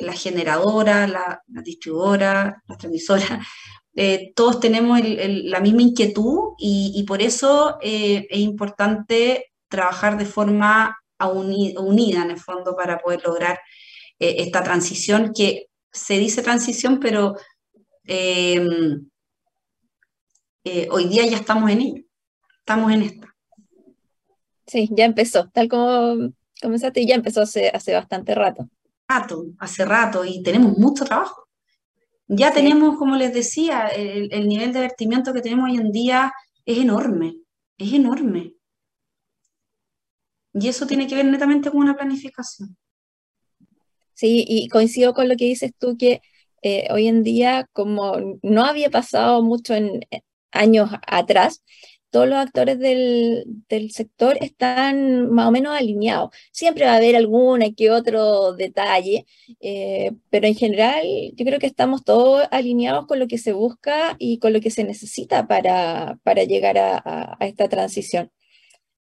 la 0.00 0.14
generadora, 0.14 1.06
la, 1.06 1.42
distribuidora, 1.46 2.62
la 2.66 2.76
transmisora, 2.78 3.46
eh, 3.94 4.32
todos 4.34 4.58
tenemos 4.58 5.00
la 5.04 5.60
misma 5.60 5.82
inquietud 5.82 6.54
y, 6.56 7.04
por 7.06 7.20
eso 7.20 7.76
eh, 7.82 8.26
es 8.30 8.38
importante 8.38 9.52
trabajar 9.68 10.16
de 10.16 10.24
forma 10.24 10.96
unida 11.20 12.22
en 12.22 12.30
el 12.30 12.38
fondo 12.38 12.74
para 12.74 12.98
poder 12.98 13.22
lograr 13.22 13.60
esta 14.18 14.62
transición 14.62 15.32
que 15.34 15.66
se 15.92 16.18
dice 16.18 16.42
transición, 16.42 17.00
pero 17.00 17.36
em, 18.04 19.10
hoy 20.90 21.04
día 21.08 21.26
ya 21.26 21.36
estamos 21.36 21.70
en 21.70 21.80
ella, 21.82 22.00
estamos 22.60 22.92
en 22.92 23.02
esta. 23.02 23.34
Sí, 24.66 24.88
ya 24.92 25.04
empezó, 25.04 25.50
tal 25.50 25.68
como 25.68 26.32
comenzaste 26.62 27.00
y 27.00 27.06
ya 27.06 27.14
empezó 27.14 27.42
hace, 27.42 27.68
hace 27.68 27.92
bastante 27.92 28.34
rato. 28.34 28.68
Rato, 29.08 29.44
hace 29.58 29.84
rato, 29.84 30.24
y 30.24 30.42
tenemos 30.42 30.78
mucho 30.78 31.04
trabajo. 31.04 31.48
Ya 32.28 32.52
tenemos, 32.52 32.96
como 32.96 33.16
les 33.16 33.34
decía, 33.34 33.88
el, 33.88 34.48
nivel 34.48 34.72
de 34.72 34.80
vertimiento 34.80 35.34
que 35.34 35.42
tenemos 35.42 35.68
hoy 35.68 35.76
en 35.76 35.92
día 35.92 36.32
es 36.64 36.78
enorme, 36.78 37.36
es 37.76 37.92
enorme. 37.92 38.54
Y 40.54 40.68
eso 40.68 40.86
tiene 40.86 41.06
que 41.06 41.14
ver 41.14 41.26
netamente 41.26 41.70
con 41.70 41.80
una 41.80 41.96
planificación. 41.96 42.76
Sí, 44.14 44.44
y 44.46 44.68
coincido 44.68 45.12
con 45.12 45.28
lo 45.28 45.36
que 45.36 45.46
dices 45.46 45.72
tú, 45.78 45.96
que 45.98 46.22
eh, 46.62 46.86
hoy 46.90 47.08
en 47.08 47.22
día, 47.22 47.68
como 47.72 48.14
no 48.42 48.64
había 48.64 48.88
pasado 48.88 49.42
mucho 49.42 49.74
en 49.74 50.00
años 50.52 50.90
atrás, 51.06 51.62
todos 52.12 52.28
los 52.28 52.38
actores 52.38 52.78
del, 52.78 53.90
sector 53.90 54.36
están 54.40 55.30
más 55.30 55.48
o 55.48 55.50
menos 55.50 55.74
alineados. 55.74 56.30
Siempre 56.52 56.84
va 56.84 56.92
a 56.92 56.96
haber 56.96 57.16
alguna 57.16 57.72
que 57.72 57.90
otro 57.90 58.52
detalle, 58.52 59.26
eh, 59.60 60.12
pero 60.30 60.46
en 60.46 60.54
general 60.54 61.04
yo 61.34 61.44
creo 61.46 61.58
que 61.58 61.66
estamos 61.66 62.04
todos 62.04 62.46
alineados 62.50 63.06
con 63.06 63.18
lo 63.18 63.26
que 63.28 63.38
se 63.38 63.52
busca 63.52 64.14
y 64.18 64.38
con 64.38 64.52
lo 64.52 64.60
que 64.60 64.70
se 64.70 64.84
necesita 64.84 65.46
para, 65.48 66.18
para 66.22 66.44
llegar 66.44 66.76
a, 66.78 67.36
esta 67.40 67.68
transición. 67.68 68.30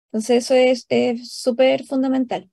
Entonces 0.05 0.45
eso 0.45 0.55
es 0.55 0.87
súper 1.29 1.83
fundamental. 1.85 2.49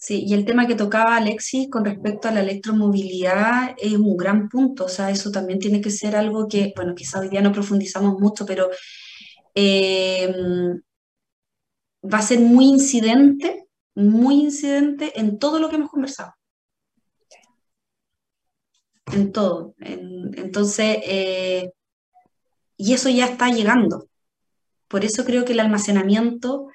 Sí, 0.00 0.24
y 0.26 0.32
el 0.34 0.46
tema 0.46 0.66
que 0.66 0.76
tocaba 0.76 1.16
Alexis 1.16 1.68
con 1.70 1.84
respecto 1.84 2.28
a 2.28 2.30
la 2.32 2.40
electromovilidad 2.40 3.76
es 3.78 3.92
un 3.94 4.16
gran 4.16 4.48
punto, 4.48 4.86
o 4.86 4.88
sea, 4.88 5.10
eso 5.10 5.30
también 5.30 5.58
tiene 5.58 5.82
que 5.82 5.90
ser 5.90 6.16
algo 6.16 6.48
que, 6.48 6.72
bueno, 6.74 6.94
quizá 6.94 7.20
hoy 7.20 7.28
día 7.28 7.42
no 7.42 7.52
profundizamos 7.52 8.18
mucho, 8.18 8.46
pero 8.46 8.70
em, 9.54 10.80
va 12.02 12.18
a 12.18 12.22
ser 12.22 12.40
muy 12.40 12.66
incidente, 12.66 13.66
muy 13.94 14.36
incidente 14.40 15.18
en 15.20 15.38
todo 15.38 15.58
lo 15.58 15.68
que 15.68 15.76
hemos 15.76 15.90
conversado. 15.90 16.34
En 19.12 19.32
todo. 19.32 19.74
entonces, 19.80 20.98
eh, 21.04 21.72
y 22.76 22.94
eso 22.94 23.08
ya 23.10 23.26
está 23.26 23.48
llegando. 23.50 24.08
Por 24.88 25.04
eso 25.04 25.24
creo 25.24 25.44
que 25.44 25.52
el 25.52 25.60
almacenamiento, 25.60 26.68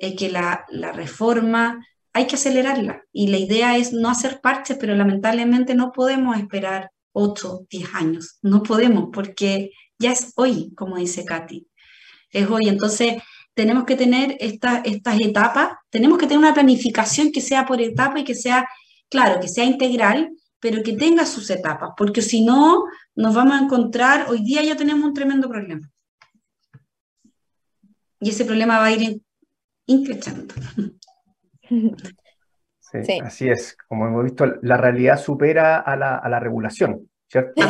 eh, 0.00 0.16
que 0.16 0.30
la 0.30 0.66
reforma, 0.92 1.80
hay 2.12 2.26
que 2.26 2.36
acelerarla. 2.36 3.02
Y 3.12 3.28
la 3.28 3.38
idea 3.38 3.76
es 3.76 3.92
no 3.92 4.08
hacer 4.10 4.40
parches, 4.40 4.76
pero 4.78 4.94
lamentablemente 4.94 5.74
no 5.74 5.92
podemos 5.92 6.36
esperar 6.38 6.90
8, 7.12 7.66
10 7.70 7.94
años. 7.94 8.38
No 8.42 8.62
podemos, 8.62 9.10
porque 9.12 9.70
ya 9.98 10.12
es 10.12 10.32
hoy, 10.36 10.72
como 10.74 10.96
dice 10.96 11.24
Katy. 11.24 11.66
Es 12.30 12.48
hoy. 12.48 12.68
Entonces, 12.68 13.22
tenemos 13.54 13.84
que 13.84 13.96
tener 13.96 14.36
estas 14.38 14.84
etapas, 15.20 15.72
tenemos 15.90 16.18
que 16.18 16.26
tener 16.26 16.38
una 16.38 16.54
planificación 16.54 17.32
que 17.32 17.40
sea 17.40 17.66
por 17.66 17.80
etapa 17.80 18.20
y 18.20 18.24
que 18.24 18.34
sea, 18.34 18.68
claro, 19.08 19.40
que 19.40 19.48
sea 19.48 19.64
integral, 19.64 20.30
pero 20.60 20.82
que 20.82 20.92
tenga 20.92 21.26
sus 21.26 21.50
etapas, 21.50 21.90
porque 21.96 22.22
si 22.22 22.44
no, 22.44 22.84
nos 23.14 23.34
vamos 23.34 23.54
a 23.54 23.64
encontrar, 23.64 24.26
hoy 24.28 24.44
día 24.44 24.62
ya 24.62 24.76
tenemos 24.76 25.04
un 25.04 25.14
tremendo 25.14 25.48
problema. 25.48 25.90
Y 28.20 28.30
ese 28.30 28.44
problema 28.44 28.78
va 28.78 28.86
a 28.86 28.92
ir 28.92 29.22
increciendo. 29.86 30.54
Sí, 32.90 33.18
así 33.22 33.48
es. 33.48 33.76
Como 33.86 34.06
hemos 34.06 34.24
visto, 34.24 34.46
la 34.62 34.76
realidad 34.78 35.18
supera 35.18 35.78
a 35.78 35.96
la, 35.96 36.40
regulación, 36.40 37.08
¿cierto? 37.28 37.62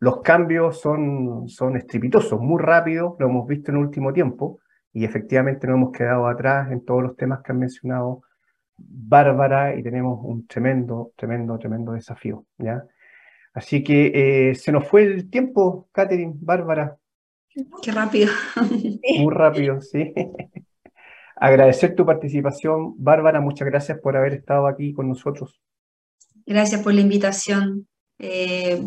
Los 0.00 0.20
cambios, 0.22 0.80
son, 0.80 1.48
son 1.48 1.76
estrepitosos, 1.76 2.40
muy 2.40 2.62
rápidos, 2.62 3.14
lo 3.18 3.26
hemos 3.26 3.46
visto 3.46 3.70
en 3.70 3.78
el 3.78 3.84
último 3.84 4.12
tiempo, 4.12 4.60
y 4.92 5.04
efectivamente 5.04 5.66
no 5.66 5.74
hemos 5.74 5.92
quedado 5.92 6.26
atrás 6.26 6.70
en 6.70 6.84
todos 6.84 7.02
los 7.02 7.16
temas 7.16 7.42
que 7.42 7.52
han 7.52 7.58
mencionado 7.58 8.22
Bárbara, 8.76 9.74
y 9.74 9.82
tenemos 9.82 10.20
un 10.22 10.46
tremendo, 10.46 11.12
tremendo, 11.16 11.58
tremendo 11.58 11.92
desafío, 11.92 12.44
¿ya? 12.58 12.84
Así 13.54 13.82
que 13.82 14.50
eh, 14.50 14.54
se 14.54 14.70
nos 14.70 14.86
fue 14.86 15.02
el 15.02 15.30
tiempo, 15.30 15.88
Catherine, 15.90 16.34
Bárbara. 16.36 16.96
Qué 17.82 17.90
rápido. 17.90 18.30
Muy 19.18 19.34
rápido, 19.34 19.80
sí. 19.80 20.12
Agradecer 21.40 21.94
tu 21.94 22.04
participación, 22.04 22.94
Bárbara, 22.96 23.40
muchas 23.40 23.68
gracias 23.68 23.98
por 24.00 24.16
haber 24.16 24.34
estado 24.34 24.66
aquí 24.66 24.92
con 24.92 25.08
nosotros. 25.08 25.60
Gracias 26.44 26.82
por 26.82 26.94
la 26.94 27.00
invitación. 27.00 27.86
Eh, 28.18 28.82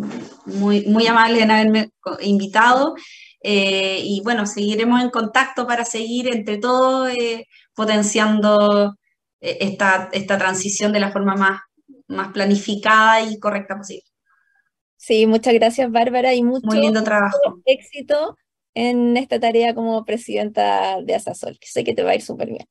muy, 0.45 0.85
muy 0.87 1.07
amable 1.07 1.41
en 1.41 1.51
haberme 1.51 1.91
invitado. 2.21 2.95
Eh, 3.41 4.01
y 4.03 4.21
bueno, 4.23 4.45
seguiremos 4.45 5.01
en 5.01 5.09
contacto 5.09 5.65
para 5.65 5.85
seguir 5.85 6.27
entre 6.27 6.57
todos 6.57 7.09
eh, 7.11 7.47
potenciando 7.73 8.95
esta, 9.39 10.09
esta 10.11 10.37
transición 10.37 10.91
de 10.91 10.99
la 10.99 11.11
forma 11.11 11.35
más, 11.35 11.61
más 12.07 12.31
planificada 12.33 13.21
y 13.21 13.39
correcta 13.39 13.77
posible. 13.77 14.03
Sí, 14.97 15.25
muchas 15.25 15.53
gracias 15.55 15.91
Bárbara 15.91 16.35
y 16.35 16.43
mucho 16.43 16.67
Muy 16.67 16.79
lindo 16.79 17.01
trabajo. 17.01 17.59
éxito 17.65 18.35
en 18.73 19.17
esta 19.17 19.39
tarea 19.39 19.73
como 19.73 20.03
presidenta 20.05 21.01
de 21.01 21.15
Asasol, 21.15 21.57
que 21.59 21.67
sé 21.67 21.83
que 21.83 21.93
te 21.93 22.03
va 22.03 22.11
a 22.11 22.15
ir 22.15 22.21
súper 22.21 22.49
bien. 22.49 22.65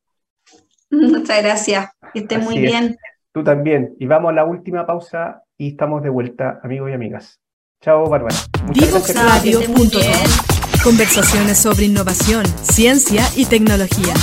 Muchas 0.91 1.43
gracias, 1.43 1.91
que 2.13 2.21
esté 2.21 2.39
muy 2.39 2.59
bien. 2.59 2.97
Tú 3.33 3.45
también. 3.45 3.95
Y 3.99 4.07
vamos 4.07 4.31
a 4.31 4.35
la 4.35 4.45
última 4.45 4.87
pausa 4.87 5.43
y 5.57 5.69
estamos 5.69 6.03
de 6.03 6.09
vuelta, 6.09 6.61
amigos 6.63 6.91
y 6.91 6.95
amigas. 6.95 7.41
Chao, 7.81 8.09
Bárbara. 8.09 8.35
Divoxradio.com 8.73 10.51
Conversaciones 10.83 11.59
sobre 11.59 11.85
innovación, 11.85 12.47
ciencia 12.63 13.23
y 13.37 13.45
tecnología. 13.45 14.15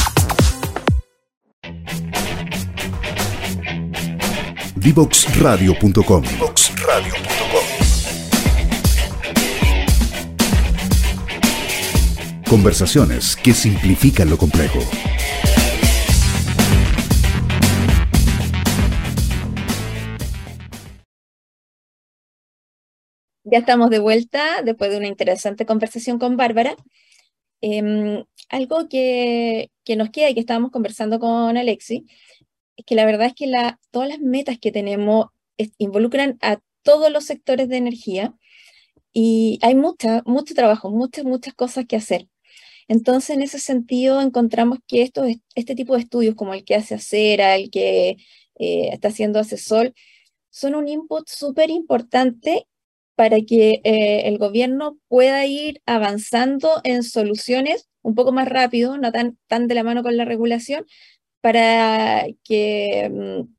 Divoxradio.com 4.75 6.23
Conversaciones 12.49 13.35
que 13.35 13.51
simplifican 13.51 14.29
lo 14.29 14.37
complejo. 14.37 14.79
Ya 23.43 23.57
estamos 23.57 23.89
de 23.89 23.99
vuelta 23.99 24.61
después 24.63 24.89
de 24.91 24.97
una 24.97 25.07
interesante 25.07 25.65
conversación 25.65 26.19
con 26.19 26.37
Bárbara. 26.37 26.77
Em, 27.59 28.23
algo 28.47 28.87
que, 28.87 29.69
nos 29.97 30.09
queda 30.11 30.29
y 30.29 30.33
que 30.33 30.39
estábamos 30.39 30.71
conversando 30.71 31.19
con 31.19 31.57
Alexi, 31.57 32.05
es 32.77 32.85
que 32.85 32.95
la 32.95 33.05
verdad 33.05 33.27
es 33.27 33.33
que 33.33 33.51
todas 33.91 34.07
las 34.07 34.19
metas 34.19 34.57
que 34.57 34.71
tenemos 34.71 35.27
involucran 35.77 36.37
a 36.41 36.59
todos 36.81 37.11
los 37.11 37.25
sectores 37.25 37.67
de 37.67 37.75
energía 37.75 38.33
y 39.11 39.59
hay 39.63 39.75
mucha, 39.75 40.23
mucho 40.25 40.53
trabajo, 40.55 40.89
muchas, 40.91 41.25
muchas 41.25 41.53
cosas 41.53 41.85
que 41.85 41.97
hacer. 41.97 42.29
Entonces, 42.87 43.31
en 43.31 43.41
ese 43.41 43.59
sentido, 43.59 44.21
encontramos 44.21 44.79
que 44.87 45.01
esto, 45.01 45.25
este 45.55 45.75
tipo 45.75 45.95
de 45.95 46.01
estudios, 46.01 46.35
como 46.35 46.53
el 46.53 46.63
que 46.63 46.75
hace 46.75 46.95
Acera, 46.95 47.55
el 47.55 47.69
que 47.69 48.17
eh, 48.55 48.89
está 48.93 49.09
haciendo 49.09 49.39
Asesor, 49.39 49.93
son 50.49 50.75
un 50.75 50.87
input 50.87 51.27
súper 51.29 51.69
importante 51.69 52.67
para 53.15 53.41
que 53.41 53.81
eh, 53.83 54.27
el 54.27 54.37
gobierno 54.37 54.99
pueda 55.07 55.45
ir 55.45 55.81
avanzando 55.85 56.81
en 56.83 57.03
soluciones 57.03 57.89
un 58.03 58.15
poco 58.15 58.31
más 58.31 58.47
rápido, 58.47 58.97
no 58.97 59.11
tan, 59.11 59.37
de 59.67 59.75
la 59.75 59.83
mano 59.83 60.03
con 60.03 60.17
la 60.17 60.25
regulación, 60.25 60.85
para 61.41 62.25
que 62.43 63.09
mm, 63.11 63.55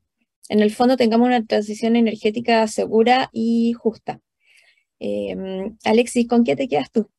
en 0.49 0.59
el 0.61 0.71
fondo 0.71 0.97
tengamos 0.97 1.27
una 1.27 1.45
transición 1.45 1.95
energética 1.95 2.67
segura 2.67 3.29
y 3.33 3.73
justa. 3.73 4.21
Em, 4.99 5.77
Alexis, 5.85 6.27
¿con 6.27 6.43
qué 6.43 6.55
te 6.55 6.67
quedas 6.67 6.91
tú? 6.91 7.09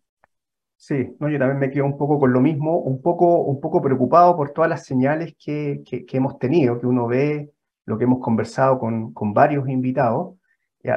Sí, 0.80 1.14
no, 1.20 1.28
yo 1.28 1.38
también 1.38 1.58
me 1.58 1.70
quedo 1.70 1.84
un 1.84 1.98
poco 1.98 2.18
con 2.18 2.32
lo 2.32 2.40
mismo, 2.40 2.78
un 2.78 3.02
poco, 3.02 3.42
un 3.42 3.60
poco 3.60 3.82
preocupado 3.82 4.34
por 4.34 4.52
todas 4.52 4.70
las 4.70 4.86
señales 4.86 5.34
que, 5.38 5.82
que, 5.84 6.06
hemos 6.16 6.38
tenido, 6.38 6.80
que 6.80 6.86
uno 6.86 7.06
ve 7.06 7.50
lo 7.84 7.98
que 7.98 8.04
hemos 8.04 8.20
conversado 8.20 8.78
con, 8.78 9.12
con 9.12 9.34
varios 9.34 9.68
invitados, 9.68 10.36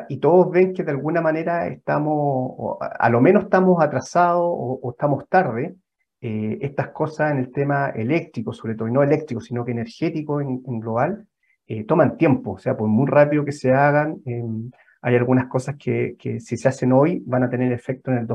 y 0.07 0.17
todos 0.19 0.49
ven 0.51 0.73
que 0.73 0.83
de 0.83 0.91
alguna 0.91 1.21
manera 1.21 1.67
estamos, 1.67 2.77
a 2.79 3.09
lo 3.09 3.19
menos 3.19 3.43
estamos 3.43 3.83
atrasados 3.83 4.41
o, 4.45 4.91
estamos 4.91 5.27
tarde. 5.27 5.75
Eh, 6.21 6.59
estas 6.61 6.91
cosas 6.91 7.33
en 7.33 7.39
el 7.39 7.51
tema 7.51 7.89
eléctrico, 7.89 8.53
sobre 8.53 8.75
todo, 8.75 8.87
y 8.87 8.91
no 8.93 9.03
eléctrico, 9.03 9.41
sino 9.41 9.65
que 9.65 9.71
energético 9.71 10.39
en, 10.39 10.61
global, 10.79 11.27
eh, 11.67 11.83
toman 11.83 12.15
tiempo. 12.15 12.51
O 12.51 12.57
sea, 12.57 12.77
por 12.77 12.87
muy 12.87 13.07
rápido 13.07 13.43
que 13.43 13.51
se 13.51 13.73
hagan, 13.73 14.21
em, 14.25 14.71
hay 15.01 15.15
algunas 15.17 15.47
cosas 15.47 15.75
que, 15.77 16.15
que, 16.17 16.39
si 16.39 16.55
se 16.55 16.69
hacen 16.69 16.93
hoy 16.93 17.21
van 17.25 17.43
a 17.43 17.49
tener 17.49 17.73
efecto 17.73 18.09
en 18.11 18.19
el 18.19 18.27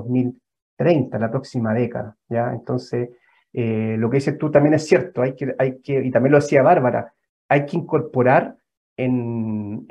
2030, 0.78 1.18
la 1.18 1.30
próxima 1.30 1.74
década. 1.74 2.16
¿ya? 2.28 2.52
Entonces, 2.52 3.10
eh, 3.52 3.96
lo 3.98 4.08
que 4.08 4.18
dices 4.18 4.38
tú 4.38 4.50
también 4.50 4.74
es 4.74 4.86
cierto, 4.86 5.22
hay 5.22 5.34
que, 5.34 5.54
hay 5.58 5.80
que, 5.80 6.04
y 6.04 6.10
también 6.10 6.32
lo 6.32 6.38
decía 6.38 6.62
Bárbara, 6.62 7.12
hay 7.48 7.66
que 7.66 7.76
incorporar 7.76 8.56
en, 8.96 9.86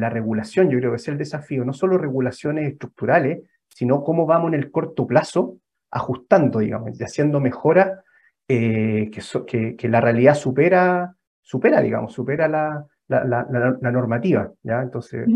la 0.00 0.10
regulación, 0.10 0.70
yo 0.70 0.78
creo 0.78 0.90
que 0.92 0.96
es 0.96 1.08
el 1.08 1.18
desafío, 1.18 1.64
no 1.64 1.72
solo 1.72 1.98
regulaciones 1.98 2.72
estructurales, 2.72 3.42
sino 3.68 4.04
cómo 4.04 4.26
vamos 4.26 4.48
en 4.48 4.54
el 4.54 4.70
corto 4.70 5.06
plazo 5.06 5.56
ajustando, 5.90 6.60
digamos, 6.60 6.98
y 6.98 7.02
haciendo 7.02 7.40
mejoras 7.40 8.00
eh, 8.48 9.10
que, 9.46 9.76
que, 9.76 9.88
la 9.88 10.00
realidad 10.00 10.34
supera, 10.34 11.16
supera 11.40 11.80
digamos, 11.80 12.12
supera 12.12 12.46
la, 12.46 12.86
la, 13.08 13.90
normativa, 13.90 14.52
¿ya? 14.62 14.82
Entonces, 14.82 15.26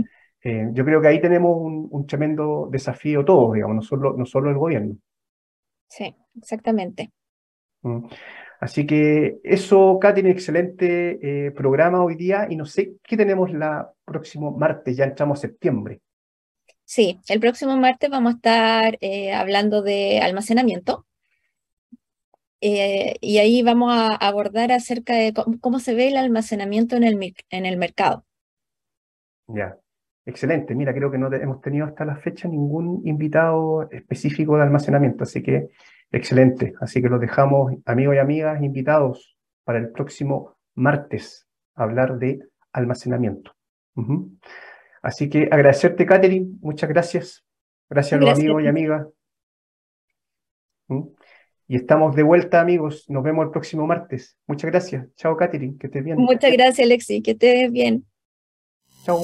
eh, 0.42 0.68
yo 0.72 0.84
creo 0.84 1.00
que 1.00 1.08
ahí 1.08 1.20
tenemos 1.20 1.56
un, 1.58 2.06
tremendo 2.06 2.68
desafío 2.70 3.24
todos, 3.24 3.54
digamos, 3.54 3.76
no 3.76 3.82
solo, 3.82 4.14
no 4.16 4.24
solo 4.24 4.50
el 4.50 4.56
gobierno. 4.56 4.96
Sí, 5.88 6.14
exactamente. 6.36 7.10
Mm. 7.82 8.06
Así 8.60 8.86
que 8.86 9.38
eso, 9.44 9.98
Katy, 10.00 10.20
un 10.22 10.26
excelente 10.26 11.46
eh, 11.46 11.50
programa 11.52 12.02
hoy 12.02 12.16
día 12.16 12.48
y 12.50 12.56
no 12.56 12.66
sé 12.66 12.96
qué 13.04 13.16
tenemos 13.16 13.52
la 13.52 13.92
próximo 14.04 14.50
martes, 14.50 14.96
ya 14.96 15.04
entramos 15.04 15.40
septiembre. 15.40 16.00
Sí, 16.84 17.20
el 17.28 17.38
próximo 17.38 17.76
martes 17.76 18.10
vamos 18.10 18.32
a 18.32 18.36
estar 18.36 18.98
eh, 19.00 19.32
hablando 19.32 19.82
de 19.82 20.20
almacenamiento 20.20 21.06
eh, 22.60 23.16
y 23.20 23.38
ahí 23.38 23.62
vamos 23.62 23.92
a 23.92 24.16
abordar 24.16 24.72
acerca 24.72 25.14
de 25.14 25.32
cómo, 25.60 25.78
se 25.78 25.94
ve 25.94 26.08
el 26.08 26.16
almacenamiento 26.16 26.96
en 26.96 27.04
el, 27.04 27.34
en 27.50 27.66
el 27.66 27.76
mercado. 27.76 28.24
Ya, 29.46 29.78
excelente. 30.28 30.74
Mira, 30.74 30.94
creo 30.94 31.10
que 31.10 31.18
no 31.18 31.32
hemos 31.32 31.60
tenido 31.60 31.86
hasta 31.86 32.04
la 32.04 32.16
fecha 32.16 32.48
ningún 32.48 33.02
invitado 33.04 33.88
específico 33.90 34.56
de 34.56 34.62
almacenamiento, 34.62 35.24
así 35.24 35.42
que 35.42 35.70
Excelente. 36.10 36.74
Así 36.80 37.02
que 37.02 37.08
los 37.08 37.20
dejamos, 37.20 37.72
amigos 37.84 38.16
y 38.16 38.18
amigas, 38.18 38.62
invitados 38.62 39.36
para 39.64 39.78
el 39.78 39.90
próximo 39.90 40.56
martes 40.74 41.46
a 41.74 41.84
hablar 41.84 42.18
de 42.18 42.40
almacenamiento. 42.72 43.54
Así 45.02 45.28
que 45.28 45.48
agradecerte, 45.50 46.06
Catherine. 46.06 46.56
Muchas 46.60 46.88
gracias. 46.88 47.44
Gracias 47.90 48.20
a 48.20 48.24
los 48.24 48.38
amigos 48.38 48.62
y 48.62 48.66
amigas. 48.66 49.06
Y 51.66 51.76
estamos 51.76 52.16
de 52.16 52.22
vuelta, 52.22 52.60
amigos. 52.60 53.04
Nos 53.10 53.22
vemos 53.22 53.44
el 53.44 53.50
próximo 53.50 53.86
martes. 53.86 54.38
Muchas 54.46 54.70
gracias. 54.70 55.06
Chao, 55.16 55.36
Catherine. 55.36 55.76
Que 55.78 55.88
estés 55.88 56.04
bien. 56.04 56.16
Muchas 56.16 56.52
gracias, 56.52 56.86
Alexi. 56.86 57.20
Que 57.20 57.32
estés 57.32 57.70
bien. 57.70 58.06
Chao. 59.04 59.20